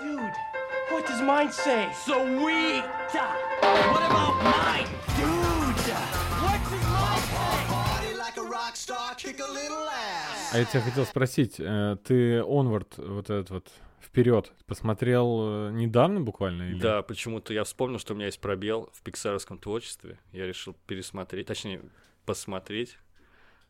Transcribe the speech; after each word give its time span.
Dude, 0.00 0.32
what 0.90 1.06
does 1.06 1.20
mine 1.20 1.52
say? 1.52 1.90
Sweet! 2.04 2.84
What 3.92 4.02
about 4.10 4.42
mine? 4.42 4.88
Dude, 5.16 5.90
what 6.40 6.58
does 6.70 6.86
mine 6.96 7.22
say? 7.28 7.66
Party 7.68 8.14
like 8.16 8.36
a 8.38 8.42
rock 8.42 8.76
star, 8.76 9.14
kick 9.16 9.40
a 9.40 9.52
little 9.52 9.86
ass. 9.88 10.54
А 10.54 10.58
я 10.58 10.64
тебя 10.64 10.80
хотел 10.80 11.04
спросить, 11.04 11.56
э, 11.60 11.96
ты 12.02 12.38
Onward, 12.38 12.88
вот 12.96 13.28
этот 13.28 13.50
вот 13.50 13.70
вперед, 14.00 14.50
посмотрел 14.66 15.68
э, 15.68 15.70
недавно 15.72 16.20
буквально? 16.20 16.62
Или? 16.70 16.80
Да, 16.80 17.02
почему-то 17.02 17.52
я 17.52 17.64
вспомнил, 17.64 17.98
что 17.98 18.14
у 18.14 18.16
меня 18.16 18.26
есть 18.26 18.40
пробел 18.40 18.88
в 18.94 19.02
пиксаровском 19.02 19.58
творчестве. 19.58 20.18
Я 20.32 20.46
решил 20.46 20.74
пересмотреть, 20.86 21.46
точнее, 21.46 21.82
посмотреть. 22.24 22.96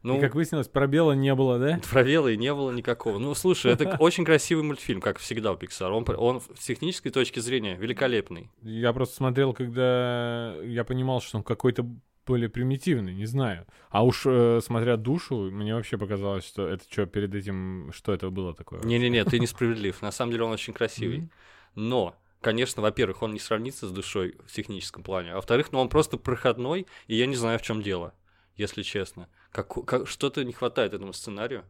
Ну, 0.03 0.17
И 0.17 0.21
как 0.21 0.35
выяснилось, 0.35 0.69
пробела 0.69 1.13
не 1.13 1.35
было, 1.35 1.59
да? 1.59 1.81
пробела 1.91 2.29
и 2.29 2.37
не 2.37 2.55
было 2.55 2.71
никакого. 2.71 3.19
Ну, 3.19 3.35
слушай, 3.35 3.73
это 3.73 3.97
очень 4.01 4.25
красивый 4.25 4.65
мультфильм, 4.65 5.01
как 5.01 5.19
всегда 5.19 5.53
у 5.53 5.57
Pixar. 5.57 5.91
Он, 5.91 6.05
он 6.17 6.41
с 6.41 6.65
технической 6.65 7.13
точки 7.13 7.41
зрения 7.41 7.77
великолепный. 7.77 8.51
Я 8.63 8.93
просто 8.93 9.17
смотрел, 9.17 9.53
когда 9.53 10.55
я 10.63 10.85
понимал, 10.85 11.21
что 11.21 11.39
он 11.39 11.45
какой-то 11.45 11.87
более 12.27 12.49
примитивный, 12.49 13.13
не 13.13 13.27
знаю. 13.27 13.67
А 13.91 14.05
уж 14.05 14.23
э, 14.25 14.61
смотря 14.63 14.97
душу, 14.97 15.51
мне 15.51 15.75
вообще 15.75 15.99
показалось, 15.99 16.47
что 16.47 16.69
это 16.69 16.85
что 16.89 17.07
перед 17.07 17.35
этим, 17.35 17.91
что 17.93 18.13
это 18.13 18.31
было 18.31 18.55
такое? 18.55 18.81
Не-не-не, 18.83 19.25
ты 19.25 19.39
несправедлив. 19.41 20.01
На 20.01 20.13
самом 20.13 20.33
деле 20.33 20.45
он 20.45 20.53
очень 20.53 20.73
красивый. 20.73 21.29
Но, 21.75 22.15
конечно, 22.41 22.83
во-первых, 22.83 23.23
он 23.23 23.33
не 23.33 23.41
сравнится 23.41 23.89
с 23.89 23.91
душой 23.91 24.37
в 24.47 24.53
техническом 24.53 25.03
плане. 25.03 25.33
А 25.33 25.37
во-вторых, 25.37 25.73
ну 25.73 25.81
он 25.81 25.89
просто 25.89 26.17
проходной, 26.17 26.87
и 27.07 27.17
я 27.17 27.27
не 27.27 27.37
знаю, 27.37 27.59
в 27.59 27.63
чем 27.63 27.83
дело, 27.83 28.15
если 28.57 28.83
честно. 28.83 29.29
Как, 29.53 29.69
как, 29.87 30.09
что-то 30.09 30.45
не 30.45 30.53
хватает 30.53 30.95
этому 30.95 31.13
сценарию. 31.13 31.65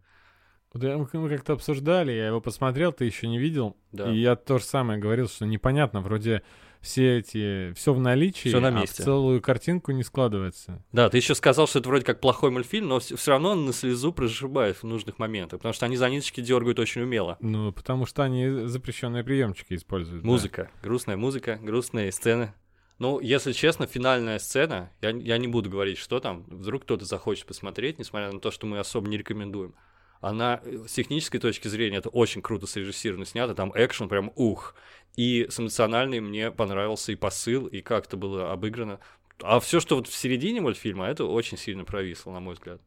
Вот 0.73 0.83
я- 0.85 0.97
мы 0.99 1.29
как-то 1.29 1.55
обсуждали, 1.55 2.13
я 2.13 2.29
его 2.29 2.41
посмотрел, 2.41 2.93
ты 2.93 3.05
еще 3.05 3.27
не 3.27 3.39
видел. 3.39 3.77
Да. 3.91 4.11
И 4.13 4.19
я 4.19 4.37
то 4.37 4.59
же 4.59 4.65
самое 4.65 5.01
говорил, 5.01 5.29
что 5.29 5.45
непонятно, 5.45 6.01
вроде 6.01 6.43
все 6.81 7.19
эти, 7.19 7.73
все 7.75 7.93
в 7.93 8.01
наличии, 8.01 8.49
Всё 8.51 8.61
на 8.61 8.69
а 8.69 8.71
месте. 8.71 9.03
в 9.03 9.05
целую 9.05 9.43
картинку 9.43 9.91
не 9.93 10.03
складывается. 10.05 10.83
Да, 10.93 11.11
ты 11.11 11.17
еще 11.19 11.35
сказал, 11.35 11.67
что 11.67 11.81
это 11.81 11.89
вроде 11.89 12.05
как 12.05 12.21
плохой 12.21 12.51
мультфильм, 12.53 12.87
но 12.89 13.01
все 13.01 13.31
равно 13.33 13.51
он 13.51 13.67
на 13.67 13.73
слезу 13.73 14.13
прожибает 14.13 14.77
в 14.77 14.85
нужных 14.85 15.19
моментах, 15.19 15.59
потому 15.59 15.75
что 15.75 15.87
они 15.87 15.97
за 15.97 16.09
ниточки 16.09 16.41
дергают 16.41 16.79
очень 16.79 17.03
умело. 17.03 17.37
Ну, 17.41 17.73
потому 17.73 18.07
что 18.07 18.23
они 18.23 18.49
запрещенные 18.67 19.25
приемчики 19.25 19.75
используют. 19.75 20.23
да. 20.23 20.27
Музыка, 20.29 20.71
грустная 20.83 21.17
музыка, 21.17 21.59
грустные 21.61 22.13
сцены. 22.13 22.55
Ну, 23.01 23.19
если 23.19 23.53
честно, 23.53 23.87
финальная 23.87 24.39
сцена, 24.39 24.93
я, 25.01 25.09
я 25.09 25.39
не 25.39 25.49
буду 25.49 25.71
говорить, 25.71 25.97
что 25.97 26.21
там, 26.21 26.45
вдруг 26.49 26.83
кто-то 26.83 27.07
захочет 27.07 27.47
посмотреть, 27.47 27.99
несмотря 27.99 28.31
на 28.31 28.41
то, 28.41 28.51
что 28.51 28.67
мы 28.67 28.79
особо 28.79 29.09
не 29.09 29.17
рекомендуем. 29.17 29.75
Она 30.21 30.61
э, 30.63 30.85
с 30.87 30.93
технической 30.93 31.41
точки 31.41 31.67
зрения 31.69 31.97
это 31.97 32.11
очень 32.11 32.43
круто 32.43 32.67
срежиссировано, 32.67 33.25
снято, 33.25 33.55
там 33.55 33.73
экшен 33.75 34.11
прям 34.11 34.31
ух. 34.37 34.75
И 35.17 35.47
с 35.49 35.59
эмоциональной 35.59 36.21
мне 36.21 36.51
понравился 36.51 37.11
и 37.13 37.15
посыл, 37.15 37.67
и 37.67 37.81
как 37.81 38.05
это 38.05 38.19
было 38.19 38.53
обыграно. 38.53 39.01
А 39.43 39.61
все, 39.61 39.81
что 39.81 39.97
вот 39.97 40.07
в 40.07 40.15
середине 40.15 40.61
мультфильма, 40.61 41.07
это 41.07 41.25
очень 41.25 41.57
сильно 41.57 41.87
провисло, 41.87 42.33
на 42.33 42.41
мой 42.41 42.53
взгляд. 42.53 42.83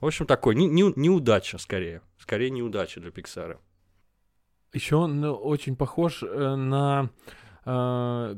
В 0.00 0.06
общем, 0.06 0.26
такой, 0.26 0.56
не- 0.56 0.66
не- 0.66 0.92
неудача 0.96 1.58
скорее. 1.58 2.02
Скорее 2.18 2.50
неудача 2.50 2.98
для 2.98 3.12
Пиксара. 3.12 3.60
Еще 4.72 4.96
он 4.96 5.20
ну, 5.20 5.32
очень 5.32 5.76
похож 5.76 6.24
э, 6.24 6.56
на 6.56 7.10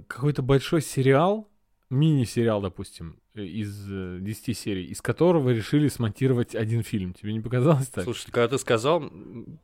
какой-то 0.08 0.42
большой 0.42 0.82
сериал, 0.82 1.48
мини-сериал, 1.88 2.60
допустим, 2.60 3.19
из 3.34 3.86
э, 3.90 4.18
10 4.20 4.58
серий, 4.58 4.84
из 4.86 5.00
которого 5.00 5.50
решили 5.50 5.88
смонтировать 5.88 6.54
один 6.54 6.82
фильм. 6.82 7.12
Тебе 7.14 7.32
не 7.32 7.40
показалось 7.40 7.86
так? 7.88 8.04
Слушай, 8.04 8.30
когда 8.32 8.48
ты 8.48 8.58
сказал, 8.58 9.04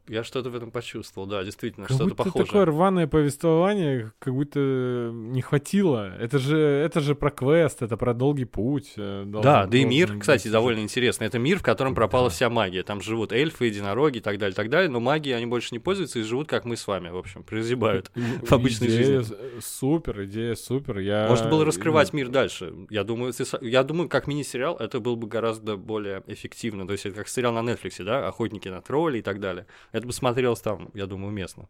я 0.08 0.22
что-то 0.22 0.50
в 0.50 0.56
этом 0.56 0.70
почувствовал, 0.70 1.26
да, 1.26 1.42
действительно, 1.42 1.86
Как 1.86 1.96
что-то 1.96 2.10
будто 2.10 2.24
похоже. 2.24 2.46
такое 2.46 2.64
рваное 2.66 3.06
повествование, 3.06 4.12
как 4.18 4.34
будто 4.34 5.10
не 5.12 5.42
хватило. 5.42 6.14
Это 6.18 6.38
же, 6.38 6.58
это 6.58 7.00
же 7.00 7.14
про 7.14 7.30
квест, 7.30 7.82
это 7.82 7.96
про 7.96 8.14
долгий 8.14 8.44
путь. 8.44 8.92
э, 8.96 9.24
Да, 9.26 9.40
должен- 9.42 9.70
да 9.70 9.78
и 9.78 9.84
мир, 9.84 10.06
должен 10.08 10.20
кстати, 10.20 10.44
быть. 10.44 10.52
довольно 10.52 10.80
интересный. 10.80 11.26
Это 11.26 11.38
мир, 11.38 11.58
в 11.58 11.62
котором 11.62 11.94
пропала 11.94 12.30
вся 12.30 12.48
магия. 12.50 12.82
Там 12.82 13.00
живут 13.00 13.32
эльфы, 13.32 13.66
единороги 13.66 14.18
и 14.18 14.20
так 14.20 14.38
далее, 14.38 14.54
так 14.54 14.70
далее, 14.70 14.88
но 14.90 15.00
магией 15.00 15.36
они 15.36 15.46
больше 15.46 15.68
не 15.72 15.78
пользуются 15.78 16.18
и 16.18 16.22
живут, 16.22 16.48
как 16.48 16.64
мы 16.64 16.76
с 16.76 16.86
вами, 16.86 17.08
в 17.08 17.16
общем, 17.16 17.42
прозябают. 17.42 18.10
в 18.42 18.52
обычной 18.52 18.88
Идея 18.88 19.20
жизни. 19.22 19.36
Супер, 19.60 20.24
идея 20.24 20.54
супер. 20.54 20.98
Я... 20.98 21.26
Можно 21.28 21.48
было 21.48 21.64
раскрывать 21.64 22.12
мир 22.12 22.28
дальше. 22.28 22.72
Я 22.90 23.02
думаю, 23.04 23.32
ты 23.32 23.44
я 23.60 23.82
думаю, 23.82 24.08
как 24.08 24.26
мини-сериал 24.26 24.76
это 24.76 25.00
был 25.00 25.16
бы 25.16 25.26
гораздо 25.26 25.76
более 25.76 26.22
эффективно. 26.26 26.86
То 26.86 26.92
есть 26.92 27.06
это 27.06 27.16
как 27.16 27.28
сериал 27.28 27.52
на 27.52 27.68
Netflix, 27.70 28.02
да, 28.04 28.26
охотники 28.26 28.68
на 28.68 28.80
троллей 28.80 29.20
и 29.20 29.22
так 29.22 29.40
далее. 29.40 29.66
Это 29.92 30.06
бы 30.06 30.12
смотрелось 30.12 30.60
там, 30.60 30.90
я 30.94 31.06
думаю, 31.06 31.28
уместно. 31.28 31.68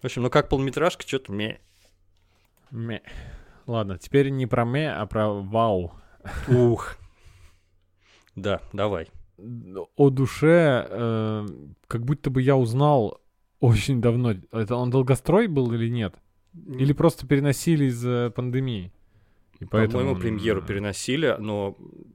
В 0.00 0.04
общем, 0.04 0.22
ну 0.22 0.30
как 0.30 0.48
полнометражка, 0.48 1.06
что-то 1.06 1.32
ме. 1.32 1.60
Ме. 2.70 3.02
Ладно, 3.66 3.98
теперь 3.98 4.28
не 4.30 4.46
про 4.46 4.64
ме, 4.64 4.92
а 4.92 5.06
про 5.06 5.30
вау. 5.30 5.94
Ух. 6.48 6.96
Да, 8.34 8.60
давай. 8.72 9.08
О 9.96 10.10
душе, 10.10 10.86
э, 10.88 11.46
как 11.88 12.04
будто 12.04 12.30
бы 12.30 12.42
я 12.42 12.56
узнал 12.56 13.20
очень 13.60 14.00
давно. 14.00 14.34
Это 14.52 14.76
он 14.76 14.90
долгострой 14.90 15.46
был 15.46 15.72
или 15.72 15.88
нет? 15.88 16.14
Или 16.54 16.92
просто 16.92 17.26
переносили 17.26 17.86
из-за 17.86 18.32
пандемии? 18.34 18.92
И 19.60 19.64
поэтому 19.64 20.00
По-моему, 20.00 20.20
премьеру 20.20 20.62
э, 20.62 20.66
переносили, 20.66 21.34
но, 21.38 21.72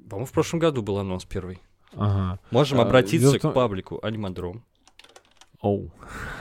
по-моему, 0.09 0.25
в 0.25 0.31
прошлом 0.31 0.59
году 0.59 0.81
был 0.83 0.97
анонс 0.99 1.25
первый. 1.25 1.59
Ага. 1.93 2.39
Можем 2.51 2.79
А, 2.79 2.83
обратиться 2.83 3.39
к 3.39 3.53
паблику 3.53 3.99
Анимадром. 4.03 4.63
Оу. 5.59 5.91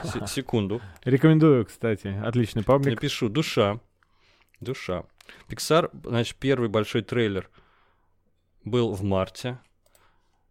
Се- 0.03 0.25
Секунду. 0.27 0.81
Рекомендую, 1.03 1.65
кстати. 1.65 2.07
Отличный 2.23 2.63
паблик. 2.63 2.95
Напишу. 2.95 3.29
Душа. 3.29 3.79
Душа. 4.59 5.03
Pixar, 5.49 5.89
значит, 6.03 6.37
первый 6.37 6.69
большой 6.69 7.01
трейлер 7.01 7.49
был 8.63 8.93
в 8.93 9.03
марте. 9.03 9.59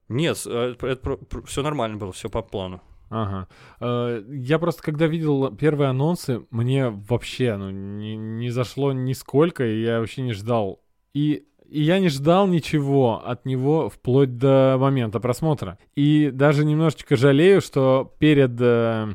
Нет, 0.09 0.37
все 0.37 1.63
нормально 1.63 1.97
было, 1.97 2.13
все 2.13 2.29
по 2.29 2.43
плану. 2.43 2.83
Ага. 3.11 3.49
Э, 3.81 4.23
Я 4.31 4.59
просто, 4.59 4.83
когда 4.83 5.07
видел 5.07 5.55
первые 5.55 5.91
анонсы, 5.91 6.43
мне 6.51 6.89
вообще 6.89 7.57
ну, 7.57 7.71
не, 7.71 8.17
не 8.17 8.51
зашло 8.51 8.93
нисколько, 8.93 9.67
и 9.67 9.83
я 9.83 9.99
вообще 9.99 10.23
не 10.23 10.33
ждал. 10.33 10.81
И, 11.13 11.45
и 11.69 11.83
я 11.83 11.99
не 11.99 12.09
ждал 12.09 12.47
ничего 12.47 13.21
от 13.25 13.45
него 13.45 13.89
вплоть 13.91 14.39
до 14.39 14.77
момента 14.79 15.19
просмотра. 15.21 15.79
И 15.97 16.31
даже 16.33 16.65
немножечко 16.65 17.17
жалею, 17.17 17.61
что 17.61 18.15
перед, 18.21 18.53
э, 18.61 19.09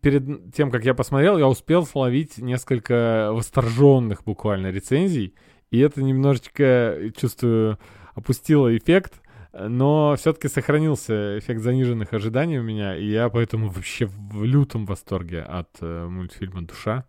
перед 0.00 0.54
тем, 0.54 0.70
как 0.70 0.84
я 0.86 0.94
посмотрел, 0.94 1.36
я 1.36 1.46
успел 1.46 1.84
словить 1.84 2.38
несколько 2.38 3.30
восторженных 3.32 4.24
буквально 4.24 4.70
рецензий. 4.70 5.34
И 5.70 5.78
это 5.78 6.02
немножечко, 6.02 6.98
чувствую, 7.16 7.78
опустило 8.14 8.74
эффект. 8.76 9.21
Но 9.52 10.16
все-таки 10.16 10.48
сохранился 10.48 11.38
эффект 11.38 11.60
заниженных 11.60 12.12
ожиданий 12.12 12.58
у 12.58 12.62
меня, 12.62 12.96
и 12.96 13.04
я 13.04 13.28
поэтому 13.28 13.68
вообще 13.68 14.06
в 14.06 14.44
лютом 14.44 14.86
восторге 14.86 15.42
от 15.42 15.68
э, 15.80 16.06
мультфильма 16.06 16.62
«Душа». 16.62 17.06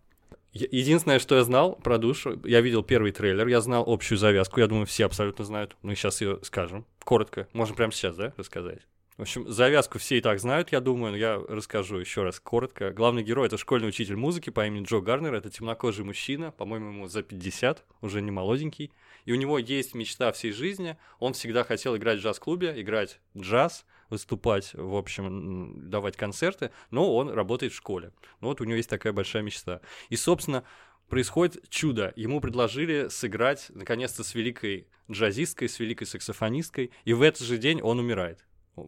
Единственное, 0.52 1.18
что 1.18 1.34
я 1.34 1.42
знал 1.42 1.74
про 1.74 1.98
душу, 1.98 2.40
я 2.44 2.60
видел 2.60 2.84
первый 2.84 3.10
трейлер, 3.10 3.48
я 3.48 3.60
знал 3.60 3.82
общую 3.88 4.18
завязку, 4.18 4.60
я 4.60 4.68
думаю, 4.68 4.86
все 4.86 5.04
абсолютно 5.04 5.44
знают. 5.44 5.76
Мы 5.82 5.96
сейчас 5.96 6.20
ее 6.20 6.38
скажем. 6.42 6.86
Коротко. 7.02 7.48
Можем 7.52 7.74
прямо 7.74 7.92
сейчас, 7.92 8.14
да, 8.14 8.32
рассказать? 8.36 8.82
В 9.16 9.22
общем, 9.22 9.48
завязку 9.48 9.98
все 9.98 10.18
и 10.18 10.20
так 10.20 10.38
знают, 10.38 10.70
я 10.70 10.80
думаю, 10.80 11.12
но 11.12 11.16
я 11.16 11.40
расскажу 11.48 11.98
еще 11.98 12.22
раз 12.22 12.38
коротко. 12.38 12.90
Главный 12.90 13.24
герой— 13.24 13.46
это 13.48 13.58
школьный 13.58 13.88
учитель 13.88 14.16
музыки 14.16 14.50
по 14.50 14.64
имени 14.66 14.84
Джо 14.84 15.00
Гарнер, 15.00 15.34
это 15.34 15.50
темнокожий 15.50 16.04
мужчина, 16.04 16.52
по-моему, 16.52 16.90
ему 16.90 17.08
за 17.08 17.22
50, 17.22 17.84
уже 18.00 18.22
не 18.22 18.30
молоденький. 18.30 18.92
И 19.24 19.32
у 19.32 19.36
него 19.36 19.58
есть 19.58 19.94
мечта 19.94 20.32
всей 20.32 20.52
жизни, 20.52 20.96
он 21.18 21.32
всегда 21.32 21.64
хотел 21.64 21.96
играть 21.96 22.18
в 22.18 22.22
джаз-клубе, 22.22 22.80
играть 22.80 23.20
джаз, 23.36 23.86
выступать, 24.10 24.72
в 24.74 24.94
общем, 24.94 25.88
давать 25.90 26.16
концерты, 26.16 26.70
но 26.90 27.14
он 27.14 27.30
работает 27.30 27.72
в 27.72 27.76
школе. 27.76 28.12
Ну 28.40 28.48
вот 28.48 28.60
у 28.60 28.64
него 28.64 28.76
есть 28.76 28.90
такая 28.90 29.12
большая 29.12 29.42
мечта. 29.42 29.80
И, 30.08 30.16
собственно, 30.16 30.64
происходит 31.08 31.68
чудо. 31.68 32.12
Ему 32.16 32.40
предложили 32.40 33.08
сыграть, 33.08 33.66
наконец-то, 33.70 34.24
с 34.24 34.34
великой 34.34 34.88
джазисткой, 35.10 35.68
с 35.68 35.78
великой 35.78 36.06
саксофонисткой, 36.06 36.90
и 37.04 37.12
в 37.12 37.22
этот 37.22 37.46
же 37.46 37.58
день 37.58 37.80
он 37.82 37.98
умирает. 37.98 38.44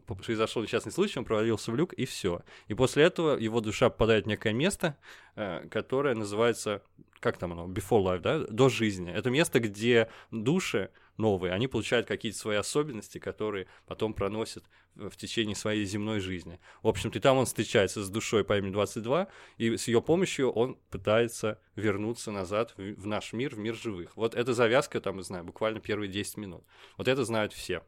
Произошел 0.06 0.62
несчастный 0.62 0.90
случай, 0.90 1.18
он 1.18 1.24
провалился 1.24 1.70
в 1.70 1.76
люк, 1.76 1.92
и 1.92 2.06
все. 2.06 2.42
И 2.66 2.74
после 2.74 3.04
этого 3.04 3.38
его 3.38 3.60
душа 3.60 3.88
попадает 3.88 4.24
в 4.24 4.28
некое 4.28 4.52
место, 4.52 4.96
э, 5.36 5.66
которое 5.70 6.16
называется, 6.16 6.82
как 7.20 7.38
там 7.38 7.52
оно, 7.52 7.66
before 7.66 8.02
life, 8.02 8.20
да, 8.20 8.38
до 8.46 8.68
жизни. 8.68 9.12
Это 9.12 9.30
место, 9.30 9.60
где 9.60 10.08
души 10.30 10.90
новые, 11.16 11.52
они 11.52 11.66
получают 11.66 12.06
какие-то 12.06 12.38
свои 12.38 12.56
особенности, 12.56 13.18
которые 13.18 13.66
потом 13.86 14.12
проносят 14.12 14.64
в 14.94 15.16
течение 15.16 15.54
своей 15.54 15.84
земной 15.84 16.20
жизни. 16.20 16.58
В 16.82 16.88
общем-то, 16.88 17.18
и 17.18 17.20
там 17.20 17.36
он 17.36 17.46
встречается 17.46 18.02
с 18.02 18.08
душой 18.08 18.44
по 18.44 18.56
имени 18.56 18.72
22, 18.72 19.28
и 19.58 19.76
с 19.76 19.88
ее 19.88 20.00
помощью 20.02 20.50
он 20.50 20.78
пытается 20.90 21.58
вернуться 21.74 22.30
назад 22.30 22.74
в, 22.76 23.06
наш 23.06 23.32
мир, 23.32 23.54
в 23.54 23.58
мир 23.58 23.74
живых. 23.74 24.16
Вот 24.16 24.34
эта 24.34 24.54
завязка, 24.54 25.00
там, 25.00 25.16
не 25.16 25.22
знаю, 25.22 25.44
буквально 25.44 25.80
первые 25.80 26.10
10 26.10 26.36
минут. 26.38 26.64
Вот 26.96 27.08
это 27.08 27.24
знают 27.24 27.52
все. 27.52 27.82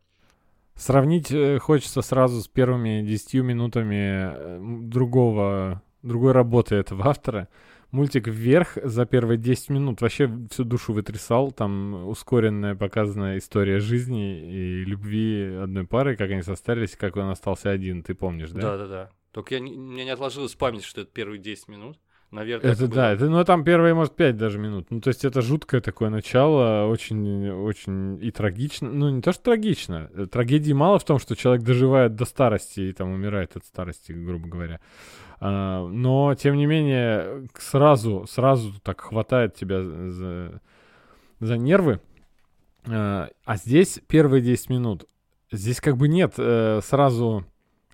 Сравнить 0.74 1.30
э, 1.32 1.58
хочется 1.58 2.02
сразу 2.02 2.40
с 2.40 2.48
первыми 2.48 3.02
10 3.02 3.34
минутами 3.34 4.32
э, 4.34 4.58
другого 4.82 5.82
другой 6.02 6.32
работы 6.32 6.76
этого 6.76 7.06
автора. 7.06 7.48
Мультик 7.90 8.28
«Вверх» 8.28 8.76
за 8.82 9.06
первые 9.06 9.38
10 9.38 9.70
минут 9.70 10.02
вообще 10.02 10.30
всю 10.50 10.64
душу 10.64 10.92
вытрясал. 10.92 11.52
Там 11.52 12.06
ускоренная 12.08 12.74
показанная 12.74 13.38
история 13.38 13.78
жизни 13.80 14.40
и 14.52 14.84
любви 14.84 15.58
одной 15.62 15.86
пары, 15.86 16.16
как 16.16 16.30
они 16.30 16.42
состарились, 16.42 16.96
как 16.96 17.16
он 17.16 17.30
остался 17.30 17.70
один. 17.70 18.02
Ты 18.02 18.14
помнишь, 18.14 18.50
да? 18.50 18.60
Да, 18.60 18.76
да, 18.76 18.86
да. 18.88 19.10
Только 19.32 19.54
я 19.54 19.60
не, 19.60 19.72
у 19.72 19.80
меня 19.80 20.04
не 20.04 20.10
отложилось 20.10 20.54
память, 20.54 20.84
что 20.84 21.00
это 21.00 21.10
первые 21.10 21.38
10 21.38 21.68
минут. 21.68 21.98
Наверное, 22.30 22.72
Это 22.72 22.88
да, 22.88 23.12
это, 23.12 23.30
ну 23.30 23.42
там 23.42 23.64
первые, 23.64 23.94
может, 23.94 24.14
5 24.14 24.36
даже 24.36 24.58
минут. 24.58 24.88
Ну, 24.90 25.00
то 25.00 25.08
есть 25.08 25.24
это 25.24 25.40
жуткое 25.40 25.80
такое 25.80 26.10
начало, 26.10 26.84
очень, 26.86 27.48
очень 27.48 28.22
и 28.22 28.30
трагично. 28.30 28.90
Ну, 28.90 29.08
не 29.08 29.22
то, 29.22 29.32
что 29.32 29.44
трагично. 29.44 30.10
э, 30.12 30.26
Трагедии 30.26 30.74
мало 30.74 30.98
в 30.98 31.04
том, 31.06 31.18
что 31.18 31.34
человек 31.34 31.64
доживает 31.64 32.16
до 32.16 32.26
старости 32.26 32.80
и 32.80 32.92
там 32.92 33.12
умирает 33.12 33.56
от 33.56 33.64
старости, 33.64 34.12
грубо 34.12 34.46
говоря. 34.46 34.78
А, 35.40 35.86
но, 35.86 36.34
тем 36.34 36.56
не 36.56 36.66
менее, 36.66 37.48
сразу, 37.58 38.26
сразу 38.28 38.72
так 38.80 39.00
хватает 39.00 39.54
тебя 39.54 39.82
за, 39.82 40.60
за 41.40 41.56
нервы. 41.56 42.00
А, 42.86 43.28
а 43.44 43.56
здесь 43.56 44.00
первые 44.06 44.42
10 44.42 44.70
минут. 44.70 45.06
Здесь 45.50 45.80
как 45.80 45.96
бы 45.96 46.08
нет 46.08 46.34
э, 46.36 46.80
сразу 46.82 47.44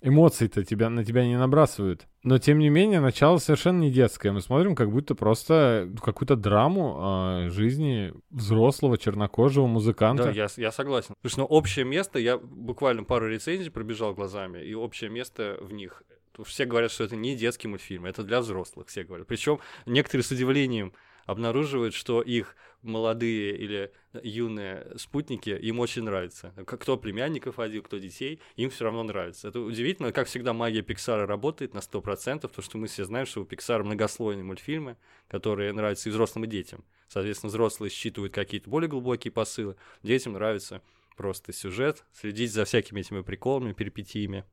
эмоций-то 0.01 0.63
тебя, 0.63 0.89
на 0.89 1.03
тебя 1.03 1.25
не 1.25 1.37
набрасывают. 1.37 2.07
Но, 2.23 2.37
тем 2.37 2.59
не 2.59 2.69
менее, 2.69 2.99
начало 2.99 3.37
совершенно 3.37 3.79
не 3.79 3.91
детское. 3.91 4.31
Мы 4.31 4.41
смотрим 4.41 4.75
как 4.75 4.91
будто 4.91 5.15
просто 5.15 5.89
какую-то 6.01 6.35
драму 6.35 6.95
а, 6.97 7.49
жизни 7.49 8.13
взрослого 8.29 8.97
чернокожего 8.97 9.67
музыканта. 9.67 10.25
Да, 10.25 10.31
я, 10.31 10.47
я 10.57 10.71
согласен. 10.71 11.15
Слушай, 11.21 11.39
ну 11.39 11.45
общее 11.45 11.85
место, 11.85 12.19
я 12.19 12.37
буквально 12.37 13.03
пару 13.03 13.27
рецензий 13.27 13.71
пробежал 13.71 14.13
глазами, 14.13 14.59
и 14.59 14.73
общее 14.73 15.09
место 15.09 15.57
в 15.61 15.73
них. 15.73 16.03
Все 16.43 16.65
говорят, 16.65 16.91
что 16.91 17.03
это 17.03 17.15
не 17.15 17.35
детский 17.35 17.67
мультфильм, 17.67 18.05
это 18.05 18.23
для 18.23 18.41
взрослых, 18.41 18.87
все 18.87 19.03
говорят. 19.03 19.27
Причем 19.27 19.59
некоторые 19.85 20.23
с 20.23 20.31
удивлением 20.31 20.93
обнаруживают, 21.25 21.93
что 21.93 22.21
их 22.21 22.55
молодые 22.81 23.57
или 23.57 23.91
юные 24.21 24.93
спутники 24.97 25.49
им 25.49 25.79
очень 25.79 26.03
нравятся. 26.03 26.53
К- 26.65 26.77
Кто 26.77 26.97
племянников 26.97 27.57
водил, 27.57 27.81
кто 27.81 27.97
детей, 27.97 28.39
им 28.55 28.69
все 28.69 28.85
равно 28.85 29.03
нравится. 29.03 29.47
Это 29.47 29.59
удивительно, 29.59 30.11
как 30.11 30.27
всегда 30.27 30.53
магия 30.53 30.83
Пиксара 30.83 31.25
работает 31.25 31.73
на 31.73 31.79
100%, 31.79 32.41
потому 32.41 32.63
что 32.63 32.77
мы 32.77 32.87
все 32.87 33.05
знаем, 33.05 33.25
что 33.25 33.41
у 33.41 33.45
Пиксара 33.45 33.83
многослойные 33.83 34.43
мультфильмы, 34.43 34.97
которые 35.27 35.73
нравятся 35.73 36.09
и 36.09 36.11
взрослым, 36.11 36.45
и 36.45 36.47
детям. 36.47 36.83
Соответственно, 37.07 37.49
взрослые 37.49 37.89
считывают 37.89 38.33
какие-то 38.33 38.69
более 38.69 38.89
глубокие 38.89 39.31
посылы, 39.31 39.75
детям 40.03 40.33
нравится 40.33 40.81
просто 41.17 41.53
сюжет, 41.53 42.03
следить 42.13 42.51
за 42.51 42.65
всякими 42.65 42.99
этими 42.99 43.21
приколами, 43.21 43.73
перипетиями 43.73 44.43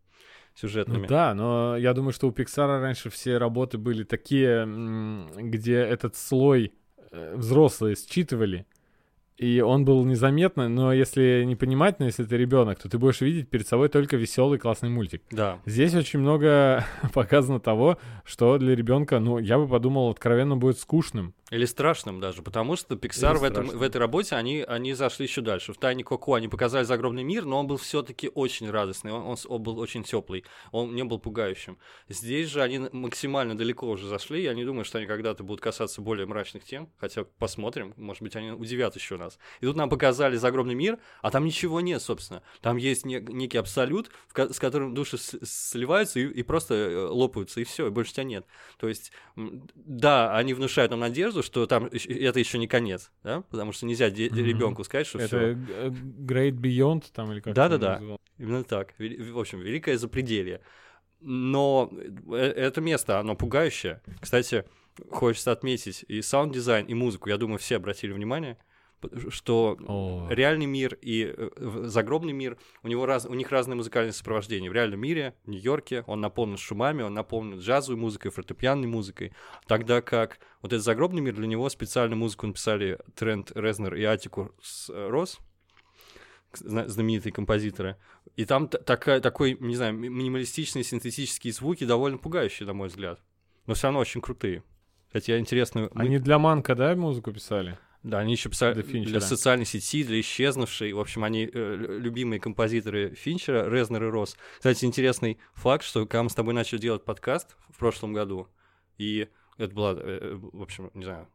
сюжетными. 0.55 1.03
Ну 1.03 1.09
да, 1.09 1.35
но 1.35 1.77
я 1.77 1.95
думаю, 1.95 2.13
что 2.13 2.29
у 2.29 2.31
Pixar 2.31 2.81
раньше 2.81 3.11
все 3.11 3.39
работы 3.39 3.79
были 3.79 4.05
такие, 4.05 4.67
где 5.37 5.77
этот 5.77 6.17
слой 6.17 6.73
э, 7.11 7.35
взрослые 7.37 7.97
считывали, 7.97 8.67
и 9.43 9.61
он 9.61 9.85
был 9.85 10.05
незаметно, 10.05 10.69
но 10.69 10.93
если 10.93 11.43
не 11.45 11.57
понимать, 11.57 11.99
но 11.99 12.05
если 12.05 12.25
ты 12.25 12.37
ребенок, 12.37 12.79
то 12.79 12.89
ты 12.89 12.97
будешь 12.99 13.21
видеть 13.21 13.49
перед 13.49 13.67
собой 13.67 13.89
только 13.89 14.17
веселый 14.17 14.59
классный 14.59 14.89
мультик. 14.89 15.23
Да. 15.33 15.59
Здесь 15.67 15.95
очень 15.95 16.21
много 16.21 16.85
показано 17.13 17.59
того, 17.59 17.99
что 18.25 18.59
для 18.59 18.77
ребенка, 18.77 19.19
ну, 19.19 19.39
я 19.39 19.59
бы 19.59 19.67
подумал, 19.67 20.11
откровенно 20.11 20.57
будет 20.57 20.79
скучным. 20.79 21.35
Или 21.53 21.67
страшным 21.67 22.19
даже, 22.19 22.41
потому 22.43 22.77
что 22.77 22.95
Pixar 22.95 23.33
Или 23.33 23.39
в, 23.39 23.45
этом, 23.45 23.65
страшным. 23.65 23.79
в 23.79 23.83
этой 23.83 23.99
работе, 23.99 24.37
они, 24.37 24.63
они 24.63 24.95
зашли 24.95 25.27
еще 25.27 25.43
дальше. 25.43 25.75
В 25.75 25.77
«Тайне 25.77 26.03
Коко» 26.03 26.33
они 26.33 26.49
показали 26.49 26.85
загробный 26.85 27.25
мир, 27.25 27.45
но 27.45 27.61
он 27.61 27.67
был 27.67 27.77
все-таки 27.77 28.31
очень 28.35 28.71
радостный, 28.71 29.13
он, 29.13 29.23
он 29.23 29.37
он 29.45 29.63
был 29.63 29.79
очень 29.79 30.03
теплый, 30.03 30.45
он 30.71 30.95
не 30.95 31.05
был 31.05 31.19
пугающим. 31.19 31.77
Здесь 32.09 32.49
же 32.49 32.63
они 32.63 32.79
максимально 32.93 33.55
далеко 33.55 33.87
уже 33.87 34.09
зашли, 34.09 34.43
я 34.43 34.55
не 34.55 34.65
думаю, 34.65 34.87
что 34.87 34.97
они 34.97 35.07
когда-то 35.07 35.45
будут 35.45 35.61
касаться 35.61 36.01
более 36.01 36.25
мрачных 36.27 36.65
тем, 36.65 36.89
хотя 36.99 37.25
посмотрим, 37.39 37.93
может 37.99 38.23
быть, 38.23 38.35
они 38.35 38.53
удивят 38.53 38.97
еще 38.97 39.19
нас. 39.19 39.39
И 39.61 39.67
тут 39.67 39.77
нам 39.77 39.91
показали 39.91 40.37
загробный 40.37 40.75
мир, 40.75 40.99
а 41.21 41.31
там 41.31 41.45
ничего 41.45 41.83
нет, 41.83 42.01
собственно. 42.01 42.43
Там 42.63 42.79
есть 42.79 43.05
не- 43.05 43.21
некий 43.21 43.59
абсолют, 43.59 44.11
ко- 44.33 44.51
с 44.55 44.59
которым 44.59 44.95
души 44.95 45.19
сливаются 45.19 46.19
и, 46.19 46.25
и 46.29 46.43
просто 46.43 46.75
э, 46.75 46.97
лопаются, 47.09 47.61
и 47.61 47.65
все, 47.65 47.89
и 47.89 47.91
больше 47.91 48.15
тебя 48.15 48.25
нет. 48.25 48.47
То 48.79 48.89
есть, 48.89 49.13
да, 49.37 50.35
они 50.35 50.55
внушают 50.55 50.91
нам 50.93 51.01
надежду, 51.01 51.42
что 51.43 51.67
там 51.67 51.87
это 51.87 52.39
еще 52.39 52.59
не 52.59 52.67
конец, 52.67 53.11
да, 53.23 53.43
потому 53.43 53.73
что 53.73 53.87
нельзя 53.87 54.09
Мгм. 54.09 54.37
ребенку 54.44 54.85
сказать, 54.85 55.06
что 55.06 55.19
Это 55.19 55.27
все. 55.29 55.53
Great 55.53 56.53
Beyond 56.53 57.05
там 57.12 57.33
или 57.33 57.41
как 57.41 57.55
Да-да-да. 57.55 57.87
это 57.87 57.94
называлось? 58.00 58.21
Именно 58.39 58.65
так. 58.65 58.94
В 58.99 59.39
общем, 59.39 59.61
великое 59.61 59.99
запределье. 59.99 60.61
Но 61.21 61.93
э, 62.33 62.37
это 62.37 62.81
место, 62.81 63.19
оно 63.21 63.37
пугающее. 63.37 64.00
Кстати, 64.21 64.65
хочется 65.11 65.53
отметить 65.53 66.05
и 66.09 66.21
саунд-дизайн, 66.21 66.87
и 66.87 66.94
музыку. 66.94 67.29
Я 67.29 67.37
думаю, 67.39 67.59
все 67.59 67.77
обратили 67.77 68.12
внимание, 68.12 68.59
что 69.31 69.77
О. 69.87 70.29
реальный 70.31 70.67
мир 70.67 70.99
и 71.01 71.35
э, 71.37 71.51
загробный 71.85 72.33
мир, 72.33 72.59
у, 72.83 72.89
него 72.89 73.07
раз, 73.07 73.27
у 73.27 73.35
них 73.35 73.51
разное 73.51 73.77
музыкальное 73.77 74.13
сопровождение. 74.13 74.71
В 74.71 74.75
реальном 74.75 75.01
мире, 75.01 75.35
в 75.45 75.49
Нью-Йорке, 75.51 76.05
он 76.07 76.21
наполнен 76.21 76.57
шумами, 76.57 77.03
он 77.03 77.15
наполнен 77.15 77.59
джазовой 77.59 78.01
музыкой, 78.01 78.31
фортепианной 78.31 78.89
музыкой, 78.89 79.33
тогда 79.67 80.01
как 80.03 80.39
вот 80.61 80.73
этот 80.73 80.85
загробный 80.85 81.21
мир, 81.21 81.35
для 81.35 81.47
него 81.47 81.69
специально 81.69 82.17
музыку 82.17 82.47
написали 82.47 82.99
Трент 83.15 83.53
Резнер 83.55 83.95
и 83.95 84.05
Атикус 84.05 84.91
э, 84.93 85.09
зна- 86.55 86.89
знаменитые 86.89 87.33
композиторы. 87.33 87.97
И 88.37 88.45
там 88.45 88.69
такая, 88.69 89.21
такой, 89.21 89.57
не 89.61 89.77
знаю, 89.77 89.95
ми- 89.95 90.09
минималистичные 90.09 90.85
синтетические 90.85 91.53
звуки 91.53 91.85
довольно 91.85 92.19
пугающие, 92.19 92.67
на 92.67 92.73
мой 92.73 92.89
взгляд. 92.89 93.21
Но 93.67 93.75
все 93.75 93.89
равно 93.89 94.01
очень 94.01 94.21
крутые. 94.21 94.63
Кстати, 95.09 95.31
я 95.33 95.39
интересно... 95.39 95.91
мы- 95.93 96.03
Они 96.03 96.19
для 96.19 96.39
Манка, 96.39 96.75
да, 96.75 96.95
музыку 96.97 97.33
писали? 97.33 97.79
Да, 98.03 98.19
они 98.19 98.33
еще 98.33 98.49
писали 98.49 98.75
Для 98.75 98.83
для, 99.05 99.21
социальной 99.21 99.65
сети, 99.65 100.03
для 100.05 100.21
исчезнувшей. 100.21 100.93
В 100.93 101.01
общем, 101.01 101.25
они 101.25 101.45
э, 101.53 101.77
лю- 101.77 101.99
любимые 101.99 102.41
композиторы 102.41 103.15
Финчера, 103.15 103.69
Резнер 103.69 104.05
и 104.05 104.11
Росс. 104.11 104.37
Кстати, 104.59 104.85
интересный 104.85 105.39
факт, 105.55 105.85
что 105.85 106.01
когда 106.07 106.25
мы 106.25 106.31
с 106.31 106.35
тобой 106.35 106.53
начали 106.55 106.79
делать 106.79 107.05
подкаст 107.05 107.57
в 107.71 107.79
прошлом 107.79 108.13
году, 108.13 108.49
и 108.99 109.29
это 109.57 109.75
была, 109.75 109.95
э, 109.97 110.35
в 110.35 110.63
общем, 110.63 110.91
не 110.95 111.05
знаю, 111.05 111.29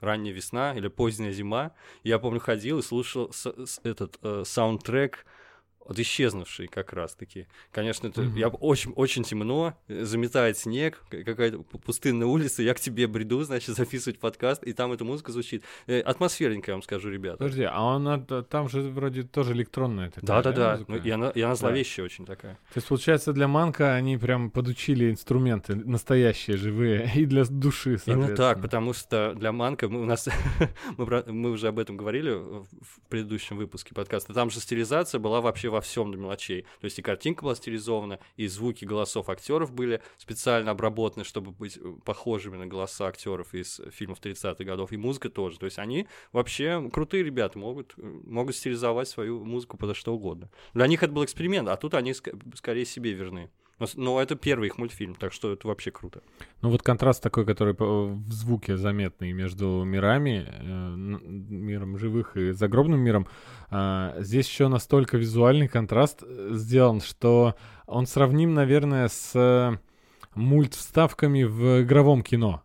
ранняя 0.00 0.34
весна 0.34 0.74
или 0.74 0.88
поздняя 0.88 1.32
зима, 1.32 1.72
я 2.02 2.18
помню, 2.18 2.40
ходил 2.40 2.78
и 2.78 2.82
слушал 2.82 3.32
с- 3.32 3.46
с- 3.66 3.80
этот 3.82 4.18
э, 4.22 4.42
саундтрек 4.46 5.26
от 5.88 5.98
исчезнувший 5.98 6.66
как 6.68 6.92
раз-таки. 6.92 7.46
Конечно, 7.72 8.08
это 8.08 8.22
Мгм. 8.22 8.36
я 8.36 8.48
очень, 8.48 8.92
очень 8.92 9.22
темно, 9.22 9.74
э, 9.88 10.04
заметает 10.04 10.58
снег, 10.58 11.02
какая-то 11.10 11.58
пустынная 11.62 12.26
улица, 12.26 12.62
я 12.62 12.74
к 12.74 12.80
тебе 12.80 13.06
бреду, 13.06 13.42
значит, 13.42 13.76
записывать 13.76 14.18
подкаст, 14.18 14.62
и 14.64 14.72
там 14.72 14.92
эта 14.92 15.04
музыка 15.04 15.32
звучит. 15.32 15.62
Э, 15.86 16.00
Атмосферненько, 16.00 16.70
я 16.70 16.74
вам 16.74 16.82
скажу, 16.82 17.10
ребята. 17.10 17.38
Подожди, 17.38 17.62
а 17.64 17.80
он 17.82 18.08
от- 18.08 18.48
там 18.48 18.68
же 18.68 18.80
вроде 18.82 19.22
тоже 19.22 19.52
электронная 19.52 20.10
такая, 20.10 20.26
Да-да-да, 20.26 20.72
музыка? 20.72 20.92
ну, 20.92 20.98
и 20.98 21.10
она, 21.10 21.30
и 21.30 21.40
она 21.40 21.54
зловещая 21.54 22.06
очень 22.06 22.26
такая. 22.26 22.54
То 22.54 22.76
есть, 22.78 22.88
получается, 22.88 23.32
для 23.32 23.48
Манка 23.48 23.94
они 23.94 24.16
прям 24.16 24.50
подучили 24.50 25.10
инструменты 25.10 25.74
настоящие, 25.74 26.56
живые, 26.56 27.10
и 27.14 27.24
для 27.26 27.44
души, 27.44 27.90
Именно 27.90 27.98
соответственно. 28.26 28.36
так, 28.36 28.62
потому 28.62 28.92
что 28.92 29.34
для 29.34 29.52
Манка 29.52 29.88
мы 29.88 30.00
у 30.02 30.04
нас 30.04 30.28
мы, 30.96 31.24
мы 31.26 31.50
уже 31.50 31.68
об 31.68 31.78
этом 31.78 31.96
говорили 31.96 32.30
в 32.32 32.66
предыдущем 33.08 33.56
выпуске 33.56 33.94
подкаста. 33.94 34.32
Там 34.34 34.50
же 34.50 34.60
стилизация 34.60 35.18
была 35.18 35.40
вообще 35.40 35.68
во 35.76 35.80
всем 35.82 36.10
до 36.10 36.18
мелочей. 36.18 36.62
То 36.80 36.86
есть 36.86 36.98
и 36.98 37.02
картинка 37.02 37.42
была 37.42 37.54
стилизована, 37.54 38.18
и 38.36 38.46
звуки 38.48 38.84
голосов 38.84 39.28
актеров 39.28 39.72
были 39.72 40.00
специально 40.16 40.70
обработаны, 40.70 41.24
чтобы 41.24 41.50
быть 41.52 41.76
э, 41.76 41.94
похожими 42.04 42.56
на 42.56 42.66
голоса 42.66 43.06
актеров 43.06 43.54
из 43.54 43.80
фильмов 43.90 44.18
30-х 44.20 44.64
годов, 44.64 44.92
и 44.92 44.96
музыка 44.96 45.28
тоже. 45.28 45.58
То 45.58 45.66
есть 45.66 45.78
они 45.78 46.08
вообще 46.32 46.88
крутые 46.92 47.22
ребята, 47.22 47.58
могут, 47.58 47.94
э, 47.98 48.02
могут 48.02 48.56
стилизовать 48.56 49.08
свою 49.08 49.44
музыку 49.44 49.76
подо 49.76 49.94
что 49.94 50.14
угодно. 50.14 50.50
Для 50.72 50.86
них 50.86 51.02
это 51.02 51.12
был 51.12 51.24
эксперимент, 51.24 51.68
а 51.68 51.76
тут 51.76 51.94
они 51.94 52.12
ск- 52.12 52.56
скорее 52.56 52.86
себе 52.86 53.12
верны. 53.12 53.50
Но, 53.78 53.86
с- 53.86 53.94
но 53.94 54.20
это 54.20 54.36
первый 54.36 54.68
их 54.68 54.78
мультфильм, 54.78 55.14
так 55.14 55.32
что 55.32 55.52
это 55.52 55.68
вообще 55.68 55.90
круто. 55.90 56.22
Ну 56.62 56.70
вот 56.70 56.82
контраст 56.82 57.22
такой, 57.22 57.44
который 57.44 57.74
в 57.78 58.32
звуке 58.32 58.76
заметный 58.76 59.32
между 59.32 59.84
мирами, 59.84 60.46
э, 60.48 60.94
миром 60.96 61.98
живых 61.98 62.36
и 62.36 62.52
загробным 62.52 63.00
миром, 63.00 63.26
а, 63.70 64.14
здесь 64.20 64.48
еще 64.48 64.68
настолько 64.68 65.18
визуальный 65.18 65.68
контраст 65.68 66.22
э, 66.22 66.50
сделан, 66.52 67.00
что 67.00 67.54
он 67.86 68.06
сравним, 68.06 68.54
наверное, 68.54 69.08
с 69.08 69.32
э, 69.34 69.76
мультвставками 70.34 71.42
в 71.44 71.82
игровом 71.82 72.22
кино. 72.22 72.62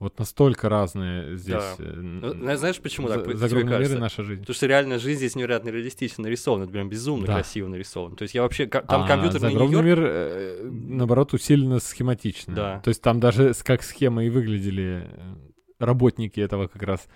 Вот 0.00 0.18
настолько 0.18 0.70
разные 0.70 1.36
здесь. 1.36 1.56
Да. 1.56 1.74
э, 1.78 1.92
Ну, 1.92 2.56
знаешь, 2.56 2.80
почему 2.80 3.06
так 3.06 3.26
за- 3.26 3.36
загробный 3.36 3.78
мир 3.78 3.92
и 3.92 3.98
наша 3.98 4.24
жизнь. 4.24 4.40
Потому 4.40 4.54
что 4.54 4.66
реальная 4.66 4.98
жизнь 4.98 5.18
здесь 5.18 5.36
невероятно 5.36 5.68
реалистично 5.68 6.22
нарисована, 6.24 6.66
прям 6.66 6.88
безумно 6.88 7.26
Да. 7.26 7.34
красиво 7.34 7.68
нарисовано. 7.68 8.16
То 8.16 8.22
есть 8.22 8.34
я 8.34 8.40
вообще... 8.42 8.66
Там 8.66 8.82
а 8.86 9.06
компьютерный 9.06 9.50
загробный 9.52 9.82
мир, 9.82 9.98
э, 10.02 10.70
наоборот, 10.72 11.34
усиленно 11.34 11.80
схематично. 11.80 12.54
Да. 12.54 12.80
То 12.80 12.88
есть 12.88 13.02
там 13.02 13.20
даже 13.20 13.52
как 13.62 13.82
схемы 13.82 14.26
и 14.26 14.30
выглядели 14.30 15.06
э, 15.06 15.34
работники 15.78 16.40
этого 16.40 16.66
как 16.66 16.82
раз 16.82 17.06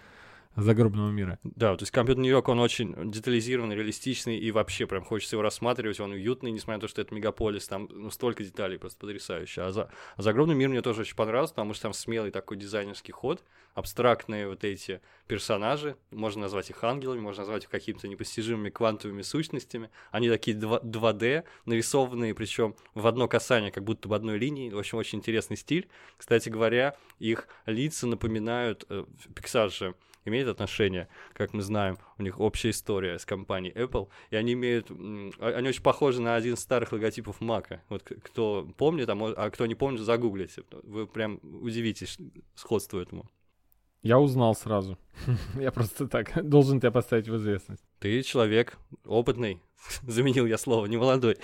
загробного 0.57 1.11
мира. 1.11 1.39
Да, 1.43 1.77
то 1.77 1.83
есть 1.83 1.93
компьютерный 1.93 2.25
Нью-Йорк, 2.25 2.49
он 2.49 2.61
очень 2.61 3.11
детализированный, 3.11 3.75
реалистичный, 3.75 4.39
и 4.39 4.51
вообще 4.51 4.87
прям 4.87 5.05
хочется 5.05 5.37
его 5.37 5.43
рассматривать, 5.43 6.01
он 6.01 6.13
уютный, 6.13 6.53
несмотря 6.53 6.77
на 6.77 6.81
то, 6.83 6.89
что 6.89 7.01
это 7.01 7.15
мегаполис, 7.15 7.67
там 7.67 7.89
ну, 7.91 8.11
столько 8.11 8.45
деталей, 8.45 8.79
просто 8.79 9.01
потрясающе. 9.01 9.63
А, 9.63 9.73
за... 9.73 9.91
а 10.17 10.23
загробный 10.23 10.55
мир 10.55 10.69
мне 10.69 10.83
тоже 10.83 11.03
очень 11.03 11.17
понравился, 11.17 11.55
потому 11.55 11.75
что 11.75 11.83
там 11.85 11.93
смелый 11.93 12.31
такой 12.31 12.57
дизайнерский 12.57 13.13
ход, 13.13 13.43
абстрактные 13.75 14.49
вот 14.49 14.63
эти 14.63 15.01
персонажи, 15.27 15.97
можно 16.11 16.43
назвать 16.43 16.71
их 16.71 16.83
ангелами, 16.85 17.21
можно 17.21 17.43
назвать 17.43 17.65
их 17.65 17.71
какими-то 17.71 18.07
непостижимыми 18.07 18.71
квантовыми 18.71 19.23
сущностями, 19.23 19.91
они 20.13 20.29
такие 20.29 20.57
2, 20.57 20.81
2D, 20.81 21.45
нарисованные, 21.67 22.35
причем 22.35 22.77
в 22.95 23.07
одно 23.07 23.27
касание, 23.27 23.73
как 23.73 23.83
будто 23.83 24.09
в 24.09 24.15
одной 24.15 24.39
линии, 24.39 24.71
в 24.71 24.79
общем, 24.79 24.99
очень 24.99 25.19
интересный 25.19 25.57
стиль. 25.57 25.89
Кстати 26.17 26.49
говоря, 26.49 26.97
их 27.19 27.49
лица 27.67 28.07
напоминают, 28.07 28.85
э, 28.89 29.05
же 29.69 29.95
имеет 30.25 30.49
отношение, 30.49 31.09
как 31.33 31.53
мы 31.53 31.63
знаем, 31.63 31.99
у 32.19 32.23
них 32.23 32.41
общая 32.41 32.71
история 32.71 33.19
с 33.19 33.25
компанией 33.25 33.75
Apple, 33.75 34.09
и 34.31 34.37
они 34.37 34.55
имеют, 34.55 34.91
они 34.91 35.69
очень 35.69 35.83
похожи 35.83 36.21
на 36.21 36.37
один 36.37 36.55
из 36.55 36.61
старых 36.61 36.93
логотипов 36.93 37.41
Мака. 37.41 37.83
Вот 37.89 38.03
кто 38.03 38.69
помнит, 38.77 39.09
а, 39.09 39.15
а 39.15 39.51
кто 39.51 39.67
не 39.67 39.75
помнит, 39.75 40.01
загуглите. 40.01 40.63
Вы 40.83 41.07
прям 41.07 41.41
удивитесь 41.43 42.19
сходству 42.55 42.99
этому. 42.99 43.31
Я 44.05 44.19
узнал 44.21 44.55
сразу. 44.55 44.97
Я 45.59 45.73
просто 45.73 46.07
так 46.07 46.31
должен 46.49 46.79
тебя 46.79 46.93
поставить 46.93 47.29
в 47.29 47.37
известность. 47.37 47.83
Ты 47.99 48.23
человек 48.23 48.77
опытный, 49.07 49.61
заменил 50.03 50.47
я 50.47 50.59
слово, 50.59 50.87
не 50.87 50.97
молодой. 50.97 51.37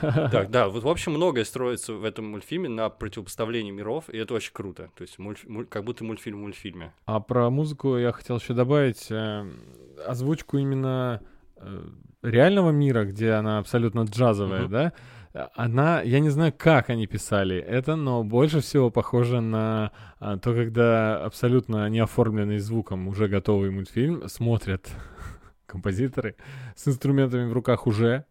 Так, 0.00 0.50
да, 0.50 0.68
вот 0.68 0.82
в 0.84 0.88
общем 0.88 1.12
многое 1.12 1.44
строится 1.44 1.92
в 1.94 2.04
этом 2.04 2.26
мультфильме 2.30 2.68
на 2.68 2.88
противопоставлении 2.88 3.70
миров, 3.70 4.08
и 4.08 4.16
это 4.16 4.34
очень 4.34 4.52
круто. 4.52 4.90
То 4.96 5.02
есть 5.02 5.18
мульт- 5.18 5.46
муль- 5.46 5.66
как 5.66 5.84
будто 5.84 6.04
мультфильм 6.04 6.38
в 6.38 6.42
мультфильме. 6.42 6.92
А 7.06 7.20
про 7.20 7.50
музыку 7.50 7.96
я 7.96 8.12
хотел 8.12 8.38
еще 8.38 8.54
добавить 8.54 9.08
э, 9.10 9.50
озвучку 10.06 10.58
именно 10.58 11.20
э, 11.56 11.88
реального 12.22 12.70
мира, 12.70 13.04
где 13.04 13.32
она 13.32 13.58
абсолютно 13.58 14.02
джазовая, 14.02 14.68
да? 14.68 14.92
Она, 15.54 16.00
я 16.02 16.20
не 16.20 16.30
знаю, 16.30 16.54
как 16.56 16.90
они 16.90 17.08
писали 17.08 17.56
это, 17.56 17.96
но 17.96 18.22
больше 18.22 18.60
всего 18.60 18.90
похоже 18.90 19.40
на 19.40 19.90
а, 20.20 20.38
то, 20.38 20.54
когда 20.54 21.24
абсолютно 21.24 21.88
не 21.88 21.98
оформленный 21.98 22.58
звуком 22.58 23.08
уже 23.08 23.26
готовый 23.26 23.70
мультфильм 23.70 24.28
смотрят 24.28 24.88
композиторы 25.66 26.36
с 26.76 26.86
инструментами 26.86 27.48
в 27.48 27.52
руках 27.52 27.88
уже, 27.88 28.26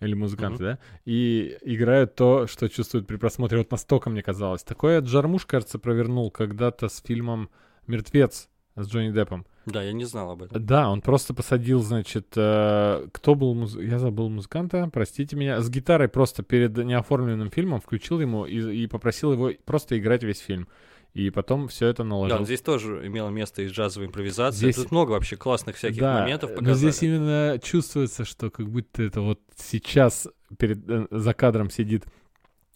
или 0.00 0.14
музыканты, 0.14 0.62
да, 0.62 0.78
и 1.04 1.56
играют 1.62 2.16
то, 2.16 2.46
что 2.46 2.68
чувствуют 2.68 3.06
при 3.06 3.16
просмотре. 3.16 3.58
Вот 3.58 3.70
настолько, 3.70 4.10
мне 4.10 4.22
казалось. 4.22 4.62
Такое 4.62 5.00
Джармуш, 5.00 5.46
кажется, 5.46 5.78
провернул 5.78 6.30
когда-то 6.30 6.88
с 6.88 7.02
фильмом 7.04 7.50
«Мертвец» 7.86 8.48
с 8.76 8.88
Джонни 8.88 9.12
Деппом. 9.12 9.46
Да, 9.72 9.82
я 9.82 9.92
не 9.92 10.04
знал 10.04 10.30
об 10.32 10.42
этом. 10.42 10.64
Да, 10.64 10.88
он 10.90 11.00
просто 11.00 11.34
посадил, 11.34 11.82
значит, 11.82 12.26
э, 12.36 13.06
кто 13.12 13.34
был, 13.34 13.54
муз- 13.54 13.76
я 13.80 13.98
забыл 13.98 14.28
музыканта, 14.28 14.88
простите 14.92 15.36
меня, 15.36 15.60
с 15.60 15.68
гитарой 15.70 16.08
просто 16.08 16.42
перед 16.42 16.76
неоформленным 16.76 17.50
фильмом 17.50 17.80
включил 17.80 18.20
ему 18.20 18.44
и, 18.46 18.82
и 18.82 18.86
попросил 18.86 19.32
его 19.32 19.50
просто 19.64 19.98
играть 19.98 20.22
весь 20.22 20.38
фильм. 20.40 20.68
И 21.14 21.30
потом 21.30 21.68
все 21.68 21.86
это 21.88 22.02
Да, 22.02 22.08
наложил. 22.10 22.38
но 22.38 22.44
здесь 22.44 22.60
тоже 22.60 23.06
имело 23.06 23.30
место 23.30 23.62
из 23.62 23.72
джазовой 23.72 24.06
импровизации. 24.08 24.58
Здесь- 24.58 24.76
Тут 24.76 24.90
много 24.90 25.12
вообще 25.12 25.36
классных 25.36 25.76
всяких 25.76 26.00
Да, 26.00 26.20
моментов 26.20 26.50
но 26.50 26.56
показали. 26.56 26.76
здесь 26.90 27.02
именно 27.02 27.58
чувствуется, 27.62 28.24
что 28.24 28.50
как 28.50 28.68
будто 28.68 29.02
это 29.02 29.22
вот 29.22 29.40
сейчас 29.56 30.28
перед, 30.58 30.78
э, 30.88 31.06
за 31.10 31.34
кадром 31.34 31.70
сидит 31.70 32.04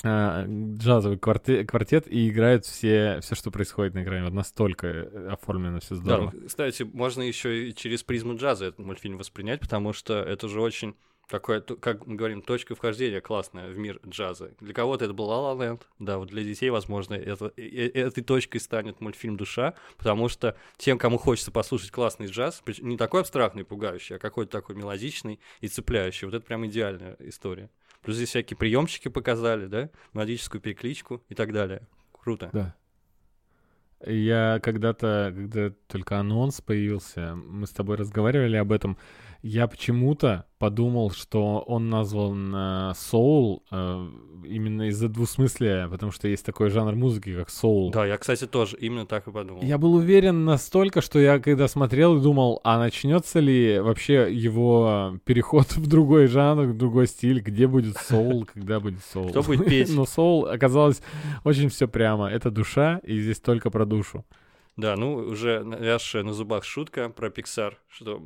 джазовый 0.04 1.18
кварте- 1.18 1.64
квартет 1.64 2.06
и 2.08 2.28
играет 2.28 2.64
все, 2.66 3.20
все, 3.20 3.34
что 3.34 3.50
происходит 3.50 3.94
на 3.94 4.02
экране. 4.02 4.24
Вот 4.24 4.32
настолько 4.34 4.86
э, 4.86 5.28
оформлено 5.30 5.80
все 5.80 5.94
Да, 5.94 6.00
здорово. 6.00 6.30
ну, 6.34 6.46
кстати, 6.46 6.82
можно 6.82 7.22
еще 7.22 7.68
и 7.68 7.74
через 7.74 8.02
призму 8.02 8.36
джаза 8.36 8.66
этот 8.66 8.80
мультфильм 8.80 9.18
воспринять, 9.18 9.60
потому 9.60 9.92
что 9.92 10.14
это 10.14 10.48
же 10.48 10.60
очень 10.60 10.94
такое, 11.28 11.60
как 11.60 12.06
мы 12.06 12.16
говорим, 12.16 12.42
точка 12.42 12.74
вхождения 12.74 13.20
классная 13.20 13.70
в 13.70 13.78
мир 13.78 14.00
джаза. 14.06 14.50
Для 14.60 14.74
кого-то 14.74 15.04
это 15.06 15.14
был 15.14 15.30
La 15.30 15.56
La 15.56 15.58
Land, 15.58 15.82
да, 15.98 16.18
вот 16.18 16.28
для 16.28 16.42
детей, 16.44 16.68
возможно, 16.68 17.14
это, 17.14 17.52
э- 17.56 17.62
э- 17.62 17.88
этой 18.00 18.22
точкой 18.22 18.58
станет 18.58 19.00
мультфильм 19.00 19.36
«Душа», 19.36 19.74
потому 19.96 20.28
что 20.28 20.56
тем, 20.76 20.98
кому 20.98 21.16
хочется 21.16 21.50
послушать 21.50 21.90
классный 21.90 22.26
джаз, 22.26 22.62
не 22.80 22.98
такой 22.98 23.22
абстрактный, 23.22 23.64
пугающий, 23.64 24.16
а 24.16 24.18
какой-то 24.18 24.52
такой 24.52 24.76
мелодичный 24.76 25.40
и 25.60 25.68
цепляющий, 25.68 26.26
вот 26.26 26.34
это 26.34 26.44
прям 26.44 26.66
идеальная 26.66 27.16
история. 27.20 27.70
Плюс 28.02 28.16
здесь 28.16 28.30
всякие 28.30 28.56
приемчики 28.56 29.08
показали, 29.08 29.66
да, 29.66 29.90
мелодическую 30.12 30.60
перекличку 30.60 31.22
и 31.28 31.34
так 31.34 31.52
далее. 31.52 31.86
Круто. 32.12 32.50
Да. 32.52 32.74
Я 34.04 34.58
когда-то, 34.60 35.32
когда 35.34 35.70
только 35.86 36.18
анонс 36.18 36.60
появился, 36.60 37.36
мы 37.36 37.66
с 37.66 37.70
тобой 37.70 37.96
разговаривали 37.96 38.56
об 38.56 38.72
этом, 38.72 38.98
я 39.42 39.66
почему-то 39.66 40.46
подумал, 40.58 41.10
что 41.10 41.58
он 41.66 41.90
назван 41.90 42.54
э, 42.54 42.92
соул 42.96 43.64
э, 43.72 44.08
именно 44.44 44.88
из-за 44.88 45.08
двусмыслия, 45.08 45.88
потому 45.88 46.12
что 46.12 46.28
есть 46.28 46.46
такой 46.46 46.70
жанр 46.70 46.94
музыки, 46.94 47.36
как 47.36 47.50
соул. 47.50 47.90
Да, 47.90 48.06
я, 48.06 48.16
кстати, 48.18 48.46
тоже 48.46 48.76
именно 48.76 49.04
так 49.04 49.26
и 49.26 49.32
подумал. 49.32 49.62
Я 49.62 49.78
был 49.78 49.94
уверен 49.94 50.44
настолько, 50.44 51.00
что 51.00 51.18
я 51.18 51.40
когда 51.40 51.66
смотрел 51.66 52.16
и 52.16 52.22
думал, 52.22 52.60
а 52.62 52.78
начнется 52.78 53.40
ли 53.40 53.80
вообще 53.80 54.32
его 54.32 55.18
переход 55.24 55.72
в 55.76 55.86
другой 55.88 56.28
жанр, 56.28 56.66
в 56.66 56.76
другой 56.76 57.08
стиль, 57.08 57.40
где 57.40 57.66
будет 57.66 57.96
соул, 57.96 58.46
когда 58.54 58.78
будет 58.78 59.04
соул. 59.04 59.30
Кто 59.30 59.42
будет 59.42 59.66
петь? 59.66 59.90
Но 59.94 60.06
соул 60.06 60.46
оказалось 60.46 61.02
очень 61.42 61.68
все 61.68 61.88
прямо. 61.88 62.30
Это 62.30 62.52
душа, 62.52 63.00
и 63.02 63.18
здесь 63.20 63.40
только 63.40 63.70
про 63.70 63.84
душу. 63.84 64.24
Да, 64.76 64.96
ну, 64.96 65.14
уже 65.14 65.62
навязшая 65.64 66.22
на 66.22 66.32
зубах 66.32 66.64
шутка 66.64 67.10
про 67.10 67.28
Pixar, 67.28 67.74
что 67.88 68.22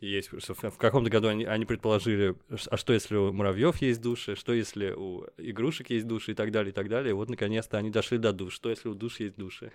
есть, 0.00 0.30
что 0.42 0.54
в 0.54 0.78
каком-то 0.78 1.10
году 1.10 1.28
они, 1.28 1.44
они 1.44 1.64
предположили, 1.64 2.36
а 2.70 2.76
что 2.76 2.92
если 2.92 3.16
у 3.16 3.32
муравьев 3.32 3.76
есть 3.82 4.00
души, 4.00 4.36
что 4.36 4.52
если 4.52 4.90
у 4.90 5.26
игрушек 5.36 5.90
есть 5.90 6.06
души 6.06 6.32
и 6.32 6.34
так 6.34 6.52
далее, 6.52 6.70
и 6.70 6.74
так 6.74 6.88
далее. 6.88 7.10
И 7.10 7.14
вот, 7.14 7.28
наконец-то, 7.28 7.78
они 7.78 7.90
дошли 7.90 8.18
до 8.18 8.32
душ. 8.32 8.54
Что 8.54 8.70
если 8.70 8.88
у 8.88 8.94
душ 8.94 9.20
есть 9.20 9.36
души? 9.36 9.72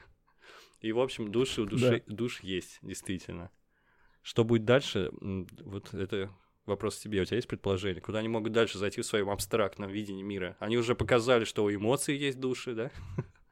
И, 0.82 0.92
в 0.92 1.00
общем, 1.00 1.32
души 1.32 1.62
у 1.62 1.66
души, 1.66 2.04
душ 2.08 2.42
есть, 2.42 2.80
действительно. 2.82 3.52
Что 4.22 4.44
будет 4.44 4.64
дальше, 4.64 5.12
вот 5.20 5.94
это 5.94 6.30
вопрос 6.66 6.98
тебе. 6.98 7.22
У 7.22 7.26
тебя 7.26 7.36
есть 7.36 7.48
предположение? 7.50 8.02
Куда 8.02 8.20
они 8.20 8.30
могут 8.30 8.54
дальше 8.54 8.78
зайти 8.78 9.02
в 9.02 9.06
своем 9.06 9.30
абстрактном 9.30 9.92
видении 9.92 10.24
мира? 10.24 10.56
Они 10.60 10.78
уже 10.78 10.96
показали, 10.96 11.44
что 11.44 11.66
у 11.66 11.74
эмоций 11.74 12.16
есть 12.16 12.40
души, 12.40 12.74
да? 12.74 12.92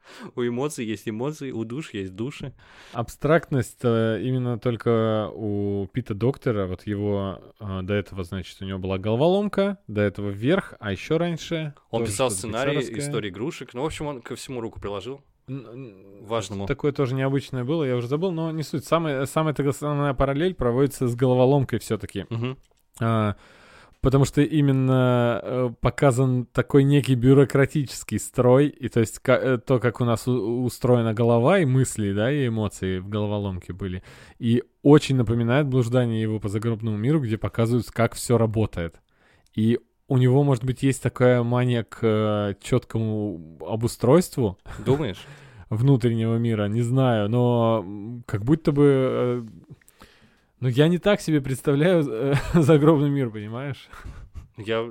У 0.36 0.42
эмоций 0.42 0.84
есть 0.84 1.08
эмоции, 1.08 1.50
у 1.50 1.64
душ 1.64 1.92
есть 1.94 2.14
души. 2.14 2.54
Абстрактность 2.92 3.80
э, 3.82 4.20
именно 4.22 4.58
только 4.58 5.30
у 5.32 5.86
Пита 5.92 6.14
Доктора, 6.14 6.66
вот 6.66 6.86
его 6.86 7.40
э, 7.60 7.80
до 7.82 7.94
этого, 7.94 8.24
значит, 8.24 8.60
у 8.60 8.64
него 8.64 8.78
была 8.78 8.98
головоломка, 8.98 9.78
до 9.86 10.00
этого 10.00 10.30
вверх, 10.30 10.74
а 10.80 10.92
еще 10.92 11.16
раньше... 11.16 11.74
Он 11.90 12.04
писал 12.04 12.30
сценарий 12.30 12.78
истории 12.98 13.30
игрушек. 13.30 13.74
Ну, 13.74 13.82
в 13.82 13.86
общем, 13.86 14.06
он 14.06 14.22
ко 14.22 14.36
всему 14.36 14.60
руку 14.60 14.80
приложил. 14.80 15.22
Важному. 15.48 16.66
Такое 16.66 16.92
тоже 16.92 17.14
необычное 17.14 17.64
было, 17.64 17.84
я 17.84 17.96
уже 17.96 18.06
забыл, 18.06 18.30
но 18.30 18.52
не 18.52 18.62
суть. 18.62 18.84
Самая, 18.84 19.26
самая 19.26 19.54
основная 19.54 20.14
параллель 20.14 20.54
проводится 20.54 21.08
с 21.08 21.16
головоломкой 21.16 21.80
все-таки. 21.80 22.26
Мгм. 22.30 22.58
А, 23.00 23.36
потому 24.02 24.24
что 24.24 24.42
именно 24.42 25.40
э, 25.42 25.70
показан 25.80 26.46
такой 26.46 26.82
некий 26.82 27.14
бюрократический 27.14 28.18
строй, 28.18 28.66
и 28.66 28.88
то 28.88 29.00
есть 29.00 29.20
э, 29.24 29.58
то, 29.64 29.78
как 29.78 30.00
у 30.00 30.04
нас 30.04 30.26
устроена 30.26 31.14
голова 31.14 31.60
и 31.60 31.64
мысли, 31.64 32.12
да, 32.12 32.30
и 32.30 32.48
эмоции 32.48 32.98
в 32.98 33.08
головоломке 33.08 33.72
были. 33.72 34.02
И 34.38 34.64
очень 34.82 35.16
напоминает 35.16 35.68
блуждание 35.68 36.20
его 36.20 36.40
по 36.40 36.48
загробному 36.48 36.96
миру, 36.96 37.20
где 37.20 37.38
показывают, 37.38 37.90
как 37.90 38.14
все 38.14 38.36
работает. 38.36 39.00
И 39.54 39.78
у 40.08 40.18
него, 40.18 40.42
может 40.42 40.64
быть, 40.64 40.82
есть 40.82 41.02
такая 41.02 41.42
мания 41.44 41.84
к 41.84 41.98
э, 42.02 42.54
четкому 42.60 43.58
обустройству 43.66 44.58
Думаешь? 44.84 45.24
внутреннего 45.72 46.36
мира, 46.36 46.68
не 46.68 46.82
знаю, 46.82 47.30
но 47.30 48.22
как 48.26 48.44
будто 48.44 48.72
бы... 48.72 49.46
Ну, 50.62 50.68
я 50.68 50.86
не 50.86 50.98
так 50.98 51.20
себе 51.20 51.40
представляю 51.40 52.06
э, 52.08 52.34
загробный 52.54 53.10
мир, 53.10 53.30
понимаешь? 53.30 53.88
Я, 54.56 54.88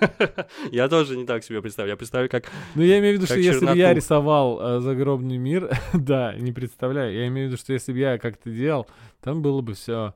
я 0.70 0.88
тоже 0.88 1.16
не 1.16 1.26
так 1.26 1.42
себе 1.42 1.60
представляю. 1.60 1.94
Я 1.94 1.96
представляю, 1.96 2.30
как... 2.30 2.44
Ну, 2.76 2.82
я 2.82 3.00
имею 3.00 3.14
в 3.14 3.16
виду, 3.16 3.26
что 3.26 3.40
если 3.40 3.66
бы 3.66 3.72
я 3.72 3.88
черноту. 3.88 3.96
рисовал 3.96 4.60
э, 4.60 4.80
загробный 4.80 5.36
мир, 5.36 5.76
да, 5.94 6.36
не 6.36 6.52
представляю. 6.52 7.12
Я 7.12 7.26
имею 7.26 7.48
в 7.48 7.50
виду, 7.50 7.60
что 7.60 7.72
если 7.72 7.92
бы 7.92 7.98
я 7.98 8.18
как-то 8.18 8.50
делал, 8.50 8.86
там 9.20 9.42
было 9.42 9.62
бы 9.62 9.74
все 9.74 10.14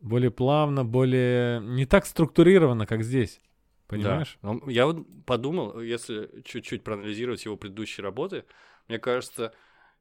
более 0.00 0.30
плавно, 0.30 0.82
более... 0.82 1.60
Не 1.60 1.84
так 1.84 2.06
структурировано, 2.06 2.86
как 2.86 3.02
здесь. 3.02 3.38
Понимаешь? 3.86 4.38
Да. 4.40 4.56
Я 4.66 4.86
вот 4.86 5.04
подумал, 5.26 5.78
если 5.78 6.30
чуть-чуть 6.42 6.84
проанализировать 6.84 7.44
его 7.44 7.58
предыдущие 7.58 8.02
работы, 8.02 8.46
мне 8.88 8.98
кажется, 8.98 9.52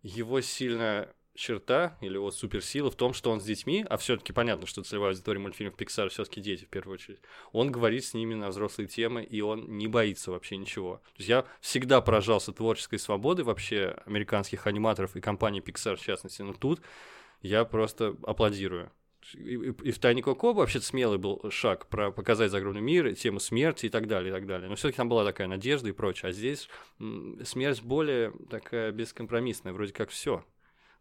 его 0.03 0.39
сильная 0.39 1.13
черта 1.35 1.97
или 2.01 2.17
вот 2.17 2.35
суперсила 2.35 2.91
в 2.91 2.95
том, 2.95 3.13
что 3.13 3.31
он 3.31 3.41
с 3.41 3.43
детьми, 3.43 3.85
а 3.89 3.97
все-таки 3.97 4.33
понятно, 4.33 4.67
что 4.67 4.83
целевая 4.83 5.11
аудитория 5.11 5.39
мультфильмов 5.39 5.75
Pixar 5.75 6.09
все-таки 6.09 6.41
дети 6.41 6.65
в 6.65 6.69
первую 6.69 6.95
очередь. 6.95 7.19
Он 7.51 7.71
говорит 7.71 8.05
с 8.05 8.13
ними 8.13 8.35
на 8.35 8.49
взрослые 8.49 8.87
темы, 8.87 9.23
и 9.23 9.41
он 9.41 9.77
не 9.77 9.87
боится 9.87 10.31
вообще 10.31 10.57
ничего. 10.57 10.97
То 10.97 11.17
есть 11.17 11.29
я 11.29 11.45
всегда 11.59 12.01
поражался 12.01 12.51
творческой 12.51 12.99
свободой 12.99 13.45
вообще 13.45 13.97
американских 14.05 14.67
аниматоров 14.67 15.15
и 15.15 15.21
компании 15.21 15.61
Pixar 15.61 15.95
в 15.95 16.01
частности, 16.01 16.41
но 16.41 16.53
тут 16.53 16.81
я 17.41 17.65
просто 17.65 18.15
аплодирую. 18.23 18.91
И, 19.35 19.55
и, 19.55 19.69
и 19.69 19.91
в 19.91 19.99
Тайне 19.99 20.21
Коко 20.21 20.53
вообще-то 20.53 20.85
смелый 20.85 21.17
был 21.17 21.49
шаг 21.49 21.87
про 21.87 22.11
показать 22.11 22.51
загробный 22.51 22.81
мир, 22.81 23.15
тему 23.15 23.39
смерти 23.39 23.85
и 23.85 23.89
так 23.89 24.07
далее, 24.07 24.29
и 24.29 24.33
так 24.33 24.45
далее. 24.45 24.69
Но 24.69 24.75
все-таки 24.75 24.97
там 24.97 25.09
была 25.09 25.23
такая 25.23 25.47
надежда 25.47 25.89
и 25.89 25.93
прочее. 25.93 26.29
А 26.29 26.33
здесь 26.33 26.69
смерть 27.43 27.81
более 27.81 28.33
такая 28.49 28.91
бескомпромиссная, 28.91 29.73
вроде 29.73 29.93
как 29.93 30.09
все 30.09 30.43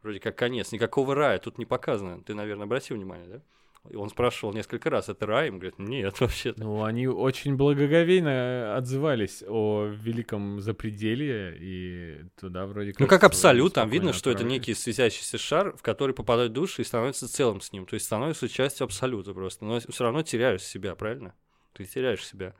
вроде 0.02 0.20
как 0.20 0.36
конец, 0.36 0.72
никакого 0.72 1.14
рая 1.14 1.38
тут 1.38 1.58
не 1.58 1.66
показано. 1.66 2.22
Ты, 2.22 2.34
наверное, 2.34 2.64
обратил 2.64 2.96
внимание, 2.96 3.28
да? 3.28 3.42
И 3.90 3.96
он 3.96 4.10
спрашивал 4.10 4.54
несколько 4.54 4.90
раз, 4.90 5.08
это 5.08 5.26
рай? 5.26 5.48
Им 5.48 5.58
говорит, 5.58 5.78
нет, 5.78 6.20
вообще 6.20 6.54
Ну, 6.56 6.84
они 6.84 7.08
очень 7.08 7.56
благоговейно 7.56 8.76
отзывались 8.76 9.42
о 9.46 9.86
великом 9.86 10.60
запределье, 10.60 11.56
и 11.58 12.20
туда 12.40 12.66
вроде 12.66 12.92
как... 12.92 13.00
Ну, 13.00 13.06
как 13.08 13.24
абсолют, 13.24 13.74
там 13.74 13.88
видно, 13.90 14.12
что 14.12 14.30
это 14.30 14.44
некий 14.44 14.74
светящийся 14.74 15.36
шар, 15.36 15.76
в 15.76 15.82
который 15.82 16.14
попадают 16.14 16.52
души 16.52 16.82
и 16.82 16.84
становится 16.84 17.28
целым 17.28 17.60
с 17.60 17.72
ним. 17.72 17.86
То 17.86 17.94
есть 17.94 18.06
становится 18.06 18.48
частью 18.48 18.84
абсолюта 18.84 19.34
просто. 19.34 19.64
Но 19.64 19.80
все 19.80 20.04
равно 20.04 20.22
теряешь 20.22 20.62
себя, 20.62 20.94
правильно? 20.94 21.34
Ты 21.72 21.84
теряешь 21.84 22.26
себя. 22.26 22.54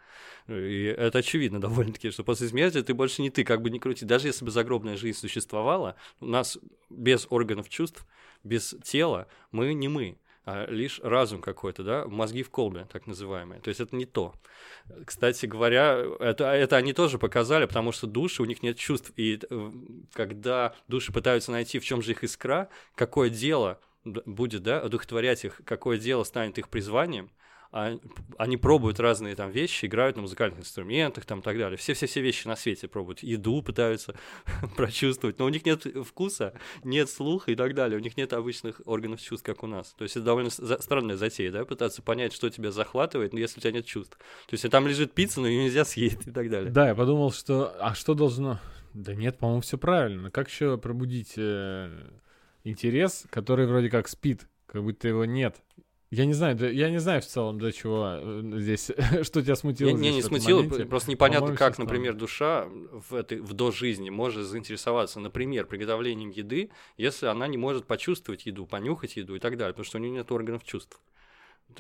И 0.48 0.84
это 0.84 1.18
очевидно 1.18 1.60
довольно-таки, 1.60 2.10
что 2.10 2.24
после 2.24 2.48
смерти 2.48 2.82
ты 2.82 2.94
больше 2.94 3.22
не 3.22 3.30
ты, 3.30 3.44
как 3.44 3.62
бы 3.62 3.70
ни 3.70 3.78
крути. 3.78 4.04
Даже 4.04 4.28
если 4.28 4.44
бы 4.44 4.50
загробная 4.50 4.96
жизнь 4.96 5.18
существовала, 5.18 5.96
у 6.20 6.26
нас 6.26 6.58
без 6.90 7.26
органов 7.30 7.68
чувств, 7.68 8.06
без 8.44 8.74
тела, 8.82 9.28
мы 9.50 9.74
не 9.74 9.88
мы 9.88 10.18
а 10.44 10.66
лишь 10.68 10.98
разум 11.02 11.40
какой-то, 11.40 11.84
да, 11.84 12.04
мозги 12.06 12.42
в 12.42 12.50
колбе, 12.50 12.86
так 12.90 13.06
называемые. 13.06 13.60
То 13.60 13.68
есть 13.68 13.80
это 13.80 13.94
не 13.94 14.06
то. 14.06 14.34
Кстати 15.04 15.46
говоря, 15.46 16.04
это, 16.18 16.46
это 16.46 16.76
они 16.76 16.92
тоже 16.92 17.18
показали, 17.18 17.66
потому 17.66 17.92
что 17.92 18.08
души, 18.08 18.42
у 18.42 18.44
них 18.44 18.60
нет 18.62 18.76
чувств. 18.76 19.12
И 19.16 19.38
э, 19.48 19.70
когда 20.12 20.74
души 20.88 21.12
пытаются 21.12 21.52
найти, 21.52 21.78
в 21.78 21.84
чем 21.84 22.02
же 22.02 22.10
их 22.10 22.24
искра, 22.24 22.68
какое 22.96 23.30
дело 23.30 23.78
будет, 24.04 24.64
да, 24.64 24.80
одухотворять 24.80 25.44
их, 25.44 25.60
какое 25.64 25.96
дело 25.96 26.24
станет 26.24 26.58
их 26.58 26.68
призванием, 26.68 27.30
они 27.72 28.56
пробуют 28.58 29.00
разные 29.00 29.34
там 29.34 29.50
вещи, 29.50 29.86
играют 29.86 30.16
на 30.16 30.22
музыкальных 30.22 30.60
инструментах 30.60 31.24
там 31.24 31.40
и 31.40 31.42
так 31.42 31.56
далее. 31.56 31.78
Все-все-все 31.78 32.20
вещи 32.20 32.46
на 32.46 32.54
свете 32.54 32.86
пробуют. 32.86 33.22
Еду 33.22 33.62
пытаются 33.62 34.14
прочувствовать, 34.76 35.38
но 35.38 35.46
у 35.46 35.48
них 35.48 35.64
нет 35.64 35.86
вкуса, 36.06 36.52
нет 36.84 37.08
слуха 37.08 37.50
и 37.50 37.54
так 37.54 37.74
далее. 37.74 37.98
У 37.98 38.02
них 38.02 38.18
нет 38.18 38.34
обычных 38.34 38.82
органов 38.84 39.22
чувств, 39.22 39.46
как 39.46 39.62
у 39.62 39.66
нас. 39.66 39.94
То 39.96 40.02
есть 40.02 40.16
это 40.16 40.26
довольно 40.26 40.50
странная 40.50 41.16
затея, 41.16 41.50
да, 41.50 41.64
пытаться 41.64 42.02
понять, 42.02 42.34
что 42.34 42.50
тебя 42.50 42.72
захватывает, 42.72 43.32
но 43.32 43.38
если 43.38 43.58
у 43.58 43.62
тебя 43.62 43.72
нет 43.72 43.86
чувств. 43.86 44.18
То 44.18 44.54
есть 44.54 44.68
там 44.68 44.86
лежит 44.86 45.12
пицца, 45.12 45.40
но 45.40 45.48
ее 45.48 45.64
нельзя 45.64 45.86
съесть 45.86 46.26
и 46.26 46.30
так 46.30 46.50
далее. 46.50 46.70
Да, 46.70 46.88
я 46.88 46.94
подумал, 46.94 47.32
что... 47.32 47.74
А 47.80 47.94
что 47.94 48.12
должно... 48.12 48.60
Да 48.92 49.14
нет, 49.14 49.38
по-моему, 49.38 49.62
все 49.62 49.78
правильно. 49.78 50.30
Как 50.30 50.50
еще 50.50 50.76
пробудить 50.76 51.32
э, 51.38 51.90
интерес, 52.64 53.24
который 53.30 53.66
вроде 53.66 53.88
как 53.88 54.08
спит, 54.08 54.46
как 54.66 54.82
будто 54.82 55.08
его 55.08 55.24
нет? 55.24 55.56
Я 56.12 56.26
не 56.26 56.34
знаю, 56.34 56.54
да- 56.56 56.68
я 56.68 56.90
не 56.90 57.00
знаю 57.00 57.22
в 57.22 57.26
целом, 57.26 57.58
до 57.58 57.72
чего 57.72 58.18
э, 58.20 58.42
здесь, 58.58 58.90
что 59.22 59.40
тебя 59.40 59.56
смутило 59.56 59.88
Не, 59.88 59.94
не, 59.94 60.00
здесь 60.10 60.14
не 60.16 60.22
смутило, 60.22 60.62
моменте. 60.62 60.84
просто 60.84 61.10
непонятно, 61.10 61.46
По-моему, 61.46 61.58
как, 61.58 61.78
например, 61.78 62.12
душа 62.12 62.66
в 62.66 63.14
этой 63.14 63.40
в 63.40 63.54
до 63.54 63.70
жизни 63.70 64.10
может 64.10 64.44
заинтересоваться, 64.46 65.20
например, 65.20 65.64
приготовлением 65.64 66.28
еды, 66.28 66.68
если 66.98 67.24
она 67.24 67.46
не 67.46 67.56
может 67.56 67.86
почувствовать 67.86 68.44
еду, 68.44 68.66
понюхать 68.66 69.16
еду 69.16 69.36
и 69.36 69.38
так 69.38 69.56
далее, 69.56 69.72
потому 69.72 69.86
что 69.86 69.96
у 69.96 70.00
нее 70.02 70.10
нет 70.10 70.30
органов 70.30 70.64
чувств. 70.64 71.00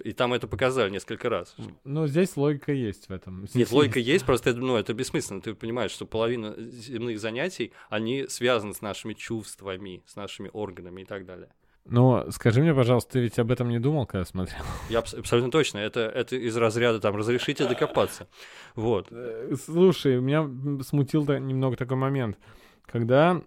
И 0.02 0.12
там 0.12 0.32
это 0.32 0.48
показали 0.48 0.88
несколько 0.88 1.28
раз. 1.28 1.54
Ну, 1.84 2.06
здесь 2.06 2.34
логика 2.34 2.72
есть 2.72 3.10
в 3.10 3.12
этом. 3.12 3.46
Нет, 3.52 3.70
логика 3.70 3.98
есть, 4.00 4.24
просто 4.24 4.48
это, 4.48 4.60
ну, 4.60 4.76
это 4.76 4.94
бессмысленно. 4.94 5.42
Ты 5.42 5.54
понимаешь, 5.54 5.90
что 5.90 6.06
половина 6.06 6.54
земных 6.56 7.20
занятий, 7.20 7.72
они 7.90 8.26
связаны 8.28 8.72
с 8.72 8.80
нашими 8.80 9.12
чувствами, 9.12 10.02
с 10.06 10.16
нашими 10.16 10.48
органами 10.54 11.02
и 11.02 11.04
так 11.04 11.26
далее. 11.26 11.50
Но 11.84 12.30
скажи 12.30 12.60
мне, 12.62 12.74
пожалуйста, 12.74 13.12
ты 13.12 13.20
ведь 13.20 13.38
об 13.38 13.50
этом 13.50 13.68
не 13.68 13.80
думал, 13.80 14.06
когда 14.06 14.24
смотрел? 14.24 14.62
Я 14.88 15.00
абс- 15.00 15.14
абсолютно 15.14 15.50
точно. 15.50 15.78
Это, 15.78 16.00
это 16.00 16.36
из 16.36 16.56
разряда 16.56 17.00
там 17.00 17.16
разрешите 17.16 17.66
докопаться. 17.68 18.28
Вот. 18.76 19.08
Э, 19.10 19.54
Слушай, 19.64 20.20
меня 20.20 20.48
смутил 20.84 21.24
немного 21.26 21.76
такой 21.76 21.96
момент, 21.96 22.38
когда 22.86 23.42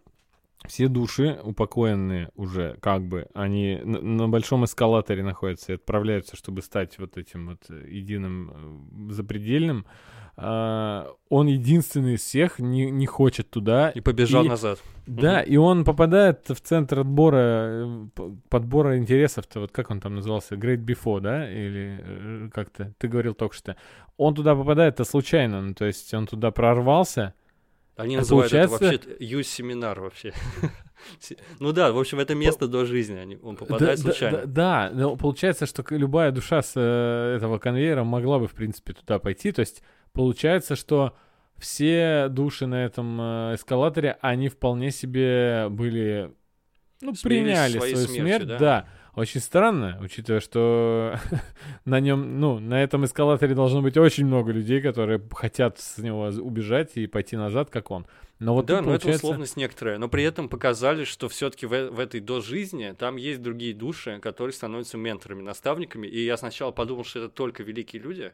все 0.68 0.88
души 0.88 1.40
упокоенные 1.44 2.30
уже, 2.36 2.78
как 2.82 3.04
бы, 3.04 3.28
они 3.34 3.80
на, 3.84 4.02
на 4.02 4.28
большом 4.28 4.66
эскалаторе 4.66 5.24
находятся 5.24 5.74
и 5.74 5.76
отправляются, 5.76 6.36
чтобы 6.36 6.62
стать 6.62 6.98
вот 7.00 7.18
этим 7.18 7.48
вот 7.48 7.62
э, 7.70 7.88
единым 7.88 9.10
э, 9.10 9.14
запредельным. 9.14 9.86
А, 10.38 11.08
он 11.30 11.48
единственный 11.48 12.16
из 12.16 12.22
всех 12.22 12.60
не, 12.60 12.90
не 12.92 13.06
хочет 13.06 13.50
туда. 13.50 13.90
И 13.92 14.02
побежал 14.02 14.44
И- 14.46 14.50
назад. 14.50 14.80
Да, 15.08 15.42
и 15.42 15.56
он 15.56 15.84
попадает 15.86 16.50
в 16.50 16.60
центр 16.62 17.00
отбора, 17.02 17.38
э, 18.18 18.30
подбора 18.50 18.98
интересов-то, 18.98 19.60
вот 19.60 19.72
как 19.72 19.92
он 19.92 20.00
там 20.02 20.16
назывался, 20.16 20.56
Great 20.56 20.84
Before, 20.84 21.20
да, 21.22 21.48
или 21.50 22.00
э, 22.02 22.50
как-то, 22.52 22.92
ты 22.98 23.08
говорил 23.08 23.36
только 23.36 23.56
что. 23.56 23.76
Он 24.18 24.34
туда 24.34 24.56
попадает-то 24.56 25.04
случайно, 25.04 25.62
ну, 25.62 25.74
то 25.76 25.86
есть 25.86 26.12
он 26.14 26.26
туда 26.26 26.50
прорвался, 26.52 27.34
Они 27.98 28.16
А 28.16 28.20
называют 28.20 28.52
получается- 28.52 28.76
это 28.84 29.08
вообще 29.10 29.16
юз-семинар 29.26 30.02
вообще. 30.02 30.34
Ну 31.60 31.72
да, 31.72 31.92
в 31.92 32.00
общем, 32.00 32.20
это 32.20 32.34
место 32.36 32.68
до 32.68 32.86
жизни, 32.86 33.16
они- 33.18 33.38
он 33.42 33.56
попадает 33.58 34.00
Да, 34.00 34.04
да, 34.06 34.12
случайно. 34.12 34.38
Да, 34.40 34.46
да, 34.46 34.92
но 34.94 35.16
получается, 35.16 35.66
что 35.66 35.84
любая 35.92 36.32
душа 36.32 36.62
с 36.62 36.74
э, 36.76 37.36
этого 37.38 37.60
конвейера 37.60 38.04
могла 38.04 38.40
бы, 38.40 38.48
в 38.48 38.54
принципе, 38.54 38.94
туда 38.94 39.20
пойти. 39.20 39.52
То 39.52 39.60
есть 39.62 39.82
получается, 40.16 40.76
что 40.76 41.16
все 41.58 42.28
души 42.30 42.66
на 42.66 42.86
этом 42.86 43.20
э, 43.20 43.56
эскалаторе, 43.56 44.18
они 44.22 44.50
вполне 44.50 44.92
себе 44.92 45.68
были, 45.70 46.32
ну, 47.02 47.14
Смирились 47.14 47.24
приняли 47.24 47.78
свою 47.78 47.96
смертью, 47.98 48.16
смерть, 48.16 48.48
да? 48.48 48.58
да. 48.58 48.88
Очень 49.16 49.40
странно, 49.40 49.98
учитывая, 50.02 50.42
что 50.42 51.16
на 51.86 52.02
нем, 52.02 52.42
ну, 52.42 52.60
на 52.60 52.84
этом 52.84 53.06
эскалаторе 53.06 53.56
должно 53.56 53.82
быть 53.82 53.96
очень 53.96 54.26
много 54.26 54.52
людей, 54.52 54.82
которые 54.82 55.22
хотят 55.32 55.80
с 55.80 55.98
него 56.00 56.26
убежать 56.26 56.92
и 56.96 57.08
пойти 57.08 57.38
назад, 57.38 57.70
как 57.70 57.92
он. 57.92 58.06
Но 58.40 58.54
вот 58.54 58.66
да, 58.66 58.76
но 58.76 58.80
это 58.80 58.88
получается- 58.90 59.28
условность 59.28 59.56
некоторая. 59.56 59.98
Но 59.98 60.10
при 60.10 60.24
этом 60.24 60.50
показали, 60.50 61.06
что 61.06 61.30
все-таки 61.30 61.66
в, 61.66 61.92
в 61.92 62.00
этой 62.00 62.20
до 62.20 62.42
жизни 62.42 62.94
там 62.98 63.16
есть 63.16 63.42
другие 63.42 63.74
души, 63.74 64.20
которые 64.22 64.54
становятся 64.54 64.98
менторами, 64.98 65.42
наставниками. 65.42 66.08
И 66.08 66.26
я 66.26 66.36
сначала 66.36 66.72
подумал, 66.72 67.06
что 67.06 67.20
это 67.20 67.30
только 67.30 67.64
великие 67.64 68.02
люди, 68.02 68.34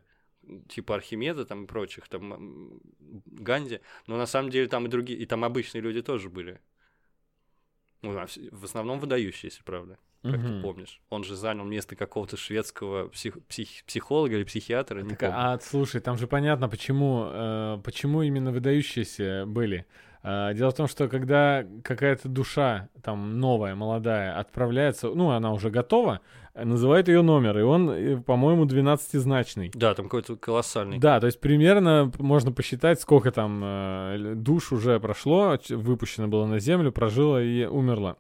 типа 0.70 0.96
Архимеда 0.96 1.46
там 1.46 1.64
и 1.64 1.68
прочих, 1.68 2.08
там 2.08 2.80
Ганди. 3.00 3.80
Но 4.08 4.18
на 4.18 4.26
самом 4.26 4.50
деле 4.50 4.68
там 4.68 4.86
и 4.86 4.90
другие, 4.90 5.20
и 5.20 5.26
там 5.26 5.44
обычные 5.44 5.82
люди 5.82 6.02
тоже 6.02 6.30
были. 6.30 6.60
Ну, 8.02 8.18
а 8.18 8.26
в 8.52 8.64
основном 8.64 9.00
выдающиеся, 9.00 9.62
правда. 9.64 9.98
Как 10.24 10.34
ты 10.34 10.40
Мгм. 10.40 10.62
помнишь. 10.62 11.02
Он 11.10 11.24
же 11.24 11.36
занял 11.36 11.64
место 11.66 11.96
какого-то 11.96 12.38
шведского 12.38 13.08
псих- 13.10 13.40
псих- 13.48 13.84
психолога 13.86 14.36
или 14.36 14.44
психиатра, 14.44 15.02
не 15.02 15.10
Так, 15.12 15.20
помню. 15.20 15.36
а 15.36 15.60
слушай, 15.60 16.00
там 16.00 16.16
же 16.18 16.28
понятно, 16.28 16.70
почему, 16.70 17.26
э, 17.26 17.82
почему 17.84 18.22
именно 18.22 18.52
выдающиеся 18.52 19.46
были. 19.48 19.88
А, 20.24 20.54
дело 20.54 20.70
в 20.70 20.76
том, 20.76 20.88
что 20.88 21.08
когда 21.08 21.66
какая-то 21.84 22.30
душа, 22.30 22.90
там, 23.04 23.40
новая, 23.40 23.74
молодая, 23.74 24.38
отправляется, 24.38 25.08
ну, 25.10 25.32
она 25.32 25.52
уже 25.52 25.72
готова, 25.72 26.22
э, 26.54 26.64
называет 26.64 27.08
ее 27.08 27.24
номер, 27.24 27.58
и 27.58 27.62
он, 27.64 27.90
э, 27.90 28.18
по-моему, 28.18 28.66
12-значный. 28.66 29.72
Да, 29.74 29.96
там 29.96 30.06
какой-то 30.06 30.36
колоссальный. 30.36 31.00
Да, 31.00 31.20
то 31.20 31.26
есть 31.26 31.40
примерно 31.40 32.12
можно 32.20 32.52
посчитать, 32.52 33.02
сколько 33.02 33.32
там 33.32 33.62
э, 33.64 34.34
душ 34.36 34.72
уже 34.72 35.00
прошло, 35.00 35.58
выпущено 35.70 36.28
было 36.28 36.46
на 36.46 36.60
землю, 36.60 36.92
прожило 36.92 37.42
и 37.42 37.66
умерло. 37.66 38.18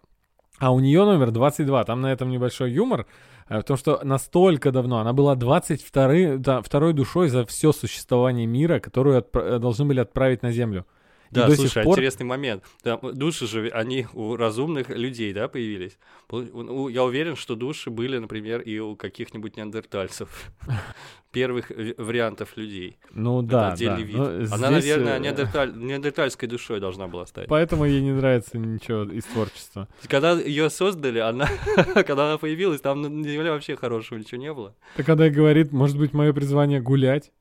А 0.57 0.71
у 0.71 0.79
нее 0.79 1.05
номер 1.05 1.31
22. 1.31 1.83
Там 1.83 2.01
на 2.01 2.11
этом 2.11 2.29
небольшой 2.29 2.71
юмор, 2.71 3.07
в 3.49 3.63
том, 3.63 3.77
что 3.77 3.99
настолько 4.03 4.71
давно 4.71 4.99
она 4.99 5.11
была 5.11 5.35
22 5.35 6.37
да, 6.37 6.61
второй 6.61 6.93
душой 6.93 7.29
за 7.29 7.45
все 7.45 7.71
существование 7.71 8.45
мира, 8.45 8.79
которую 8.79 9.19
отпра- 9.19 9.57
должны 9.57 9.85
были 9.85 9.99
отправить 9.99 10.43
на 10.43 10.51
землю. 10.51 10.85
И 11.31 11.35
Да, 11.35 11.47
до 11.47 11.55
слушай, 11.55 11.83
пор- 11.83 11.93
интересный 11.97 12.25
момент. 12.25 12.63
Там 12.83 12.99
души 13.13 13.47
же, 13.47 13.69
они 13.69 14.05
у 14.13 14.35
разумных 14.35 14.89
людей, 14.89 15.31
да, 15.31 15.47
появились. 15.47 15.97
Я 16.29 17.03
уверен, 17.05 17.37
что 17.37 17.55
души 17.55 17.89
были, 17.89 18.17
например, 18.17 18.59
и 18.59 18.79
у 18.79 18.97
каких-нибудь 18.97 19.55
неандертальцев. 19.55 20.51
Первых 21.31 21.71
вариантов 21.97 22.57
людей. 22.57 22.97
Ну 23.13 23.41
да, 23.41 23.73
да. 23.79 23.95
вид. 23.95 24.17
Но 24.17 24.25
Она, 24.25 24.81
здесь, 24.81 24.97
наверное, 24.97 25.17
э, 25.17 25.19
неандерталь- 25.21 25.73
неандертальской 25.73 26.49
душой 26.49 26.81
должна 26.81 27.07
была 27.07 27.25
стать. 27.25 27.47
Поэтому 27.47 27.85
ей 27.85 28.01
не 28.01 28.11
нравится 28.11 28.57
ничего 28.57 29.03
из 29.03 29.23
творчества. 29.23 29.87
Когда 30.09 30.33
ее 30.33 30.69
создали, 30.69 31.19
она, 31.19 31.47
когда 31.93 32.27
она 32.27 32.37
появилась, 32.37 32.81
там 32.81 33.01
на 33.01 33.29
земле 33.29 33.51
вообще 33.51 33.77
хорошего 33.77 34.19
ничего 34.19 34.41
не 34.41 34.53
было. 34.53 34.75
Так 34.97 35.05
когда 35.05 35.29
говорит, 35.29 35.71
может 35.71 35.97
быть, 35.97 36.11
мое 36.11 36.33
призвание 36.33 36.81
гулять. 36.81 37.31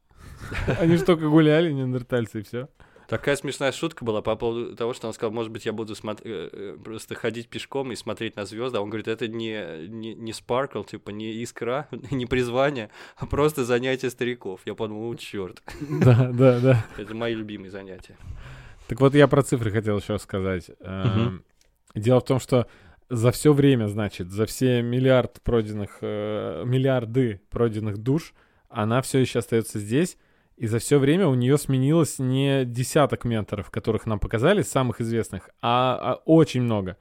Они 0.78 0.96
же 0.96 1.04
только 1.04 1.28
гуляли, 1.28 1.72
неандертальцы, 1.72 2.40
и 2.40 2.42
все. 2.42 2.68
Такая 3.10 3.34
смешная 3.34 3.72
шутка 3.72 4.04
была 4.04 4.22
по 4.22 4.36
поводу 4.36 4.76
того, 4.76 4.94
что 4.94 5.08
он 5.08 5.12
сказал, 5.14 5.32
может 5.32 5.50
быть, 5.50 5.66
я 5.66 5.72
буду 5.72 5.94
э, 5.94 6.14
э, 6.24 6.76
просто 6.82 7.16
ходить 7.16 7.48
пешком 7.48 7.90
и 7.90 7.96
смотреть 7.96 8.36
на 8.36 8.46
звезды. 8.46 8.78
А 8.78 8.82
он 8.82 8.88
говорит, 8.88 9.08
это 9.08 9.26
не, 9.26 9.88
не, 9.88 10.14
не 10.14 10.32
спаркл, 10.32 10.84
типа, 10.84 11.10
не 11.10 11.32
искра, 11.42 11.88
не 12.12 12.26
призвание, 12.26 12.88
а 13.16 13.26
просто 13.26 13.64
занятие 13.64 14.10
стариков. 14.10 14.60
Я 14.64 14.76
подумал, 14.76 15.10
о, 15.10 15.16
черт, 15.16 15.60
Да, 15.90 16.30
да, 16.32 16.60
да. 16.60 16.86
это 16.96 17.12
мои 17.12 17.34
любимые 17.34 17.72
занятия. 17.72 18.16
Так 18.86 19.00
вот, 19.00 19.12
я 19.16 19.26
про 19.26 19.42
цифры 19.42 19.72
хотел 19.72 19.98
еще 19.98 20.16
сказать. 20.20 20.70
Эм, 20.78 21.42
Дело 21.96 22.20
в 22.20 22.24
том, 22.24 22.38
что 22.38 22.68
за 23.08 23.32
все 23.32 23.52
время, 23.52 23.88
значит, 23.88 24.30
за 24.30 24.46
все 24.46 24.82
миллиард 24.82 25.42
пройденных, 25.42 25.98
э, 26.00 26.62
миллиарды 26.64 27.40
пройденных 27.50 27.98
душ, 27.98 28.34
она 28.68 29.02
все 29.02 29.18
еще 29.18 29.40
остается 29.40 29.80
здесь. 29.80 30.16
И 30.60 30.66
за 30.66 30.78
все 30.78 30.98
время 30.98 31.26
у 31.26 31.34
нее 31.34 31.56
сменилось 31.56 32.18
не 32.18 32.66
десяток 32.66 33.24
менторов, 33.24 33.70
которых 33.70 34.04
нам 34.04 34.18
показали, 34.18 34.60
самых 34.60 35.00
известных, 35.00 35.48
а, 35.62 35.98
а 35.98 36.14
очень 36.26 36.60
много. 36.60 36.98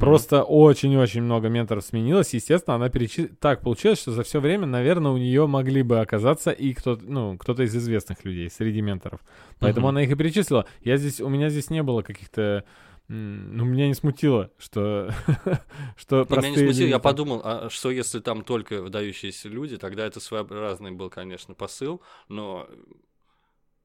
Просто 0.00 0.42
очень-очень 0.42 1.22
много 1.22 1.48
менторов 1.48 1.84
сменилось. 1.84 2.34
Естественно, 2.34 2.74
она 2.74 2.88
перечислила... 2.90 3.30
Так 3.38 3.60
получилось, 3.62 4.00
что 4.00 4.10
за 4.10 4.24
все 4.24 4.40
время, 4.40 4.66
наверное, 4.66 5.12
у 5.12 5.16
нее 5.16 5.46
могли 5.46 5.82
бы 5.82 6.00
оказаться 6.00 6.50
и 6.50 6.74
кто-то, 6.74 7.02
ну, 7.06 7.38
кто-то 7.38 7.62
из 7.62 7.74
известных 7.74 8.24
людей 8.24 8.50
среди 8.50 8.82
менторов. 8.82 9.20
Поэтому 9.60 9.86
Мгм. 9.86 9.90
она 9.90 10.02
их 10.02 10.10
и 10.10 10.16
перечислила. 10.16 10.66
Я 10.82 10.96
здесь, 10.96 11.20
у 11.20 11.28
меня 11.28 11.48
здесь 11.48 11.70
не 11.70 11.84
было 11.84 12.02
каких-то... 12.02 12.64
Ну, 13.12 13.64
меня 13.64 13.88
не 13.88 13.94
смутило, 13.94 14.52
что... 14.56 15.10
что 15.96 16.16
Ну, 16.16 16.16
Меня 16.16 16.20
не 16.20 16.26
простые 16.26 16.52
смутило, 16.54 16.68
люди 16.68 16.82
я 16.84 16.98
подумал, 17.00 17.40
а 17.42 17.68
что 17.68 17.90
если 17.90 18.20
там 18.20 18.44
только 18.44 18.82
выдающиеся 18.82 19.48
люди, 19.48 19.78
тогда 19.78 20.06
это 20.06 20.20
своеобразный 20.20 20.92
был, 20.92 21.10
конечно, 21.10 21.54
посыл, 21.54 22.02
но 22.28 22.68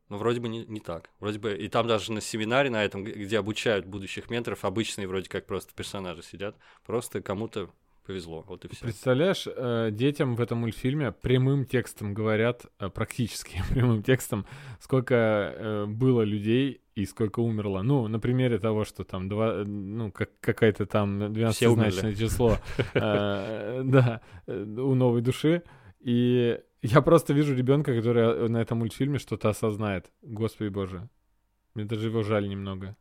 но 0.10 0.20
вроде 0.20 0.40
бы 0.40 0.48
не, 0.48 0.64
не 0.66 0.80
так. 0.80 1.10
Вроде 1.20 1.40
бы, 1.40 1.58
и 1.58 1.68
там 1.68 1.88
даже 1.88 2.12
на 2.12 2.22
семинаре 2.22 2.70
на 2.70 2.86
этом, 2.86 3.04
где 3.04 3.40
обучают 3.40 3.88
будущих 3.88 4.30
менторов, 4.30 4.64
обычные 4.64 5.08
вроде 5.08 5.28
как 5.28 5.48
просто 5.48 5.74
персонажи 5.74 6.22
сидят, 6.22 6.56
просто 6.86 7.24
кому-то 7.24 7.72
повезло, 8.06 8.44
вот 8.48 8.66
и 8.66 8.68
все. 8.68 8.86
Представляешь, 8.86 9.48
э, 9.48 9.90
детям 9.92 10.36
в 10.36 10.42
этом 10.42 10.60
мультфильме 10.60 11.12
прямым 11.12 11.66
текстом 11.66 12.14
говорят, 12.14 12.66
э, 12.80 12.90
практически 12.90 13.62
прямым 13.72 14.04
текстом, 14.04 14.46
сколько 14.80 15.16
э, 15.16 15.86
было 15.88 16.22
людей 16.22 16.82
и 16.96 17.06
сколько 17.06 17.40
умерло. 17.42 17.82
Ну, 17.82 18.08
на 18.08 18.20
примере 18.20 18.58
того, 18.58 18.86
что 18.86 19.04
там 19.04 19.28
два, 19.28 19.64
ну, 19.66 20.12
как, 20.12 20.32
какая-то 20.40 20.86
там 20.86 21.34
Все 21.52 21.68
умерли. 21.68 21.92
12-значное 21.92 22.16
число, 22.16 22.58
да, 22.94 24.22
у 24.48 24.96
новой 24.96 25.22
души. 25.22 25.64
И 26.00 26.60
я 26.82 27.02
просто 27.02 27.34
вижу 27.34 27.54
ребенка, 27.56 27.96
который 27.96 28.48
на 28.48 28.62
этом 28.62 28.78
мультфильме 28.78 29.20
что-то 29.20 29.50
осознает. 29.50 30.12
Господи 30.22 30.70
боже. 30.70 31.10
Мне 31.74 31.84
даже 31.84 32.08
его 32.08 32.24
жаль 32.24 32.48
немного. 32.48 32.96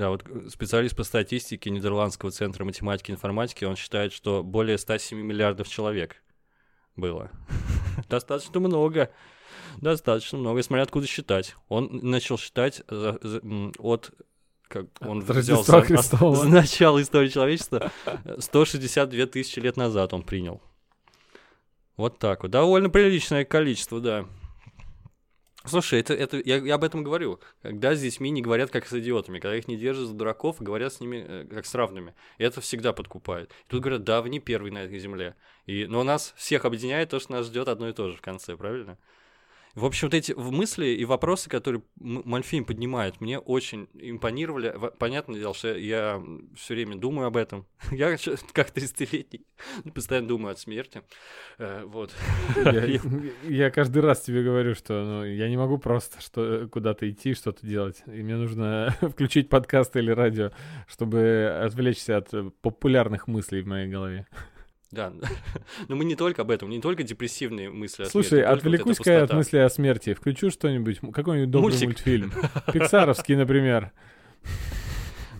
Да, 0.00 0.08
вот 0.08 0.24
э, 0.26 0.48
специалист 0.48 0.96
по 0.96 1.04
статистике 1.04 1.68
Нидерландского 1.68 2.30
центра 2.30 2.64
математики 2.64 3.10
и 3.10 3.14
информатики, 3.14 3.66
он 3.66 3.76
считает, 3.76 4.14
что 4.14 4.42
более 4.42 4.78
107 4.78 5.18
миллиардов 5.18 5.68
человек 5.68 6.22
было. 6.96 7.30
Достаточно 8.08 8.60
много. 8.60 9.10
Достаточно 9.76 10.38
много, 10.38 10.62
смотря 10.62 10.84
откуда 10.84 11.06
считать. 11.06 11.54
Он 11.68 11.90
начал 12.02 12.38
считать 12.38 12.82
за- 12.88 13.18
за- 13.20 13.42
от 13.78 14.10
как 14.68 14.86
он 15.00 15.18
От 15.18 15.28
взял 15.36 15.62
за- 15.64 15.72
с 16.34 16.44
начала 16.44 17.02
истории 17.02 17.28
человечества 17.28 17.92
э, 18.06 18.36
162 18.38 19.26
тысячи 19.26 19.58
лет 19.58 19.76
назад 19.76 20.14
он 20.14 20.22
принял. 20.22 20.62
Вот 21.98 22.18
так 22.18 22.42
вот. 22.42 22.50
Довольно 22.50 22.88
приличное 22.88 23.44
количество, 23.44 24.00
да. 24.00 24.24
Слушай, 25.66 26.00
это, 26.00 26.14
это 26.14 26.40
я, 26.42 26.56
я 26.56 26.74
об 26.76 26.84
этом 26.84 27.04
говорю. 27.04 27.38
Когда 27.62 27.94
с 27.94 28.00
детьми 28.00 28.30
не 28.30 28.40
говорят 28.40 28.70
как 28.70 28.86
с 28.86 28.92
идиотами, 28.94 29.40
когда 29.40 29.56
их 29.56 29.68
не 29.68 29.76
держат 29.76 30.08
за 30.08 30.14
дураков 30.14 30.56
говорят 30.60 30.94
с 30.94 31.00
ними 31.00 31.24
э, 31.26 31.46
как 31.50 31.66
с 31.66 31.74
равными. 31.74 32.14
И 32.38 32.44
это 32.44 32.60
всегда 32.62 32.94
подкупает. 32.94 33.50
И 33.50 33.68
тут 33.68 33.82
говорят, 33.82 34.04
да, 34.04 34.22
вы 34.22 34.30
не 34.30 34.40
первый 34.40 34.70
на 34.70 34.78
этой 34.78 34.98
земле. 34.98 35.36
И, 35.66 35.86
но 35.86 36.02
нас 36.02 36.32
всех 36.36 36.64
объединяет 36.64 37.10
то, 37.10 37.20
что 37.20 37.32
нас 37.32 37.46
ждет 37.46 37.68
одно 37.68 37.88
и 37.90 37.92
то 37.92 38.08
же 38.10 38.16
в 38.16 38.22
конце, 38.22 38.56
правильно? 38.56 38.96
В 39.74 39.84
общем, 39.84 40.08
вот 40.08 40.14
эти 40.14 40.32
мысли 40.32 40.86
и 40.86 41.04
вопросы, 41.04 41.48
которые 41.48 41.82
М- 42.00 42.22
Мальфин 42.24 42.64
поднимает, 42.64 43.20
мне 43.20 43.38
очень 43.38 43.88
импонировали. 43.94 44.74
Понятное 44.98 45.38
дело, 45.38 45.54
что 45.54 45.76
я 45.76 46.22
все 46.56 46.74
время 46.74 46.96
думаю 46.96 47.28
об 47.28 47.36
этом. 47.36 47.66
Я 47.92 48.16
как 48.52 48.70
30-летний 48.70 49.46
постоянно 49.94 50.28
думаю 50.28 50.52
о 50.54 50.56
смерти. 50.56 51.02
Э, 51.58 51.84
Вот. 51.84 52.12
Я, 52.56 53.00
я 53.48 53.70
каждый 53.70 54.02
раз 54.02 54.22
тебе 54.22 54.42
говорю, 54.42 54.74
что 54.74 55.04
ну, 55.04 55.24
я 55.24 55.48
не 55.48 55.56
могу 55.56 55.78
просто 55.78 56.20
что, 56.20 56.68
куда-то 56.68 57.08
идти, 57.08 57.34
что-то 57.34 57.66
делать. 57.66 58.02
И 58.06 58.22
мне 58.22 58.36
нужно 58.36 58.94
включить 59.00 59.48
подкаст 59.48 59.96
или 59.96 60.10
радио, 60.10 60.50
чтобы 60.88 61.60
отвлечься 61.64 62.16
от 62.16 62.34
э, 62.34 62.50
популярных 62.60 63.28
мыслей 63.28 63.62
в 63.62 63.66
моей 63.66 63.88
голове. 63.88 64.26
Да, 64.90 65.12
но 65.88 65.96
мы 65.96 66.04
не 66.04 66.16
только 66.16 66.42
об 66.42 66.50
этом, 66.50 66.68
не 66.68 66.80
только 66.80 67.02
депрессивные 67.02 67.70
мысли 67.70 68.02
о 68.02 68.06
Слушай, 68.06 68.28
смерти, 68.28 68.46
только 68.46 68.64
вот 68.64 68.74
эта 68.74 68.82
отвлекусь-ка 68.82 69.12
я 69.12 69.22
от 69.22 69.32
мысли 69.32 69.58
о 69.58 69.68
смерти. 69.68 70.14
Включу 70.14 70.50
что-нибудь, 70.50 71.00
какой-нибудь 71.12 71.50
добрый 71.50 71.70
Мультик. 71.72 71.86
мультфильм. 71.86 72.32
Пиксаровский, 72.72 73.36
например. 73.36 73.92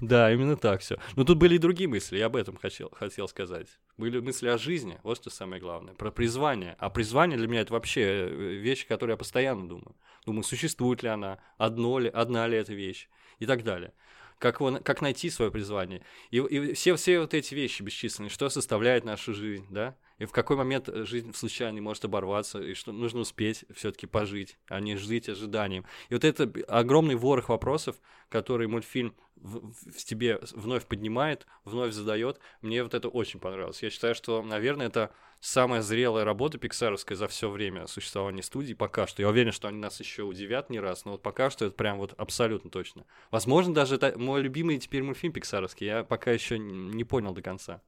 Да, 0.00 0.32
именно 0.32 0.56
так 0.56 0.80
все. 0.80 0.98
Но 1.16 1.24
тут 1.24 1.38
были 1.38 1.56
и 1.56 1.58
другие 1.58 1.88
мысли, 1.88 2.16
я 2.16 2.26
об 2.26 2.36
этом 2.36 2.56
хотел, 2.56 2.90
хотел 2.90 3.28
сказать. 3.28 3.66
Были 3.98 4.18
мысли 4.20 4.48
о 4.48 4.56
жизни, 4.56 4.98
вот 5.02 5.18
что 5.18 5.30
самое 5.30 5.60
главное, 5.60 5.94
про 5.94 6.10
призвание. 6.10 6.74
А 6.78 6.88
призвание 6.88 7.36
для 7.36 7.48
меня 7.48 7.60
это 7.60 7.74
вообще 7.74 8.02
э, 8.02 8.28
вещь, 8.54 8.86
которую 8.86 9.14
я 9.14 9.16
постоянно 9.18 9.68
думаю. 9.68 9.94
Думаю, 10.24 10.42
существует 10.42 11.02
ли 11.02 11.10
она, 11.10 11.38
одно 11.58 11.98
ли, 11.98 12.08
одна 12.08 12.46
ли 12.46 12.56
эта 12.56 12.72
вещь 12.72 13.08
и 13.40 13.46
так 13.46 13.62
далее. 13.62 13.92
Как, 14.40 14.59
его, 14.59 14.81
как 14.83 15.03
найти 15.03 15.29
свое 15.29 15.53
призвание. 15.53 16.03
И, 16.31 16.38
и 16.38 16.72
все, 16.72 16.96
все 16.96 17.20
вот 17.20 17.35
эти 17.35 17.55
вещи 17.55 17.83
бесчисленные, 17.83 18.31
что 18.31 18.48
составляет 18.48 19.05
нашу 19.05 19.35
жизнь, 19.35 19.66
да? 19.70 19.96
И 20.20 20.26
в 20.26 20.33
какой 20.33 20.56
момент 20.56 20.88
э, 20.88 21.04
жизнь 21.06 21.33
случайно 21.35 21.80
может 21.80 22.04
оборваться, 22.04 22.62
и 22.62 22.74
что 22.74 22.92
нужно 22.92 23.20
успеть 23.20 23.64
все-таки 23.74 24.06
пожить, 24.06 24.59
а 24.68 24.78
не 24.78 24.96
жить 24.96 25.30
ожиданием. 25.30 25.87
И 26.11 26.14
вот 26.14 26.24
это 26.24 26.52
огромный 26.68 27.14
ворох 27.14 27.48
вопросов, 27.48 27.96
который 28.28 28.68
мультфильм 28.68 29.14
в, 29.37 29.72
в- 29.72 30.04
тебе 30.04 30.38
вновь 30.52 30.85
поднимает, 30.85 31.46
вновь 31.64 31.92
задает, 31.94 32.38
мне 32.61 32.83
вот 32.83 32.92
это 32.92 33.09
очень 33.09 33.40
понравилось. 33.40 33.83
Я 33.83 33.88
считаю, 33.88 34.14
что, 34.14 34.42
наверное, 34.42 34.88
это 34.88 35.11
самая 35.40 35.80
зрелая 35.80 36.26
работа 36.26 36.59
пиксаровская 36.59 37.16
за 37.16 37.26
все 37.26 37.48
время 37.48 37.87
существования 37.87 38.42
студии 38.42 38.74
пока 38.74 39.06
что. 39.06 39.22
Я 39.22 39.30
уверен, 39.30 39.52
что 39.52 39.68
они 39.68 39.78
нас 39.78 39.98
еще 40.00 40.24
удивят 40.24 40.68
не 40.68 40.80
раз, 40.80 41.06
но 41.06 41.12
вот 41.12 41.22
пока 41.22 41.48
что 41.48 41.64
это 41.64 41.74
прям 41.74 41.96
вот 41.96 42.12
абсолютно 42.18 42.70
точно. 42.70 43.06
Возможно, 43.30 43.72
даже 43.72 43.94
это 43.94 44.12
мой 44.18 44.42
любимый 44.42 44.76
теперь 44.78 45.02
мультфильм 45.02 45.33
пиксаровский, 45.33 45.87
я 45.87 46.04
пока 46.04 46.30
еще 46.30 46.59
не 46.59 47.04
понял 47.04 47.33
до 47.33 47.40
конца. 47.40 47.80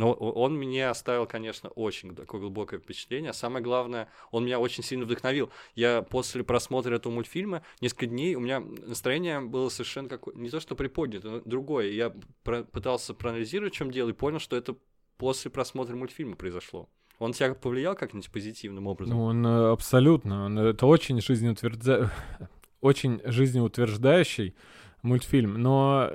Но 0.00 0.14
он 0.14 0.56
мне 0.56 0.88
оставил, 0.88 1.26
конечно, 1.26 1.68
очень 1.68 2.16
такое 2.16 2.40
глубокое 2.40 2.80
впечатление. 2.80 3.34
Самое 3.34 3.62
главное, 3.62 4.08
он 4.30 4.46
меня 4.46 4.58
очень 4.58 4.82
сильно 4.82 5.04
вдохновил. 5.04 5.50
Я 5.74 6.00
после 6.00 6.42
просмотра 6.42 6.94
этого 6.94 7.12
мультфильма 7.12 7.60
несколько 7.82 8.06
дней, 8.06 8.34
у 8.34 8.40
меня 8.40 8.60
настроение 8.60 9.40
было 9.40 9.68
совершенно 9.68 10.08
какое 10.08 10.34
не 10.36 10.48
то 10.48 10.58
что 10.58 10.74
приподнято, 10.74 11.28
но 11.28 11.40
другое. 11.44 11.90
Я 11.90 12.14
про- 12.44 12.64
пытался 12.64 13.12
проанализировать, 13.12 13.74
в 13.74 13.76
чем 13.76 13.90
дело, 13.90 14.08
и 14.08 14.14
понял, 14.14 14.38
что 14.38 14.56
это 14.56 14.74
после 15.18 15.50
просмотра 15.50 15.94
мультфильма 15.94 16.34
произошло. 16.34 16.88
Он 17.18 17.34
тебя 17.34 17.52
повлиял 17.52 17.94
как-нибудь 17.94 18.30
позитивным 18.30 18.86
образом? 18.86 19.18
Ну, 19.18 19.24
он 19.24 19.46
э, 19.46 19.70
абсолютно. 19.70 20.46
Он, 20.46 20.58
это 20.60 20.86
очень 20.86 21.20
жизнеутвержда... 21.20 22.10
очень 22.80 23.20
жизнеутверждающий 23.26 24.54
мультфильм. 25.02 25.60
Но 25.60 26.10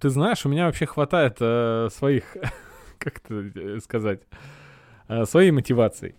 ты 0.00 0.08
знаешь, 0.10 0.44
у 0.46 0.48
меня 0.48 0.66
вообще 0.66 0.86
хватает 0.86 1.36
э, 1.40 1.88
своих, 1.92 2.36
как 2.98 3.18
это 3.18 3.34
э, 3.58 3.80
сказать, 3.80 4.22
э, 5.08 5.24
своей 5.24 5.50
мотивации. 5.50 6.16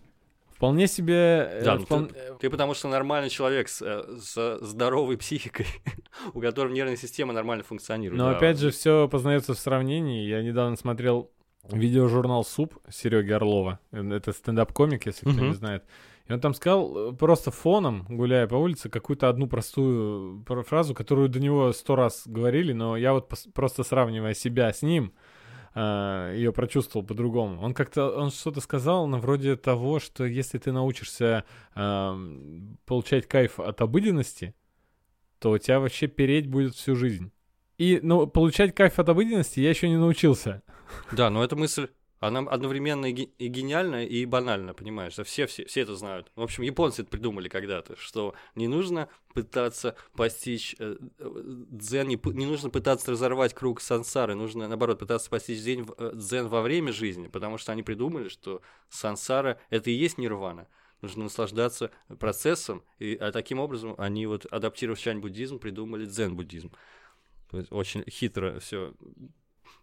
Вполне 0.55 0.87
себе... 0.87 1.49
э, 1.51 1.63
Да, 1.65 1.75
ну 1.75 1.83
впол- 1.83 2.37
Ты 2.39 2.49
потому 2.51 2.75
что 2.75 2.87
нормальный 2.87 3.29
человек 3.29 3.67
с, 3.67 3.81
э, 3.81 4.03
с 4.19 4.59
здоровой 4.61 5.17
психикой, 5.17 5.65
у 6.33 6.39
которого 6.39 6.71
нервная 6.71 6.97
система 6.97 7.33
нормально 7.33 7.63
функционирует. 7.63 8.19
Но 8.19 8.29
да. 8.29 8.37
опять 8.37 8.59
же, 8.59 8.69
все 8.69 9.07
познается 9.07 9.55
в 9.55 9.59
сравнении. 9.59 10.27
Я 10.27 10.43
недавно 10.43 10.75
смотрел 10.75 11.31
видеожурнал 11.69 12.43
«Суп» 12.43 12.77
Сереги 12.89 13.31
Орлова. 13.31 13.79
Э, 13.91 14.07
Это 14.15 14.33
стендап-комик, 14.33 15.05
если 15.05 15.29
кто 15.29 15.39
не 15.39 15.53
знает. 15.53 15.83
И 16.27 16.33
он 16.33 16.39
там 16.39 16.53
сказал 16.53 17.11
э, 17.11 17.13
просто 17.13 17.51
фоном, 17.51 18.05
гуляя 18.09 18.47
по 18.47 18.55
улице, 18.55 18.89
какую-то 18.89 19.29
одну 19.29 19.47
простую 19.47 20.43
пр- 20.43 20.63
фразу, 20.63 20.93
которую 20.93 21.29
до 21.29 21.39
него 21.39 21.71
сто 21.73 21.95
раз 21.95 22.23
говорили, 22.25 22.73
но 22.73 22.97
я 22.97 23.13
вот 23.13 23.31
просто 23.53 23.83
сравнивая 23.83 24.33
себя 24.33 24.71
с 24.71 24.81
ним, 24.81 25.13
ее 25.73 26.51
прочувствовал 26.51 27.05
по-другому. 27.05 27.61
Он 27.61 27.73
как-то, 27.73 28.09
он 28.09 28.29
что-то 28.29 28.59
сказал 28.59 29.07
на 29.07 29.19
вроде 29.19 29.55
того, 29.55 30.01
что 30.01 30.25
если 30.25 30.57
ты 30.57 30.73
научишься 30.73 31.45
эм, 31.75 32.77
получать 32.85 33.25
кайф 33.25 33.57
от 33.57 33.79
обыденности, 33.79 34.53
то 35.39 35.51
у 35.51 35.57
тебя 35.57 35.79
вообще 35.79 36.07
переть 36.07 36.47
будет 36.47 36.75
всю 36.75 36.97
жизнь. 36.97 37.31
И, 37.77 38.01
ну, 38.03 38.27
получать 38.27 38.75
кайф 38.75 38.99
от 38.99 39.07
обыденности 39.07 39.61
я 39.61 39.69
еще 39.69 39.87
не 39.87 39.95
научился. 39.97 40.61
Да, 41.13 41.29
но 41.29 41.41
эта 41.41 41.55
мысль 41.55 41.87
Она 42.21 42.41
одновременно 42.41 43.07
и, 43.07 43.13
и 43.13 43.47
гениальна, 43.47 44.05
и 44.05 44.25
банальна, 44.25 44.75
понимаешь? 44.75 45.15
Да 45.15 45.23
все, 45.23 45.47
все, 45.47 45.65
все 45.65 45.81
это 45.81 45.95
знают. 45.95 46.31
В 46.35 46.43
общем, 46.43 46.61
японцы 46.61 47.01
это 47.01 47.09
придумали 47.09 47.49
когда-то, 47.49 47.95
что 47.97 48.35
не 48.53 48.67
нужно 48.67 49.09
пытаться 49.33 49.95
постичь 50.15 50.75
э, 50.77 50.97
э, 51.17 51.29
дзен, 51.71 52.07
не, 52.07 52.19
не 52.37 52.45
нужно 52.45 52.69
пытаться 52.69 53.09
разорвать 53.09 53.55
круг 53.55 53.81
сансары, 53.81 54.35
нужно, 54.35 54.67
наоборот, 54.67 54.99
пытаться 54.99 55.31
постичь 55.31 55.61
дзен, 55.61 55.89
э, 55.97 56.11
дзен 56.13 56.47
во 56.47 56.61
время 56.61 56.93
жизни, 56.93 57.27
потому 57.27 57.57
что 57.57 57.71
они 57.71 57.81
придумали, 57.81 58.29
что 58.29 58.61
сансара— 58.87 59.59
это 59.71 59.89
и 59.89 59.93
есть 59.93 60.19
нирвана. 60.19 60.67
Нужно 61.01 61.23
наслаждаться 61.23 61.89
процессом, 62.19 62.83
и 62.99 63.15
а 63.15 63.31
таким 63.31 63.57
образом 63.57 63.95
они, 63.97 64.27
вот, 64.27 64.45
адаптировав 64.45 64.99
чань-буддизм, 64.99 65.57
придумали 65.57 66.05
дзен-буддизм. 66.05 66.71
То 67.49 67.57
есть 67.57 67.71
очень 67.71 68.03
хитро 68.07 68.59
все 68.59 68.93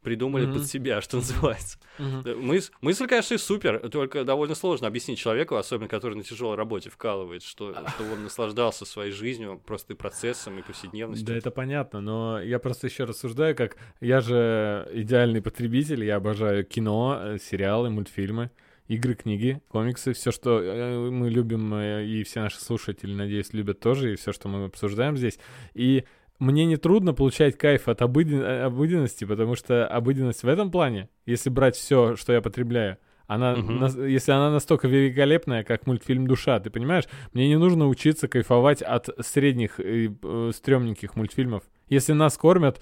придумали 0.08 0.46
Мгм. 0.46 0.54
под 0.54 0.66
себя, 0.66 1.02
что 1.02 1.16
называется. 1.18 1.78
Да, 1.98 2.32
Мыс- 2.32 2.70
мысль, 2.80 3.06
конечно, 3.06 3.34
и 3.34 3.38
супер, 3.38 3.90
только 3.90 4.24
довольно 4.24 4.54
сложно 4.54 4.86
объяснить 4.86 5.18
человеку, 5.18 5.56
особенно 5.56 5.86
который 5.86 6.14
на 6.14 6.22
тяжелой 6.22 6.56
работе 6.56 6.88
вкалывает, 6.88 7.42
что, 7.42 7.74
что 7.74 8.04
он 8.04 8.24
наслаждался 8.24 8.86
своей 8.86 9.12
жизнью, 9.12 9.60
просто 9.66 9.92
и 9.92 9.96
процессом, 9.96 10.58
и 10.58 10.62
повседневностью. 10.62 11.26
Да, 11.26 11.36
это 11.36 11.50
понятно, 11.50 12.00
но 12.00 12.40
я 12.40 12.58
просто 12.58 12.86
еще 12.86 13.04
рассуждаю, 13.04 13.54
как 13.54 13.76
я 14.00 14.20
же 14.22 14.88
идеальный 14.94 15.42
потребитель, 15.42 16.02
я 16.04 16.16
обожаю 16.16 16.64
кино, 16.64 17.18
э, 17.20 17.38
сериалы, 17.38 17.90
мультфильмы, 17.90 18.50
игры, 18.86 19.14
книги, 19.14 19.60
комиксы, 19.68 20.14
все, 20.14 20.30
что 20.30 20.60
э, 20.62 21.10
мы 21.10 21.28
любим, 21.28 21.74
и 21.78 22.22
все 22.22 22.40
наши 22.40 22.60
слушатели, 22.60 23.12
надеюсь, 23.12 23.52
любят 23.52 23.80
тоже, 23.80 24.14
и 24.14 24.16
все, 24.16 24.32
что 24.32 24.48
мы 24.48 24.64
обсуждаем 24.64 25.18
здесь. 25.18 25.38
И 25.74 26.04
мне 26.38 26.66
не 26.66 26.76
трудно 26.76 27.14
получать 27.14 27.56
кайф 27.58 27.88
от 27.88 28.00
обыден- 28.02 28.44
обыденности, 28.64 29.24
потому 29.24 29.54
что 29.56 29.86
обыденность 29.86 30.42
в 30.42 30.48
этом 30.48 30.70
плане, 30.70 31.08
если 31.26 31.50
брать 31.50 31.76
все, 31.76 32.16
что 32.16 32.32
я 32.32 32.40
потребляю, 32.40 32.98
она, 33.26 33.56
Мгм. 33.56 33.78
нас- 33.78 33.96
если 33.96 34.32
она 34.32 34.50
настолько 34.50 34.88
великолепная, 34.88 35.62
как 35.64 35.86
мультфильм 35.86 36.26
«Душа», 36.26 36.58
ты 36.60 36.70
понимаешь? 36.70 37.04
Мне 37.34 37.48
не 37.48 37.58
нужно 37.58 37.86
учиться 37.88 38.26
кайфовать 38.28 38.80
от 38.82 39.10
средних 39.20 39.78
и 39.80 40.10
э, 40.22 40.50
стрёмненьких 40.54 41.14
мультфильмов. 41.16 41.62
Если 41.88 42.12
нас 42.14 42.38
кормят 42.38 42.80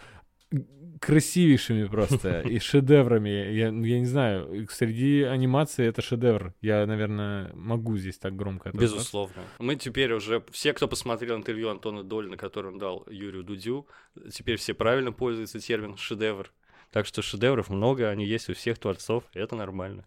красивейшими 1.06 1.84
просто 1.84 2.40
и 2.48 2.58
шедеврами, 2.58 3.28
я, 3.28 3.66
я 3.68 3.70
не 4.00 4.06
знаю, 4.06 4.66
среди 4.70 5.22
анимации 5.22 5.86
это 5.86 6.02
шедевр. 6.02 6.52
Я, 6.60 6.84
наверное, 6.84 7.52
могу 7.54 7.96
здесь 7.96 8.18
так 8.18 8.34
громко 8.34 8.70
это. 8.70 8.78
Безусловно. 8.78 9.42
Мы 9.60 9.76
теперь 9.76 10.12
уже, 10.12 10.44
все, 10.50 10.72
кто 10.72 10.88
посмотрел 10.88 11.36
интервью 11.36 11.70
Антона 11.70 12.02
Долина, 12.02 12.36
которое 12.36 12.68
он 12.68 12.78
дал 12.78 13.06
Юрию 13.08 13.44
Дудю, 13.44 13.86
теперь 14.32 14.56
все 14.56 14.74
правильно 14.74 15.12
пользуются 15.12 15.60
термином 15.60 15.96
«шедевр». 15.96 16.52
Так 16.90 17.06
что 17.06 17.22
шедевров 17.22 17.70
много, 17.70 18.08
они 18.08 18.26
есть 18.26 18.48
у 18.48 18.54
всех 18.54 18.78
творцов, 18.78 19.24
и 19.34 19.38
это 19.38 19.54
нормально. 19.54 20.06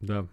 Да. 0.00 0.28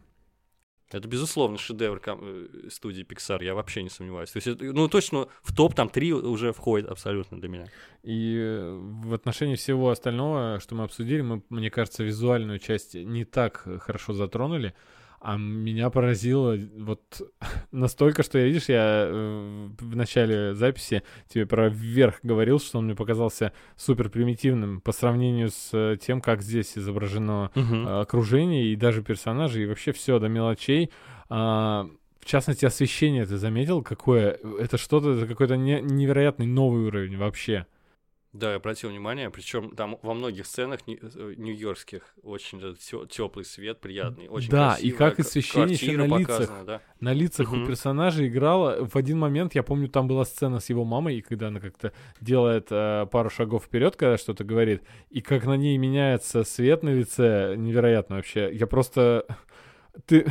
Это, 0.93 1.07
безусловно, 1.07 1.57
шедевр 1.57 2.01
э, 2.05 2.47
студии 2.69 3.03
Pixar, 3.03 3.43
я 3.43 3.55
вообще 3.55 3.81
не 3.81 3.89
сомневаюсь. 3.89 4.29
То 4.31 4.37
есть, 4.37 4.61
ну, 4.61 4.87
точно 4.87 5.27
в 5.41 5.55
топ 5.55 5.73
там 5.73 5.89
три 5.89 6.13
уже 6.13 6.53
входит 6.53 6.87
абсолютно 6.89 7.39
для 7.39 7.49
меня. 7.49 7.67
И 8.03 8.37
э, 8.39 8.79
в 9.03 9.13
отношении 9.13 9.55
всего 9.55 9.89
остального, 9.89 10.59
что 10.59 10.75
мы 10.75 10.83
обсудили, 10.83 11.21
мы, 11.21 11.41
мне 11.49 11.71
кажется, 11.71 12.03
визуальную 12.03 12.59
часть 12.59 12.93
не 12.93 13.25
так 13.25 13.67
хорошо 13.81 14.13
затронули, 14.13 14.75
а 15.23 15.37
меня 15.37 15.89
поразило 15.89 16.57
вот 16.77 17.21
настолько, 17.71 18.23
что 18.23 18.37
я, 18.37 18.45
видишь, 18.45 18.67
я 18.67 19.07
э, 19.07 19.69
в 19.79 19.95
начале 19.95 20.53
записи 20.53 21.01
тебе 21.29 21.45
про 21.45 21.69
вверх 21.69 22.19
говорил, 22.23 22.59
что 22.59 22.79
он 22.79 22.85
мне 22.85 22.95
показался 22.95 23.53
супер 23.77 24.09
примитивным 24.09 24.81
по 24.81 24.91
сравнению 24.91 25.49
с 25.49 25.69
э, 25.71 25.97
тем, 25.99 26.19
как 26.19 26.41
здесь 26.41 26.77
изображено 26.77 27.51
э, 27.55 28.01
окружение 28.01 28.65
и 28.65 28.75
даже 28.75 29.01
персонажи, 29.01 29.63
и 29.63 29.65
вообще 29.65 29.93
все 29.93 30.19
до 30.19 30.27
мелочей. 30.27 30.91
А, 31.29 31.87
в 32.19 32.25
частности, 32.25 32.65
освещение 32.65 33.25
ты 33.25 33.37
заметил, 33.37 33.81
какое? 33.81 34.37
Это 34.59 34.77
что-то, 34.77 35.13
это 35.13 35.25
какой-то 35.25 35.55
не- 35.55 35.81
невероятный 35.81 36.47
новый 36.47 36.83
уровень 36.85 37.17
вообще. 37.17 37.65
Да, 38.33 38.49
я 38.49 38.55
обратил 38.55 38.89
внимание, 38.89 39.29
причем 39.29 39.75
там 39.75 39.99
во 40.01 40.15
многих 40.15 40.47
сценах 40.47 40.79
э, 40.87 41.33
нью-йоркских 41.37 42.01
очень 42.23 42.75
теплый 43.07 43.45
свет, 43.45 43.79
приятный, 43.79 44.27
очень 44.27 44.49
Да, 44.49 44.75
и 44.81 44.89
как 44.89 45.19
освещение 45.19 45.77
на 46.07 46.17
лицах. 46.17 46.49
да. 46.65 46.81
На 46.99 47.13
лицах 47.13 47.53
у 47.53 47.57
Мгм. 47.57 47.67
персонажей 47.67 48.27
играла 48.27 48.85
в 48.87 48.95
один 48.95 49.19
момент, 49.19 49.53
я 49.53 49.61
помню, 49.61 49.87
там 49.87 50.07
была 50.07 50.25
сцена 50.25 50.59
с 50.59 50.69
его 50.71 50.83
мамой, 50.83 51.17
и 51.17 51.21
когда 51.21 51.49
она 51.49 51.59
как-то 51.59 51.93
делает 52.21 52.67
э, 52.71 53.05
пару 53.11 53.29
шагов 53.29 53.65
вперед, 53.65 53.95
когда 53.95 54.17
что-то 54.17 54.43
говорит, 54.43 54.81
и 55.11 55.21
как 55.21 55.45
на 55.45 55.55
ней 55.55 55.77
меняется 55.77 56.43
свет 56.43 56.81
на 56.81 56.89
лице, 56.89 57.53
невероятно 57.55 58.15
вообще. 58.15 58.49
Я 58.51 58.65
просто... 58.65 59.27
Ты... 60.07 60.25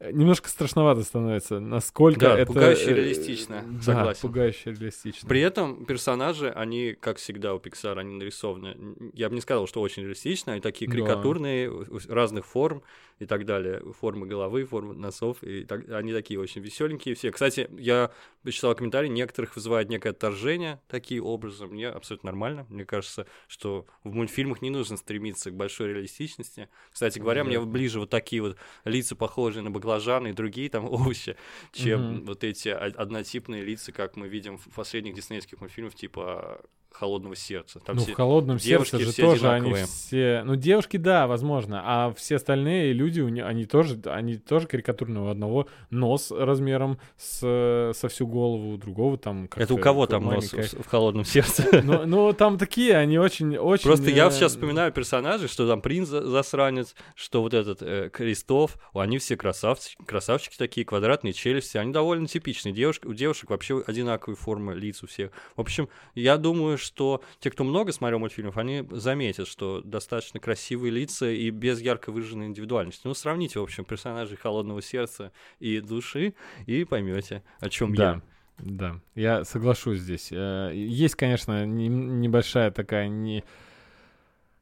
Немножко 0.00 0.48
страшновато 0.48 1.02
становится, 1.02 1.58
насколько 1.58 2.20
Да, 2.20 2.38
это... 2.38 2.46
пугающе 2.46 2.92
э, 2.92 2.94
реалистично, 2.94 3.64
да, 3.66 3.82
согласен. 3.82 4.20
пугающе 4.22 4.70
реалистично. 4.70 5.28
При 5.28 5.40
этом 5.40 5.84
персонажи, 5.86 6.50
они, 6.50 6.92
как 6.92 7.16
всегда 7.18 7.52
у 7.52 7.58
Pixar, 7.58 7.98
они 7.98 8.14
нарисованы. 8.14 8.76
Я 9.12 9.28
бы 9.28 9.34
не 9.34 9.40
сказал, 9.40 9.66
что 9.66 9.80
очень 9.80 10.04
реалистично, 10.04 10.52
они 10.52 10.60
такие 10.60 10.88
Да. 10.88 10.92
карикатурные, 10.92 11.68
у- 11.68 11.84
разных 12.08 12.46
форм 12.46 12.82
и 13.18 13.26
так 13.26 13.44
далее. 13.44 13.82
Формы 13.98 14.28
головы, 14.28 14.64
формы 14.66 14.94
носов, 14.94 15.42
и 15.42 15.64
так, 15.64 15.88
они 15.90 16.12
такие 16.12 16.38
очень 16.38 16.60
веселенькие 16.62 17.16
все. 17.16 17.32
Кстати, 17.32 17.68
я 17.76 18.12
читал 18.48 18.76
комментарии, 18.76 19.08
некоторых 19.08 19.56
вызывает 19.56 19.88
некое 19.88 20.10
отторжение 20.10 20.80
такие 20.86 21.20
образы. 21.20 21.66
Мне 21.66 21.88
абсолютно 21.88 22.28
нормально. 22.28 22.66
Мне 22.68 22.84
кажется, 22.84 23.26
что 23.48 23.84
в 24.04 24.14
мультфильмах 24.14 24.62
не 24.62 24.70
нужно 24.70 24.96
стремиться 24.96 25.50
к 25.50 25.54
большой 25.56 25.88
реалистичности. 25.88 26.68
Кстати 26.92 27.18
говоря, 27.18 27.42
мне 27.42 27.56
Обязательно. 27.56 27.72
ближе 27.72 27.98
вот 27.98 28.10
такие 28.10 28.42
вот 28.42 28.56
лица, 28.84 29.16
похожие 29.16 29.64
на 29.64 29.72
баклажаны 29.72 29.87
и 30.26 30.32
другие 30.32 30.68
там 30.68 30.84
овощи, 30.90 31.36
чем 31.72 32.00
Мгм. 32.00 32.24
вот 32.26 32.44
эти 32.44 32.68
однотипные 32.68 33.62
лица, 33.62 33.92
как 33.92 34.16
мы 34.16 34.28
видим 34.28 34.58
в 34.58 34.68
последних 34.74 35.14
диснейских 35.14 35.60
мультфильмах, 35.60 35.94
типа 35.94 36.60
«Холодного 36.90 37.36
сердца». 37.36 37.80
Там 37.80 37.96
ну, 37.96 38.02
все- 38.02 38.12
в 38.12 38.14
холодном 38.16 38.56
девушки 38.58 38.90
сердце 38.92 39.04
же 39.06 39.12
все 39.12 39.22
тоже 39.22 39.48
они 39.48 39.56
одинаковые. 39.70 39.86
все. 39.86 40.42
Ну, 40.44 40.56
девушки, 40.56 40.96
да, 40.96 41.26
возможно. 41.26 41.82
А 41.84 42.12
все 42.14 42.36
остальные 42.36 42.92
люди, 42.92 43.20
у 43.20 43.28
не- 43.28 43.44
они 43.44 43.66
тоже, 43.66 44.00
они 44.06 44.36
тоже 44.36 44.66
карикатурные. 44.66 45.22
У 45.22 45.28
одного 45.28 45.68
нос 45.90 46.30
размером 46.30 46.98
с, 47.16 47.92
со 47.94 48.08
всю 48.08 48.26
голову, 48.26 48.72
у 48.72 48.76
другого 48.78 49.16
там. 49.18 49.44
Это 49.44 49.54
как-то 49.58 49.74
у 49.74 49.78
кого 49.78 50.06
там 50.06 50.24
нос 50.24 50.52
маленькая. 50.52 50.78
в 50.80 50.84
в 50.84 50.86
«Холодном 50.88 51.24
сердце»? 51.24 51.82
Ну, 51.84 52.04
ну, 52.06 52.32
там 52.32 52.58
такие, 52.58 52.96
они 52.96 53.18
очень, 53.18 53.56
очень. 53.56 53.84
Просто 53.84 54.10
я 54.10 54.26
э, 54.26 54.30
сейчас 54.30 54.52
вспоминаю 54.52 54.90
персонажей, 54.92 55.48
что 55.48 55.68
там 55.68 55.80
принц 55.80 56.08
за- 56.08 56.26
засранец, 56.26 56.94
что 57.14 57.42
вот 57.42 57.54
этот 57.54 57.82
э, 57.82 58.10
Крестов, 58.12 58.76
они 58.94 59.18
все 59.18 59.36
красавцы, 59.36 59.92
красавчики 60.04 60.56
такие, 60.56 60.84
квадратные 60.84 61.32
челюсти, 61.32 61.76
они 61.76 61.92
довольно 61.92 62.26
типичные. 62.26 62.72
Девушка, 62.72 63.06
у 63.06 63.14
девушек 63.14 63.50
вообще 63.50 63.82
одинаковые 63.86 64.36
формы 64.36 64.74
лиц 64.74 65.02
у 65.02 65.06
всех. 65.06 65.30
В 65.56 65.60
общем, 65.60 65.88
я 66.14 66.36
думаю, 66.36 66.77
что 66.78 67.22
те, 67.40 67.50
кто 67.50 67.64
много 67.64 67.92
смотрел 67.92 68.18
мультфильмов, 68.18 68.56
они 68.56 68.86
заметят, 68.90 69.46
что 69.48 69.80
достаточно 69.82 70.40
красивые 70.40 70.90
лица 70.90 71.28
и 71.30 71.50
без 71.50 71.80
ярко 71.80 72.10
выраженной 72.12 72.46
индивидуальности. 72.46 73.02
Ну, 73.04 73.14
сравните, 73.14 73.60
в 73.60 73.62
общем, 73.62 73.84
персонажей 73.84 74.36
«Холодного 74.36 74.80
сердца» 74.82 75.32
и 75.60 75.80
«Души» 75.80 76.34
и 76.66 76.84
поймете, 76.84 77.42
о 77.60 77.68
чем 77.68 77.94
Да. 77.94 78.04
я. 78.04 78.22
Да, 78.58 79.00
я 79.14 79.44
соглашусь 79.44 80.00
здесь. 80.00 80.30
Э, 80.32 80.72
Есть, 80.74 81.14
конечно, 81.14 81.64
не- 81.64 81.86
небольшая 81.88 82.72
такая 82.72 83.06
не 83.08 83.44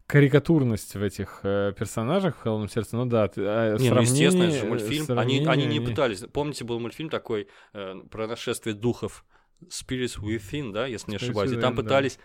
карикатурность 0.07 0.95
в 0.95 1.03
этих 1.03 1.41
э, 1.43 1.73
персонажах 1.77 2.37
в 2.37 2.41
«Холодном 2.41 2.69
сердце», 2.69 2.97
ну 2.97 3.07
да, 3.07 3.27
ты- 3.27 3.43
а 3.45 3.77
Не, 3.79 3.91
ну 3.91 4.01
естественно, 4.03 4.45
это 4.45 4.59
же 4.59 4.67
мультфильм. 4.67 5.19
Они, 5.19 5.45
они 5.47 5.67
не 5.67 5.79
они- 5.79 5.81
пытались. 5.87 6.21
Помните, 6.33 6.65
был 6.65 6.79
мультфильм 6.79 7.09
такой 7.09 7.49
э, 7.73 7.95
про 8.11 8.27
нашествие 8.29 8.75
духов 8.75 9.25
Spirits 9.65 10.19
Within, 10.19 10.73
да, 10.73 10.87
если 10.87 11.11
не 11.11 11.17
Spirits 11.17 11.23
ошибаюсь. 11.25 11.53
И 11.53 11.57
там 11.57 11.75
Within, 11.75 11.77
да. 11.77 11.83
пытались, 11.83 12.19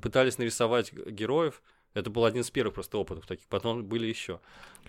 пытались 0.00 0.38
нарисовать 0.38 0.92
героев. 0.92 1.62
Это 1.94 2.10
был 2.10 2.24
один 2.24 2.42
из 2.42 2.50
первых 2.50 2.74
просто 2.74 2.98
опытов 2.98 3.24
таких. 3.26 3.46
Потом 3.46 3.84
были 3.84 4.06
еще. 4.06 4.40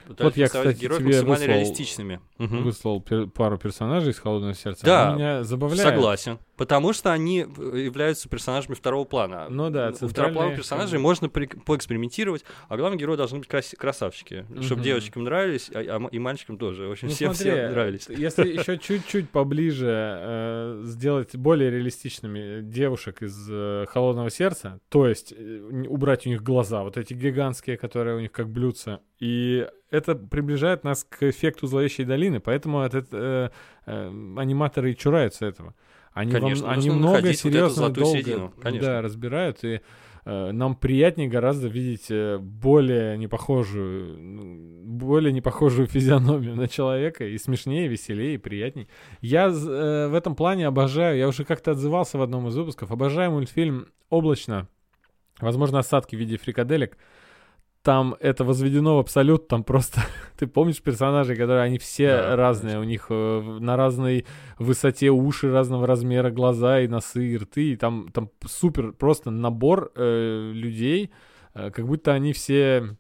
Пытались 0.08 0.36
я, 0.36 0.42
нарисовать 0.44 0.68
кстати, 0.70 0.82
героев 0.84 1.00
тебе 1.02 1.08
максимально 1.10 1.34
выслал- 1.44 1.48
реалистичными. 1.48 2.20
Мгм. 2.38 2.64
Выслал 2.64 3.00
пер- 3.02 3.28
пару 3.30 3.58
персонажей 3.58 4.12
из 4.12 4.20
«Холодного 4.20 4.54
сердца». 4.54 4.86
Да, 4.86 5.08
Они 5.10 5.16
меня 5.22 5.44
забавляют. 5.44 5.82
Согласен. 5.94 6.40
Потому 6.58 6.94
что 6.94 7.12
они 7.12 7.42
э, 7.42 7.78
являются 7.80 8.28
персонажами 8.30 8.76
второго 8.76 9.04
плана. 9.06 9.48
Ну 9.50 9.70
да, 9.70 9.92
У 10.02 10.08
второплановых 10.08 10.58
персонажей 10.58 11.00
можно 11.00 11.28
при- 11.30 11.48
поэкспериментировать, 11.48 12.44
а 12.70 12.78
главные 12.78 13.00
герои 13.00 13.18
должны 13.18 13.40
быть 13.40 13.48
краси- 13.48 13.76
красавчики, 13.76 14.46
чтобы 14.62 14.82
девочкам 14.84 15.24
нравились, 15.24 15.70
а, 15.74 15.80
а 15.80 16.08
и 16.12 16.20
мальчикам 16.20 16.58
тоже. 16.58 16.88
В 16.88 16.92
общем, 16.92 17.08
Ну, 17.10 17.14
всем 17.14 17.34
смотри, 17.34 17.52
все 17.52 17.70
нравились. 17.70 18.08
Если 18.10 18.48
еще 18.54 18.78
чуть-чуть 18.78 19.30
поближе 19.30 19.88
э, 19.90 20.82
сделать 20.86 21.36
более 21.36 21.72
реалистичными 21.72 22.62
девушек 22.62 23.22
из 23.22 23.48
э, 23.50 23.86
холодного 23.90 24.30
сердца, 24.30 24.80
то 24.90 25.08
есть 25.08 25.34
э, 25.36 25.62
убрать 25.88 26.26
у 26.26 26.30
них 26.30 26.42
глаза, 26.44 26.84
вот 26.84 26.95
эти 26.98 27.14
гигантские, 27.14 27.78
которые 27.78 28.18
у 28.18 28.20
них 28.20 28.32
как 28.32 28.50
блюдца, 28.50 29.02
и 29.20 29.68
это 29.90 30.16
приближает 30.16 30.84
нас 30.84 31.04
к 31.04 31.24
эффекту 31.24 31.68
зловещей 31.68 32.06
долины, 32.06 32.40
поэтому 32.40 32.82
от 32.82 32.94
эт- 32.94 33.08
э, 33.12 33.50
э, 33.86 34.08
аниматоры 34.38 34.92
и 34.92 34.96
чураются 34.96 35.46
этого. 35.46 35.74
Они, 36.14 36.32
Конечно, 36.32 36.72
они 36.72 36.88
нужно 36.88 37.10
много 37.10 37.28
вот 37.28 37.36
серьезно 37.36 37.70
золотую 37.70 38.06
долго 38.06 38.18
середину, 38.20 38.54
конечно. 38.62 38.88
да, 38.88 39.02
разбирают, 39.02 39.64
и 39.66 39.82
э, 40.26 40.52
нам 40.52 40.76
приятнее 40.76 41.28
гораздо 41.28 41.68
видеть 41.68 42.08
э, 42.10 42.38
более 42.38 43.18
непохожую, 43.18 44.18
ну, 44.18 44.84
более 44.86 45.34
непохожую 45.34 45.88
физиономию 45.88 46.56
на 46.56 46.70
человека, 46.70 47.26
и 47.26 47.38
смешнее, 47.38 47.86
и 47.86 47.90
веселее, 47.90 48.36
и 48.36 48.38
приятней. 48.38 48.88
Я 49.20 49.48
э, 49.48 50.08
в 50.08 50.14
этом 50.14 50.36
плане 50.36 50.68
обожаю, 50.68 51.18
я 51.18 51.28
уже 51.28 51.44
как-то 51.44 51.72
отзывался 51.72 52.18
в 52.18 52.22
одном 52.22 52.48
из 52.48 52.56
выпусков, 52.56 52.92
обожаю 52.92 53.32
мультфильм 53.32 53.88
«Облачно», 54.10 54.70
возможно, 55.40 55.80
осадки 55.80 56.16
в 56.16 56.20
виде 56.20 56.38
фрикаделек, 56.38 56.98
там 57.86 58.16
это 58.20 58.44
возведено 58.44 58.96
в 58.96 59.00
абсолют, 59.00 59.48
там 59.48 59.64
просто, 59.64 60.02
ты 60.38 60.48
помнишь 60.48 60.82
персонажей, 60.82 61.36
которые, 61.36 61.64
они 61.64 61.78
все 61.78 62.08
Да, 62.08 62.36
разные, 62.36 62.80
у 62.80 62.84
них 62.84 63.08
э, 63.10 63.42
на 63.60 63.78
разной 63.78 64.26
высоте 64.58 65.12
уши 65.12 65.52
разного 65.52 65.86
размера, 65.86 66.32
глаза 66.32 66.80
и 66.80 66.88
носы, 66.88 67.28
и 67.28 67.38
рты, 67.38 67.74
и 67.74 67.76
там, 67.76 68.10
там 68.12 68.32
супер 68.46 68.92
просто 68.92 69.30
набор 69.30 69.92
э, 69.96 70.52
людей, 70.52 71.12
э, 71.54 71.70
как 71.70 71.86
будто 71.86 72.12
они 72.14 72.34
все, 72.34 72.98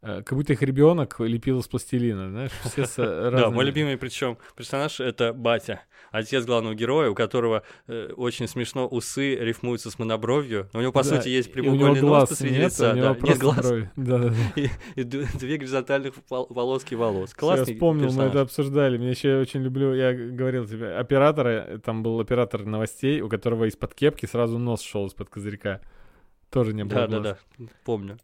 как 0.00 0.32
будто 0.32 0.52
их 0.52 0.62
ребенок 0.62 1.18
лепил 1.18 1.58
из 1.58 1.66
пластилина, 1.66 2.30
знаешь, 2.30 2.52
все 2.64 2.84
с 2.84 2.98
э, 2.98 3.30
Да, 3.32 3.50
мой 3.50 3.64
любимый 3.64 3.96
причем 3.96 4.38
персонаж 4.56 5.00
это 5.00 5.32
батя, 5.32 5.82
отец 6.12 6.44
главного 6.44 6.74
героя, 6.74 7.10
у 7.10 7.14
которого 7.14 7.64
э, 7.88 8.12
очень 8.16 8.46
смешно 8.46 8.86
усы 8.86 9.34
рифмуются 9.34 9.90
с 9.90 9.98
монобровью. 9.98 10.68
Но 10.72 10.78
у 10.78 10.82
него, 10.82 10.92
по 10.92 11.02
Да, 11.02 11.16
сути, 11.16 11.28
есть 11.28 11.52
прямоугольный 11.52 12.00
нос 12.00 12.28
посреди 12.28 12.58
лица, 12.58 12.94
да, 12.94 13.16
нет 13.20 13.38
глаз 13.38 13.66
брови. 13.66 13.90
Да-да-да. 13.96 14.34
и, 14.94 15.02
две 15.02 15.56
горизонтальных 15.56 16.14
полоски 16.28 16.94
волос. 16.94 17.34
Классный 17.34 17.66
Я 17.66 17.74
вспомнил, 17.74 18.12
мы 18.12 18.24
это 18.24 18.42
обсуждали. 18.42 18.98
Мне 18.98 19.10
еще 19.10 19.40
очень 19.40 19.62
люблю, 19.62 19.94
я 19.94 20.12
говорил 20.12 20.66
тебе, 20.66 20.94
операторы, 20.94 21.80
там 21.84 22.04
был 22.04 22.20
оператор 22.20 22.64
новостей, 22.64 23.20
у 23.20 23.28
которого 23.28 23.64
из-под 23.64 23.94
кепки 23.94 24.26
сразу 24.26 24.58
нос 24.58 24.80
шел 24.82 25.06
из-под 25.06 25.28
козырька. 25.28 25.80
Тоже 26.50 26.72
не 26.72 26.84
было 26.84 27.06
Да, 27.06 27.18
да, 27.18 27.38
да, 27.58 27.66
помню. 27.84 28.18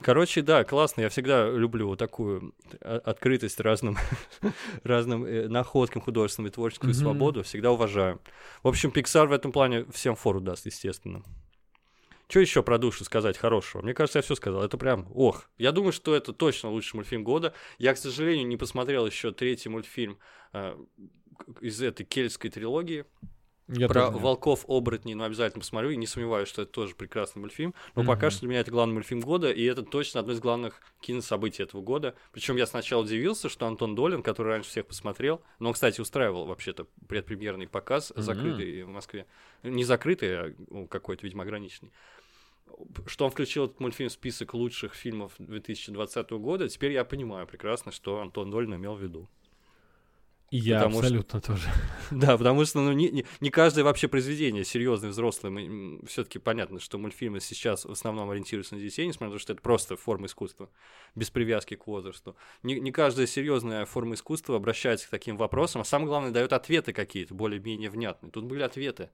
Короче, 0.00 0.42
да, 0.42 0.64
классно. 0.64 1.02
Я 1.02 1.08
всегда 1.08 1.48
люблю 1.48 1.88
вот 1.88 1.98
такую 1.98 2.54
открытость 2.80 3.60
разным, 3.60 3.96
разным 4.82 5.24
э, 5.24 5.48
находкам 5.48 6.02
художественным 6.02 6.48
и 6.50 6.52
творческую 6.52 6.90
Мгм. 6.90 6.98
свободу. 7.00 7.42
Всегда 7.42 7.70
уважаю. 7.70 8.20
В 8.62 8.68
общем, 8.68 8.90
Pixar 8.90 9.26
в 9.26 9.32
этом 9.32 9.52
плане 9.52 9.84
всем 9.92 10.16
фору 10.16 10.40
даст, 10.40 10.66
естественно. 10.66 11.22
Что 12.28 12.40
еще 12.40 12.62
про 12.62 12.78
душу 12.78 13.04
сказать 13.04 13.36
хорошего? 13.36 13.82
Мне 13.82 13.92
кажется, 13.92 14.18
я 14.18 14.22
все 14.22 14.34
сказал. 14.34 14.62
Это 14.62 14.78
прям, 14.78 15.06
ох. 15.14 15.50
Я 15.58 15.70
думаю, 15.70 15.92
что 15.92 16.14
это 16.14 16.32
точно 16.32 16.70
лучший 16.70 16.96
мультфильм 16.96 17.24
года. 17.24 17.52
Я, 17.78 17.92
к 17.92 17.98
сожалению, 17.98 18.46
не 18.48 18.56
посмотрел 18.56 19.06
еще 19.06 19.32
третий 19.32 19.68
мультфильм 19.68 20.18
э, 20.54 20.74
из 21.60 21.82
этой 21.82 22.04
кельтской 22.06 22.50
трилогии. 22.50 23.04
Я 23.74 23.88
Про 23.88 24.10
волков 24.10 24.64
оборотней, 24.68 25.14
но 25.14 25.24
обязательно 25.24 25.60
посмотрю, 25.60 25.90
и 25.90 25.96
не 25.96 26.06
сомневаюсь, 26.06 26.48
что 26.48 26.62
это 26.62 26.72
тоже 26.72 26.94
прекрасный 26.94 27.40
мультфильм. 27.40 27.74
Но 27.94 28.04
пока 28.04 28.26
Мгм. 28.26 28.30
что 28.30 28.40
для 28.40 28.48
меня 28.50 28.60
это 28.60 28.70
главный 28.70 28.94
мультфильм 28.94 29.20
года, 29.20 29.50
и 29.50 29.64
это 29.64 29.82
точно 29.82 30.20
одно 30.20 30.32
из 30.34 30.40
главных 30.40 30.80
кинособытий 31.00 31.64
этого 31.64 31.80
года. 31.80 32.14
Причем 32.32 32.56
я 32.56 32.66
сначала 32.66 33.02
удивился, 33.02 33.48
что 33.48 33.66
Антон 33.66 33.94
Долин, 33.94 34.22
который 34.22 34.48
раньше 34.48 34.68
всех 34.68 34.86
посмотрел, 34.86 35.42
но 35.58 35.68
он, 35.68 35.74
кстати, 35.74 36.00
устраивал 36.00 36.46
вообще-то 36.46 36.86
предпремьерный 37.08 37.66
показ, 37.66 38.12
Мгм. 38.14 38.22
закрытый 38.22 38.82
в 38.82 38.88
Москве. 38.88 39.26
Не 39.62 39.84
закрытый, 39.84 40.38
а 40.38 40.54
ну, 40.68 40.86
какой-то, 40.86 41.24
видимо, 41.24 41.42
ограниченный. 41.44 41.92
Что 43.06 43.24
он 43.26 43.30
включил 43.30 43.66
этот 43.66 43.80
мультфильм 43.80 44.08
в 44.08 44.12
список 44.12 44.54
лучших 44.54 44.94
фильмов 44.94 45.34
2020 45.38 46.38
года, 46.38 46.68
теперь 46.68 46.92
я 46.92 47.04
понимаю 47.04 47.46
прекрасно, 47.46 47.92
что 47.92 48.20
Антон 48.20 48.50
Долин 48.50 48.74
имел 48.74 48.94
в 48.94 49.02
виду. 49.02 49.28
И 50.52 50.58
я 50.58 50.80
потому 50.80 50.96
что- 50.96 51.00
абсолютно 51.06 51.40
тоже. 51.40 51.68
Да, 52.10 52.36
потому 52.36 52.62
что 52.66 52.80
ну, 52.80 52.92
не, 52.92 53.10
не, 53.10 53.24
не 53.40 53.48
каждое 53.48 53.84
вообще 53.84 54.06
произведение 54.06 54.64
серьезное, 54.64 55.08
взрослое. 55.08 55.98
Все-таки 56.06 56.38
понятно, 56.38 56.78
что 56.78 56.98
мультфильмы 56.98 57.40
сейчас 57.40 57.86
в 57.86 57.90
основном 57.90 58.28
ориентируются 58.28 58.74
на 58.74 58.82
детей, 58.82 59.06
несмотря 59.06 59.28
на 59.28 59.36
то, 59.36 59.38
что 59.38 59.54
это 59.54 59.62
просто 59.62 59.96
форма 59.96 60.26
искусства, 60.26 60.68
без 61.14 61.30
привязки 61.30 61.74
к 61.74 61.86
возрасту. 61.86 62.36
Не, 62.62 62.78
не 62.80 62.92
каждая 62.92 63.26
серьезная 63.26 63.86
форма 63.86 64.14
искусства 64.14 64.56
обращается 64.56 65.06
к 65.06 65.10
таким 65.10 65.38
вопросам, 65.38 65.80
а 65.80 65.84
самое 65.84 66.08
главное, 66.08 66.30
дает 66.32 66.52
ответы 66.52 66.92
какие-то 66.92 67.32
более-менее 67.32 67.88
внятные. 67.88 68.30
Тут 68.30 68.44
были 68.44 68.62
ответы, 68.62 69.08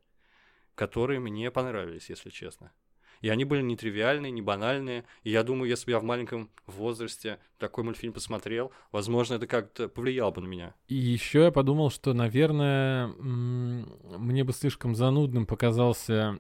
которые 0.75 1.21
мне 1.21 1.53
понравились, 1.53 2.11
если 2.11 2.31
честно. 2.31 2.73
И 3.21 3.29
они 3.29 3.45
были 3.45 3.63
не 3.63 3.77
тривиальные, 3.77 4.31
не 4.31 4.43
банальные. 4.43 5.05
И 5.25 5.31
я 5.31 5.43
думаю, 5.43 5.69
если 5.69 5.87
бы 5.87 5.93
я 5.93 5.99
в 5.99 6.05
маленьком 6.05 6.51
возрасте 6.67 7.39
такой 7.59 7.85
мультфильм 7.85 8.13
посмотрел, 8.13 8.73
возможно, 8.93 9.35
это 9.35 9.47
как-то 9.47 9.89
повлияло 9.89 10.31
бы 10.31 10.41
на 10.43 10.47
меня. 10.47 10.75
И 10.89 10.95
еще 10.95 11.45
я 11.45 11.51
подумал, 11.51 11.91
что, 11.91 12.13
наверное, 12.15 13.09
мне 13.09 14.45
бы 14.45 14.53
слишком 14.53 14.95
занудным 14.95 15.47
показался 15.47 16.39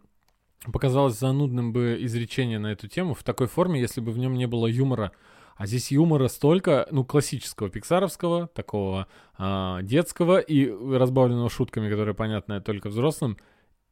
показалось 0.72 1.18
занудным 1.18 1.72
бы 1.72 1.98
изречение 2.00 2.58
на 2.58 2.72
эту 2.72 2.88
тему 2.88 3.14
в 3.14 3.22
такой 3.22 3.46
форме, 3.46 3.80
если 3.80 4.00
бы 4.00 4.10
в 4.10 4.18
нем 4.18 4.34
не 4.34 4.46
было 4.46 4.66
юмора. 4.66 5.12
А 5.56 5.66
здесь 5.66 5.90
юмора 5.90 6.28
столько, 6.28 6.86
ну, 6.90 7.04
классического, 7.04 7.68
пиксаровского, 7.68 8.46
такого 8.48 9.08
а, 9.36 9.82
детского 9.82 10.38
и 10.38 10.68
разбавленного 10.68 11.50
шутками, 11.50 11.90
которые 11.90 12.14
понятны 12.14 12.60
только 12.60 12.88
взрослым. 12.88 13.38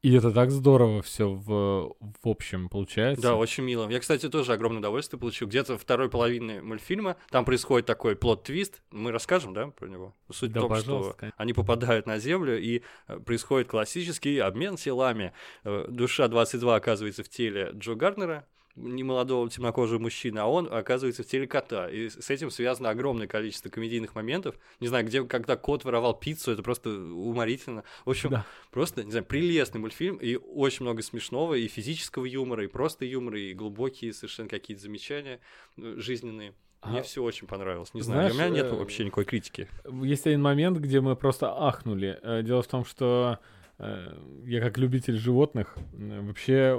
И 0.02 0.14
это 0.14 0.30
так 0.30 0.50
здорово 0.50 1.02
все 1.02 1.28
в, 1.28 1.96
в 1.98 2.28
общем 2.28 2.68
получается. 2.68 3.22
Да, 3.22 3.35
очень 3.35 3.64
мило. 3.64 3.88
Я, 3.88 3.98
кстати, 3.98 4.28
тоже 4.28 4.52
огромное 4.52 4.78
удовольствие 4.78 5.18
получил. 5.18 5.48
Где-то 5.48 5.78
второй 5.78 6.09
половины 6.09 6.62
мультфильма 6.62 7.16
там 7.30 7.44
происходит 7.44 7.87
такой 7.87 8.14
плод-твист. 8.14 8.82
Мы 8.90 9.11
расскажем, 9.11 9.54
да, 9.54 9.68
про 9.68 9.88
него? 9.88 10.14
Суть 10.30 10.52
Да, 10.52 10.61
в 10.61 10.68
том, 10.68 10.76
что 10.76 11.14
конечно. 11.18 11.35
они 11.38 11.52
попадают 11.54 12.06
на 12.06 12.18
Землю, 12.18 12.61
и 12.61 12.82
э, 13.09 13.18
происходит 13.18 13.68
классический 13.68 14.38
обмен 14.38 14.76
телами. 14.76 15.32
Э, 15.64 15.87
Душа 15.88 16.28
22 16.28 16.76
оказывается 16.76 17.24
в 17.24 17.28
теле 17.28 17.70
Джо 17.74 17.94
Гарнера, 17.94 18.46
немолодого 18.76 19.48
темнокожего 19.50 19.98
мужчины, 19.98 20.38
а 20.38 20.46
он 20.46 20.68
оказывается 20.70 21.22
в 21.22 21.26
теле 21.26 21.46
кота. 21.46 21.88
И 21.90 22.08
с 22.10 22.30
этим 22.30 22.50
связано 22.50 22.90
огромное 22.90 23.26
количество 23.26 23.68
комедийных 23.70 24.14
моментов. 24.14 24.56
Не 24.80 24.88
знаю, 24.88 25.06
где, 25.06 25.24
когда 25.24 25.56
кот 25.56 25.84
воровал 25.84 26.14
пиццу, 26.18 26.52
это 26.52 26.62
просто 26.62 26.90
уморительно. 26.90 27.84
В 28.04 28.10
общем, 28.10 28.30
Да. 28.30 28.46
просто, 28.70 29.02
не 29.04 29.10
знаю, 29.10 29.24
прелестный 29.24 29.80
мультфильм, 29.80 30.16
и 30.16 30.36
очень 30.36 30.84
много 30.84 31.02
смешного, 31.02 31.54
и 31.54 31.66
физического 31.68 32.24
юмора, 32.26 32.64
и 32.64 32.66
просто 32.68 33.04
юмора, 33.04 33.40
и 33.40 33.54
глубокие 33.54 34.12
совершенно 34.12 34.48
какие-то 34.48 34.82
замечания 34.82 35.40
э, 35.78 35.94
жизненные. 35.96 36.54
Мне 36.84 37.00
А, 37.00 37.02
все 37.02 37.22
очень 37.22 37.46
понравилось. 37.48 37.92
Не 37.94 38.02
знаю, 38.02 38.30
знаешь, 38.30 38.34
у 38.34 38.36
меня 38.52 38.62
нет 38.62 38.72
э, 38.72 38.76
вообще 38.76 39.04
никакой 39.04 39.24
критики. 39.24 39.68
Есть 40.04 40.26
один 40.26 40.42
момент, 40.42 40.78
где 40.78 41.00
мы 41.00 41.16
просто 41.16 41.50
ахнули. 41.50 42.18
Э, 42.22 42.42
Дело 42.42 42.62
в 42.62 42.66
том, 42.68 42.84
что 42.84 43.38
я 43.78 44.60
как 44.60 44.78
любитель 44.78 45.16
животных 45.16 45.76
э, 45.92 46.20
вообще 46.22 46.72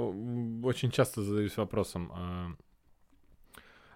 очень 0.64 0.90
часто 0.90 1.22
задаюсь 1.22 1.56
вопросом 1.56 2.12
э, 2.12 2.46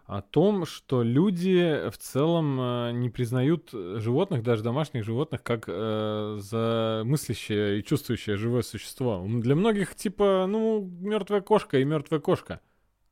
о 0.07 0.21
том, 0.23 0.67
что 0.67 1.03
люди 1.03 1.89
в 1.91 1.99
целом 1.99 2.61
э, 2.61 2.93
не 2.93 3.11
признают 3.11 3.71
животных, 3.73 4.43
даже 4.43 4.63
домашних 4.63 5.05
животных, 5.05 5.43
как 5.43 5.65
э, 5.67 6.37
за 6.41 7.03
мыслящее 7.05 7.81
и 7.81 7.85
чувствующее 7.85 8.37
живое 8.37 8.63
существо. 8.63 9.25
Для 9.27 9.55
многих 9.55 9.95
типа, 9.95 10.47
ну, 10.49 10.89
мертвая 11.01 11.41
кошка 11.41 11.79
и 11.79 11.85
мертвая 11.85 12.21
кошка. 12.21 12.61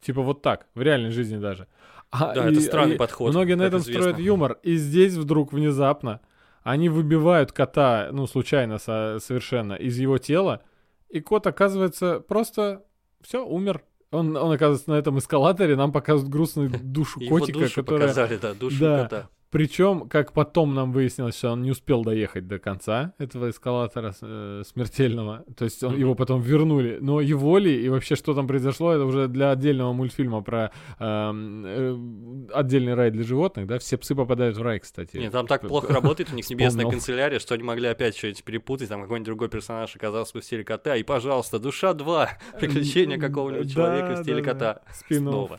Типа 0.01 0.23
вот 0.23 0.43
так, 0.43 0.67
в 0.75 0.83
реальной 0.83 1.11
жизни 1.11 1.37
даже. 1.37 1.67
А, 2.11 2.35
Да, 2.35 2.49
это 2.49 2.61
странный 2.61 2.97
подход, 2.97 3.31
Многие 3.31 3.55
на 3.55 3.63
этом 3.63 3.81
известно. 3.81 4.03
строят 4.03 4.19
юмор. 4.19 4.59
И 4.63 4.77
здесь 4.77 5.15
вдруг 5.15 5.53
внезапно 5.53 6.21
они 6.63 6.89
выбивают 6.89 7.53
кота, 7.53 8.09
ну, 8.13 8.27
случайно 8.27 8.79
со- 8.79 9.19
совершенно, 9.21 9.75
из 9.75 9.99
его 9.99 10.19
тела, 10.19 10.63
и 11.09 11.21
кот 11.21 11.47
оказывается 11.47 12.21
просто 12.21 12.85
все, 13.21 13.45
умер. 13.45 13.83
Он, 14.13 14.37
он 14.37 14.53
оказывается 14.53 14.91
на 14.91 14.95
этом 14.95 15.19
эскалаторе, 15.19 15.77
нам 15.77 15.93
показывают 15.93 16.33
грустную 16.33 16.71
душу 16.71 17.21
Его 17.21 17.39
котика, 17.39 17.59
душу 17.61 17.75
которая... 17.85 18.09
показали, 18.09 18.37
да, 18.39 18.55
душу 18.55 18.81
Да. 18.81 19.03
кота. 19.05 19.29
Причем, 19.51 20.09
как 20.09 20.33
потом 20.33 20.75
нам 20.75 20.93
выяснилось, 20.93 21.37
что 21.37 21.51
он 21.51 21.63
не 21.63 21.73
успел 21.73 22.05
доехать 22.05 22.47
до 22.47 22.61
конца 22.61 23.15
этого 23.19 23.51
эскалатора 23.51 24.15
э, 24.23 24.63
смертельного. 24.65 25.45
То 25.57 25.65
есть 25.65 25.83
он, 25.83 25.99
его 25.99 26.15
потом 26.15 26.41
вернули. 26.41 26.99
Но 27.01 27.21
его 27.21 27.59
ли 27.59 27.85
и 27.85 27.89
вообще 27.89 28.15
что 28.15 28.35
там 28.35 28.47
произошло, 28.47 28.93
это 28.93 29.05
уже 29.05 29.27
для 29.27 29.51
отдельного 29.51 29.93
мультфильма 29.93 30.43
про 30.43 30.71
эм, 31.01 31.65
э, 31.67 32.49
отдельный 32.53 32.95
рай 32.95 33.11
для 33.11 33.25
животных, 33.25 33.67
да? 33.67 33.81
Все 33.81 33.97
псы 33.97 34.15
попадают 34.15 34.57
в 34.57 34.63
рай, 34.63 34.79
кстати. 34.79 35.17
Нет, 35.17 35.33
там 35.33 35.49
так 35.49 35.67
плохо 35.67 35.93
работает 35.93 36.33
у 36.33 36.37
них 36.37 36.49
небесная 36.49 36.89
канцелярия, 36.89 37.41
что 37.41 37.55
они 37.55 37.65
могли 37.65 37.89
опять 37.89 38.17
что-нибудь 38.17 38.45
перепутать, 38.45 38.89
там 38.89 39.03
какой-нибудь 39.03 39.27
другой 39.27 39.49
персонаж 39.49 39.97
оказался 39.97 40.35
бы 40.35 40.43
в 40.43 40.45
теле 40.45 40.63
кота, 40.63 40.95
и, 40.95 41.03
пожалуйста, 41.03 41.59
душа 41.59 41.93
2, 41.93 42.31
приключения 42.61 43.19
какого-нибудь 43.19 43.73
человека 43.73 44.23
в 44.23 44.25
да, 44.25 44.43
кота. 44.43 44.83
Снова. 45.09 45.59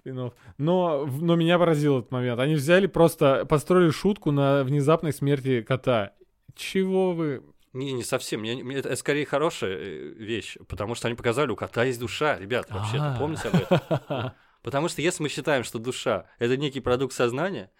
Спин-офф. 0.00 0.32
Но, 0.58 1.06
но 1.06 1.36
меня 1.36 1.58
поразил 1.58 1.98
этот 1.98 2.10
момент. 2.10 2.40
Они 2.40 2.54
взяли 2.54 2.86
просто, 2.86 3.44
построили 3.46 3.90
шутку 3.90 4.30
на 4.30 4.64
внезапной 4.64 5.12
смерти 5.12 5.62
кота. 5.62 6.12
Чего 6.54 7.12
вы... 7.12 7.42
Не, 7.72 7.92
не 7.92 8.02
совсем. 8.02 8.40
Мне- 8.40 8.64
мне- 8.64 8.76
это 8.78 8.96
скорее 8.96 9.24
хорошая 9.26 9.76
э, 9.76 10.08
вещь, 10.16 10.56
потому 10.68 10.94
что 10.96 11.06
они 11.08 11.16
показали, 11.16 11.50
у 11.50 11.56
кота 11.56 11.84
есть 11.84 12.00
душа, 12.00 12.36
ребят, 12.38 12.68
вообще-то, 12.70 13.14
А. 13.14 13.18
помните 13.18 13.48
об 13.48 13.54
этом? 13.54 14.32
Потому 14.62 14.88
что 14.88 15.00
если 15.00 15.22
мы 15.22 15.28
считаем, 15.30 15.64
что 15.64 15.78
душа— 15.78 16.26
это 16.38 16.56
некий 16.56 16.80
продукт 16.80 17.14
сознания, 17.14 17.70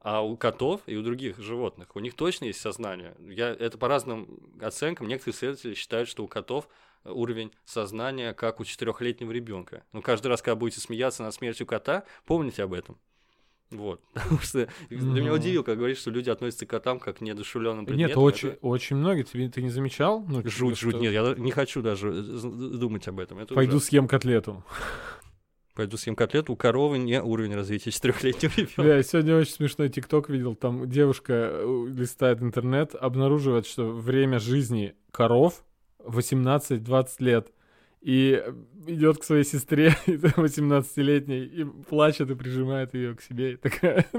А 0.00 0.20
у 0.22 0.36
котов 0.36 0.82
и 0.86 0.94
у 0.96 1.02
других 1.02 1.38
животных, 1.40 1.96
у 1.96 2.00
них 2.00 2.14
точно 2.14 2.44
есть 2.44 2.60
сознание. 2.60 3.14
Я, 3.18 3.48
это 3.48 3.78
по 3.78 3.88
разным 3.88 4.38
оценкам. 4.60 5.08
Некоторые 5.08 5.34
исследователи 5.34 5.74
считают, 5.74 6.08
что 6.08 6.22
у 6.22 6.28
котов 6.28 6.68
уровень 7.04 7.52
сознания, 7.64 8.32
как 8.34 8.60
у 8.60 8.64
четырехлетнего 8.64 9.30
ребенка. 9.32 9.84
Но 9.92 10.02
каждый 10.02 10.28
раз, 10.28 10.42
когда 10.42 10.56
будете 10.56 10.80
смеяться 10.80 11.22
над 11.22 11.34
смертью 11.34 11.66
кота, 11.66 12.04
помните 12.26 12.62
об 12.62 12.72
этом. 12.72 12.98
Вот. 13.70 14.00
Потому 14.14 14.38
что 14.40 14.66
ты 14.88 14.96
меня 14.96 15.28
Ну. 15.30 15.34
удивил, 15.34 15.62
как 15.62 15.76
говоришь, 15.76 15.98
что 15.98 16.10
люди 16.10 16.30
относятся 16.30 16.64
к 16.64 16.70
котам 16.70 16.98
как 16.98 17.18
к 17.18 17.20
неодушевленным 17.20 17.80
Нет, 17.80 17.86
предметам. 17.88 18.22
очень, 18.22 18.48
Это 18.50 18.58
очень 18.66 18.96
многие. 18.96 19.24
Ты, 19.24 19.48
ты 19.50 19.60
не 19.62 19.68
замечал? 19.68 20.24
Ну, 20.26 20.38
типа, 20.38 20.50
Жуть, 20.50 20.78
жуть. 20.78 20.94
что- 20.94 21.02
Нет, 21.02 21.12
я 21.12 21.34
не 21.36 21.50
хочу 21.50 21.82
даже 21.82 22.08
э, 22.08 22.12
думать 22.22 23.06
об 23.08 23.18
этом. 23.20 23.38
Это 23.40 23.54
Пойду 23.54 23.76
ужасно. 23.76 23.88
съем 23.88 24.08
котлету. 24.08 24.64
Пойду 25.74 25.96
съем 25.96 26.16
котлету. 26.16 26.54
У 26.54 26.56
коровы 26.56 26.98
не 26.98 27.22
уровень 27.22 27.54
развития 27.54 27.90
четырехлетнего 27.92 28.52
ребенка. 28.56 28.82
Бля, 28.82 28.96
я 28.96 29.02
сегодня 29.02 29.36
очень 29.36 29.52
смешной 29.52 29.88
тикток 29.90 30.28
видел. 30.28 30.56
Там 30.56 30.88
девушка 30.90 31.50
э, 31.52 31.86
листает 31.90 32.42
интернет, 32.42 32.94
обнаруживает, 32.94 33.66
что 33.66 33.84
время 33.92 34.40
жизни 34.40 34.94
коров 35.12 35.62
18-20 36.08 37.08
лет. 37.20 37.52
И 38.00 38.42
идет 38.86 39.18
к 39.18 39.24
своей 39.24 39.44
сестре, 39.44 39.96
18-летней, 40.06 41.44
и 41.44 41.64
плачет 41.64 42.30
и 42.30 42.34
прижимает 42.34 42.94
ее 42.94 43.14
к 43.14 43.22
себе. 43.22 43.52
И 43.52 43.56
такая... 43.56 44.06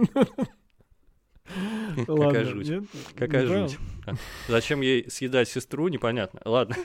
Ладно, 2.07 2.43
жуть. 2.43 2.69
нет? 2.69 2.83
Какая 3.15 3.45
жуть. 3.45 3.77
А, 4.05 4.13
Зачем 4.47 4.81
ей 4.81 5.09
съедать 5.09 5.49
сестру, 5.49 5.87
непонятно. 5.87 6.41
Ладно, 6.45 6.75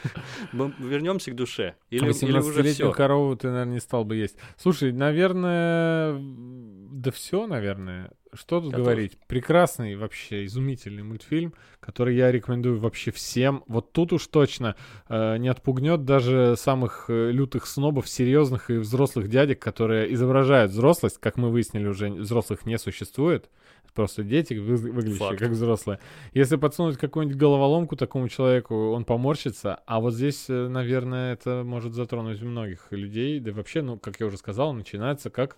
вернемся 0.79 1.31
к 1.31 1.35
душе. 1.35 1.75
Или, 1.91 2.05
или 2.05 2.39
уже 2.39 2.61
18-летнюю 2.61 2.73
все. 2.73 2.93
корову 2.93 3.37
ты, 3.37 3.51
наверное, 3.51 3.75
не 3.75 3.81
стал 3.81 4.05
бы 4.05 4.17
есть. 4.17 4.37
Слушай, 4.57 4.93
наверное, 4.93 6.17
да 6.19 7.11
все, 7.11 7.47
наверное. 7.47 8.11
Что 8.35 8.61
тут 8.61 8.71
Готов. 8.71 8.85
говорить? 8.87 9.19
Прекрасный 9.27 9.97
вообще, 9.97 10.45
изумительный 10.45 11.03
мультфильм, 11.03 11.55
который 11.81 12.17
я 12.17 12.31
рекомендую 12.33 12.79
вообще 12.79 13.11
всем. 13.11 13.63
Вот 13.67 13.93
тут 13.93 14.13
уж 14.13 14.27
точно 14.27 14.77
э, 15.09 15.37
не 15.39 15.49
отпугнет 15.49 16.05
даже 16.05 16.55
самых 16.57 17.07
э, 17.09 17.31
лютых 17.31 17.67
снобов, 17.67 18.09
серьезных 18.09 18.71
и 18.71 18.75
взрослых 18.75 19.29
дядек, 19.29 19.61
которые 19.61 20.13
изображают 20.15 20.73
взрослость, 20.73 21.19
как 21.21 21.37
мы 21.37 21.51
выяснили 21.51 21.87
уже, 21.87 22.11
взрослых 22.11 22.67
не 22.67 22.79
существует. 22.79 23.49
Просто 23.95 24.25
дети, 24.25 24.55
вы- 24.55 24.75
выглядящие 24.77 25.29
Факт. 25.29 25.39
как 25.39 25.51
взрослые. 25.51 26.01
Если 26.33 26.57
подсунуть 26.57 26.97
какую-нибудь 26.97 27.39
головоломку 27.39 27.95
такому 27.95 28.29
человеку, 28.29 28.91
он 28.91 29.05
поморщится. 29.05 29.81
А 29.87 30.01
вот 30.01 30.15
здесь, 30.15 30.47
э, 30.49 30.67
наверное, 30.69 31.35
это 31.35 31.63
может 31.65 31.95
затронуть 31.95 32.43
многих 32.43 32.89
людей. 32.91 33.39
Да 33.39 33.51
и 33.51 33.55
вообще, 33.55 33.83
ну, 33.83 33.97
как 33.97 34.19
я 34.19 34.27
уже 34.27 34.37
сказал, 34.37 34.73
начинается 34.73 35.31
как 35.31 35.57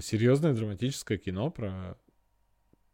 серьезное 0.00 0.52
драматическое 0.54 1.18
кино 1.18 1.50
про 1.50 1.96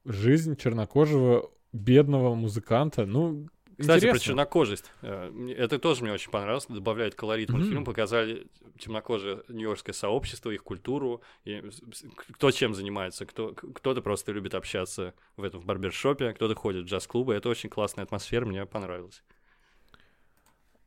жизнь 0.04 0.56
чернокожего 0.56 1.50
бедного 1.72 2.34
музыканта. 2.34 3.06
Ну, 3.06 3.48
Кстати, 3.78 4.00
про 4.00 4.08
интересно. 4.08 4.18
чернокожесть. 4.20 4.92
Э, 5.02 5.30
Это 5.56 5.78
тоже 5.78 6.02
мне 6.02 6.12
очень 6.12 6.30
понравилось. 6.30 6.66
Добавляет 6.68 7.14
колорит 7.14 7.50
мультфильм. 7.50 7.78
Мгм. 7.78 7.84
Показали 7.84 8.46
темнокожее 8.78 9.42
нью-йоркское 9.48 9.92
сообщество, 9.94 10.50
их 10.50 10.62
культуру. 10.62 11.22
И 11.44 11.62
кто 12.32 12.50
чем 12.50 12.74
занимается. 12.74 13.26
Кто, 13.26 13.52
кто-то 13.52 14.00
просто 14.00 14.32
любит 14.32 14.54
общаться 14.54 15.14
в 15.36 15.42
этом 15.42 15.60
в 15.60 15.66
барбершопе, 15.66 16.32
кто-то 16.32 16.54
ходит 16.54 16.84
в 16.84 16.88
джаз-клубы. 16.88 17.34
Это 17.34 17.48
очень 17.48 17.68
классная 17.68 18.04
атмосфера, 18.04 18.46
мне 18.46 18.64
понравилось. 18.64 19.22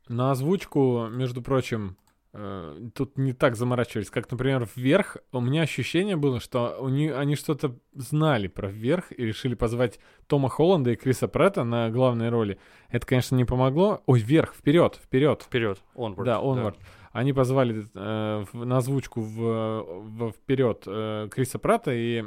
На 0.08 0.32
озвучку, 0.32 1.08
между 1.08 1.40
прочим, 1.42 1.96
э, 2.08 2.09
тут 2.32 3.18
не 3.18 3.32
так 3.32 3.56
заморачивались, 3.56 4.10
как, 4.10 4.30
например, 4.30 4.68
вверх. 4.76 5.16
У 5.32 5.40
меня 5.40 5.62
ощущение 5.62 6.14
было, 6.16 6.38
что 6.38 6.76
у 6.80 6.88
них, 6.88 7.16
они 7.16 7.34
что-то 7.34 7.76
знали 7.94 8.46
про 8.46 8.68
вверх 8.68 9.10
и 9.10 9.24
решили 9.26 9.54
позвать 9.54 9.98
Тома 10.28 10.48
Холланда 10.48 10.92
и 10.92 10.96
Криса 10.96 11.26
Претта 11.26 11.64
на 11.64 11.90
главной 11.90 12.28
роли. 12.28 12.58
Это, 12.88 13.04
конечно, 13.06 13.34
не 13.34 13.44
помогло. 13.44 14.02
Ой, 14.06 14.20
вверх, 14.20 14.54
вперед, 14.54 15.00
вперед. 15.02 15.42
Вперед, 15.42 15.82
onward. 15.96 16.24
Да, 16.24 16.36
Onward. 16.40 16.76
Они 17.12 17.32
позвали 17.32 17.84
э, 17.94 18.44
в- 18.52 18.64
на 18.64 18.76
озвучку 18.76 19.20
в, 19.20 19.82
в 19.82 20.30
вперед 20.30 20.84
э, 20.86 21.28
Криса 21.32 21.58
Пратта 21.58 21.92
и 21.92 22.24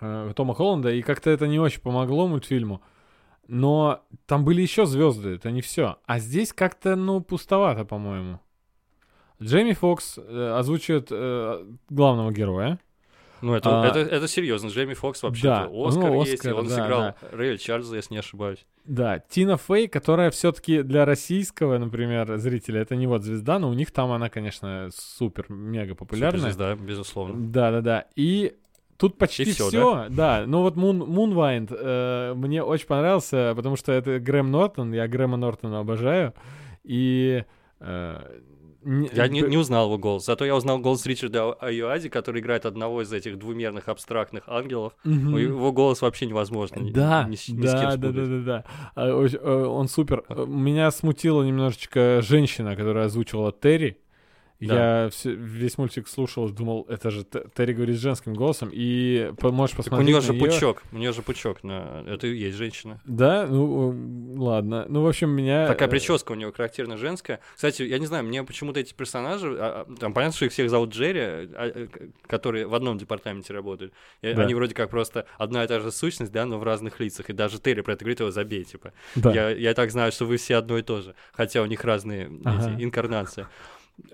э, 0.00 0.32
Тома 0.34 0.54
Холланда, 0.54 0.90
и 0.90 1.02
как-то 1.02 1.28
это 1.28 1.46
не 1.46 1.58
очень 1.60 1.82
помогло 1.82 2.26
мультфильму. 2.28 2.80
Но 3.48 4.02
там 4.24 4.44
были 4.46 4.62
еще 4.62 4.86
звезды, 4.86 5.34
это 5.34 5.50
не 5.50 5.60
все. 5.60 5.96
А 6.06 6.18
здесь 6.18 6.54
как-то, 6.54 6.96
ну, 6.96 7.20
пустовато, 7.20 7.84
по-моему. 7.84 8.40
Джейми 9.42 9.72
Фокс 9.72 10.18
э, 10.18 10.54
озвучивает 10.56 11.08
э, 11.10 11.64
главного 11.90 12.32
героя. 12.32 12.78
Ну, 13.42 13.54
это, 13.54 13.82
А, 13.82 13.86
это, 13.86 13.98
это 13.98 14.28
серьезно. 14.28 14.68
Джейми 14.68 14.94
Фокс 14.94 15.22
вообще 15.22 15.42
да, 15.42 15.68
Оскар 15.72 16.10
ну, 16.10 16.20
есть, 16.20 16.32
и 16.32 16.34
Оскар, 16.36 16.54
он 16.54 16.68
да, 16.68 16.74
сыграл 16.74 17.00
да. 17.00 17.16
Рэя 17.32 17.56
Чарльза, 17.58 17.96
если 17.96 18.14
не 18.14 18.20
ошибаюсь. 18.20 18.64
Да, 18.84 19.18
Тина 19.18 19.56
Фей, 19.56 19.88
которая 19.88 20.30
все-таки 20.30 20.82
для 20.82 21.04
российского, 21.04 21.76
например, 21.78 22.36
зрителя, 22.38 22.80
это 22.80 22.94
не 22.94 23.08
вот 23.08 23.24
звезда, 23.24 23.58
но 23.58 23.68
у 23.68 23.72
них 23.72 23.90
там 23.90 24.12
она, 24.12 24.28
конечно, 24.28 24.90
супер-мега 24.94 25.96
популярная. 25.96 26.52
Суперзвезда, 26.52 26.76
безусловно. 26.76 27.34
Да, 27.50 27.72
да, 27.72 27.80
да. 27.80 28.04
И 28.14 28.54
тут 28.96 29.18
почти 29.18 29.44
все. 29.44 30.06
Да? 30.08 30.44
ну 30.46 30.62
вот 30.62 30.76
Мун, 30.76 30.98
Мунвайнд 30.98 31.72
э, 31.72 32.34
мне 32.36 32.62
очень 32.62 32.86
понравился, 32.86 33.54
потому 33.56 33.74
что 33.74 33.90
это 33.90 34.20
Грэм 34.20 34.52
Нортон, 34.52 34.92
я 34.92 35.08
Грэма 35.08 35.36
Нортона 35.36 35.80
обожаю. 35.80 36.32
И 36.84 37.44
э, 37.80 38.40
не- 38.84 39.10
Я 39.12 39.28
не, 39.28 39.40
не 39.42 39.56
узнал 39.56 39.86
его 39.86 39.98
голос, 39.98 40.24
зато 40.24 40.44
я 40.44 40.54
узнал 40.56 40.78
голос 40.78 41.04
Ричарда 41.06 41.52
Аюади, 41.54 42.08
который 42.08 42.40
играет 42.40 42.66
одного 42.66 43.02
из 43.02 43.12
этих 43.12 43.38
двумерных 43.38 43.88
абстрактных 43.88 44.44
ангелов. 44.48 44.94
Ну, 45.04 45.36
Его 45.38 45.72
голос 45.72 46.02
вообще 46.02 46.26
невозможно 46.26 46.78
Да, 46.92 47.24
ни, 47.28 47.36
ни 47.52 47.62
да, 47.62 47.96
да, 47.96 48.10
да, 48.12 48.26
да, 48.26 48.64
да. 48.94 49.02
Э, 49.02 49.64
Он 49.66 49.88
супер. 49.88 50.24
Э, 50.28 50.44
Меня 50.46 50.90
смутила 50.90 51.42
немножечко 51.42 52.20
женщина, 52.22 52.76
которая 52.76 53.06
озвучивала 53.06 53.52
Терри. 53.52 53.98
Да. 54.66 55.04
Я 55.04 55.10
все- 55.10 55.32
весь 55.32 55.76
мультик 55.78 56.08
слушал, 56.08 56.48
думал, 56.50 56.86
это 56.88 57.10
же 57.10 57.24
Терри 57.24 57.72
говорит 57.72 57.96
женским 57.96 58.34
голосом, 58.34 58.70
и 58.72 59.32
по- 59.38 59.50
можешь 59.50 59.72
Так 59.76 59.80
у 59.80 59.82
посмотреть 59.90 60.08
нее 60.08 60.20
же 60.20 60.32
её. 60.32 60.44
пучок, 60.44 60.82
у 60.92 60.96
нее 60.96 61.12
же 61.12 61.22
пучок, 61.22 61.64
на... 61.64 62.04
это 62.06 62.26
и 62.26 62.36
есть 62.36 62.56
женщина. 62.56 63.00
Да, 63.04 63.46
ну 63.48 63.92
э, 63.92 64.38
ладно. 64.38 64.86
Ну, 64.88 65.02
в 65.02 65.06
общем, 65.08 65.30
меня... 65.30 65.66
Такая 65.66 65.88
э, 65.88 65.90
прическа 65.90 66.32
у 66.32 66.34
нее 66.34 66.52
характерно 66.52 66.96
женская. 66.96 67.40
Кстати, 67.54 67.82
я 67.82 67.98
не 67.98 68.06
знаю, 68.06 68.24
мне 68.24 68.42
почему-то 68.44 68.80
эти 68.80 68.94
персонажи, 68.94 69.56
а, 69.58 69.86
а, 69.88 69.94
там 69.96 70.12
понятно, 70.14 70.36
что 70.36 70.44
их 70.46 70.52
всех 70.52 70.70
зовут 70.70 70.90
Джерри, 70.94 71.20
а, 71.20 71.88
к- 71.90 72.28
которые 72.28 72.66
в 72.66 72.74
одном 72.74 72.98
департаменте 72.98 73.52
работают. 73.52 73.92
И 74.22 74.32
Да. 74.32 74.42
Они 74.42 74.54
вроде 74.54 74.74
как 74.74 74.90
просто 74.90 75.26
одна 75.38 75.64
и 75.64 75.66
та 75.66 75.80
же 75.80 75.90
сущность, 75.92 76.32
да, 76.32 76.46
но 76.46 76.58
в 76.58 76.62
разных 76.62 77.00
лицах. 77.00 77.30
И 77.30 77.32
даже 77.32 77.58
Терри 77.60 77.80
про 77.80 77.94
это 77.94 78.04
говорит, 78.04 78.20
его 78.20 78.30
забей, 78.30 78.64
типа. 78.64 78.92
Да. 79.16 79.32
Я, 79.32 79.50
я 79.50 79.74
так 79.74 79.90
знаю, 79.90 80.12
что 80.12 80.24
вы 80.24 80.36
все 80.36 80.56
одно 80.56 80.78
и 80.78 80.82
то 80.82 81.00
же, 81.02 81.14
хотя 81.32 81.62
у 81.62 81.66
них 81.66 81.84
разные 81.84 82.26
эти, 82.26 82.42
Ага. 82.44 82.76
инкарнации. 82.82 83.46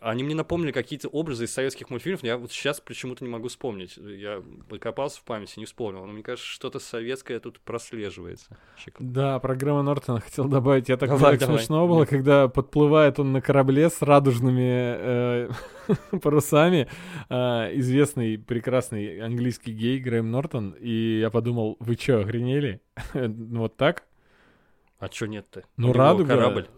Они 0.01 0.22
мне 0.22 0.34
напомнили 0.34 0.70
какие-то 0.70 1.09
образы 1.09 1.45
из 1.45 1.53
советских 1.53 1.91
мультфильмов, 1.91 2.22
я 2.22 2.36
вот 2.36 2.53
сейчас 2.53 2.80
почему-то 2.80 3.24
не 3.24 3.30
могу 3.30 3.49
вспомнить. 3.49 3.97
Я 3.97 4.43
покопался 4.68 5.20
в 5.20 5.24
памяти, 5.24 5.59
не 5.59 5.64
вспомнил. 5.64 6.05
Но 6.07 6.12
мне 6.12 6.22
кажется, 6.22 6.49
что-то 6.49 6.78
советское 6.78 7.41
тут 7.41 7.61
прослеживается. 7.61 8.57
Щек- 8.78 8.95
Да, 8.99 9.39
про 9.41 9.57
Грэма 9.57 9.82
Нортона 9.82 10.20
хотел 10.20 10.47
добавить. 10.47 10.89
Я 10.89 10.97
так 10.97 11.09
Давай, 11.09 11.32
так 11.32 11.41
давай. 11.41 11.59
смешно 11.59 11.89
было, 11.89 12.05
когда 12.05 12.49
подплывает 12.49 13.18
он 13.18 13.32
на 13.32 13.41
корабле 13.41 13.91
с 13.91 14.01
радужными 14.03 14.61
э, 14.68 15.51
парусами. 16.22 16.89
э, 17.28 17.34
известный, 17.78 18.39
прекрасный 18.39 19.20
английский 19.20 19.72
гей 19.72 19.99
Грэм 19.99 20.30
Нортон. 20.30 20.76
И 20.78 21.18
я 21.20 21.30
подумал, 21.30 21.76
вы 21.80 21.97
чё, 21.97 22.20
охренели? 22.20 22.80
Ну, 23.14 23.61
Вот 23.61 23.76
так? 23.76 24.05
А 24.99 25.09
чё 25.09 25.26
нет-то? 25.26 25.64
Ну, 25.76 25.93
радуга... 25.93 26.34
Корабль. 26.34 26.68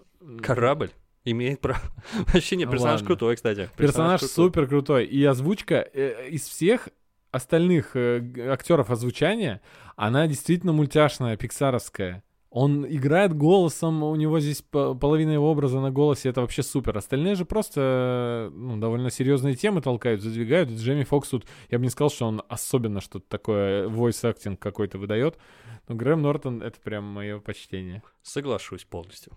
Корабль. 0.42 0.90
Имеет 1.24 1.60
право. 1.60 1.80
Вообще 2.32 2.56
Ну 2.56 2.70
персонаж 2.70 3.00
ладно. 3.00 3.06
крутой, 3.06 3.36
кстати. 3.36 3.68
Персонаж 3.76 4.20
крутой. 4.20 4.34
супер 4.34 4.66
крутой. 4.66 5.04
И 5.06 5.22
озвучка 5.24 5.86
э, 5.92 6.28
из 6.30 6.44
всех 6.46 6.88
остальных 7.30 7.94
э, 7.94 8.50
актеров 8.50 8.90
озвучания, 8.90 9.60
она 9.96 10.26
действительно 10.26 10.72
мультяшная, 10.72 11.36
пиксаровская. 11.36 12.24
Он 12.52 12.84
играет 12.84 13.32
голосом, 13.32 14.02
у 14.02 14.16
него 14.16 14.40
здесь 14.40 14.60
по- 14.62 14.94
половина 14.94 15.30
его 15.30 15.48
образа 15.52 15.78
на 15.78 15.92
голосе, 15.92 16.30
это 16.30 16.40
вообще 16.40 16.64
супер. 16.64 16.96
Остальные 16.98 17.36
же 17.36 17.44
просто 17.44 18.50
э, 18.50 18.54
ну, 18.56 18.76
довольно 18.78 19.10
серьезные 19.10 19.54
темы 19.54 19.82
толкают, 19.82 20.22
задвигают. 20.22 20.68
И 20.70 20.74
Джейми 20.74 21.04
Фокс 21.04 21.28
тут, 21.28 21.46
я 21.68 21.78
бы 21.78 21.84
не 21.84 21.90
сказал, 21.90 22.10
что 22.10 22.26
он 22.26 22.42
особенно 22.48 23.00
что-то 23.00 23.26
такое, 23.28 23.86
voice 23.88 24.24
acting 24.34 24.56
какой-то 24.56 24.98
выдает. 24.98 25.38
Но 25.86 25.94
Грэм 25.94 26.22
Нортон— 26.22 26.62
это 26.64 26.80
прям 26.80 27.04
мое 27.04 27.38
почтение. 27.38 28.02
Соглашусь 28.22 28.84
полностью. 28.84 29.32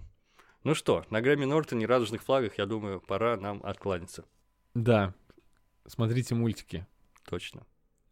Ну 0.64 0.76
что, 0.76 1.05
на 1.09 1.22
Грэмми 1.22 1.45
Нортоне 1.45 1.86
радужных 1.86 2.24
флагах, 2.24 2.57
я 2.57 2.66
думаю, 2.66 3.01
пора 3.01 3.36
нам 3.36 3.61
откланяться. 3.64 4.26
Да, 4.74 5.14
смотрите 5.86 6.36
мультики. 6.36 6.88
Точно. 7.26 7.66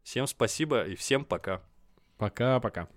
Всем 0.03 0.27
спасибо 0.27 0.83
и 0.83 0.95
всем 0.95 1.23
пока. 1.23 1.61
Пока-пока. 2.17 2.89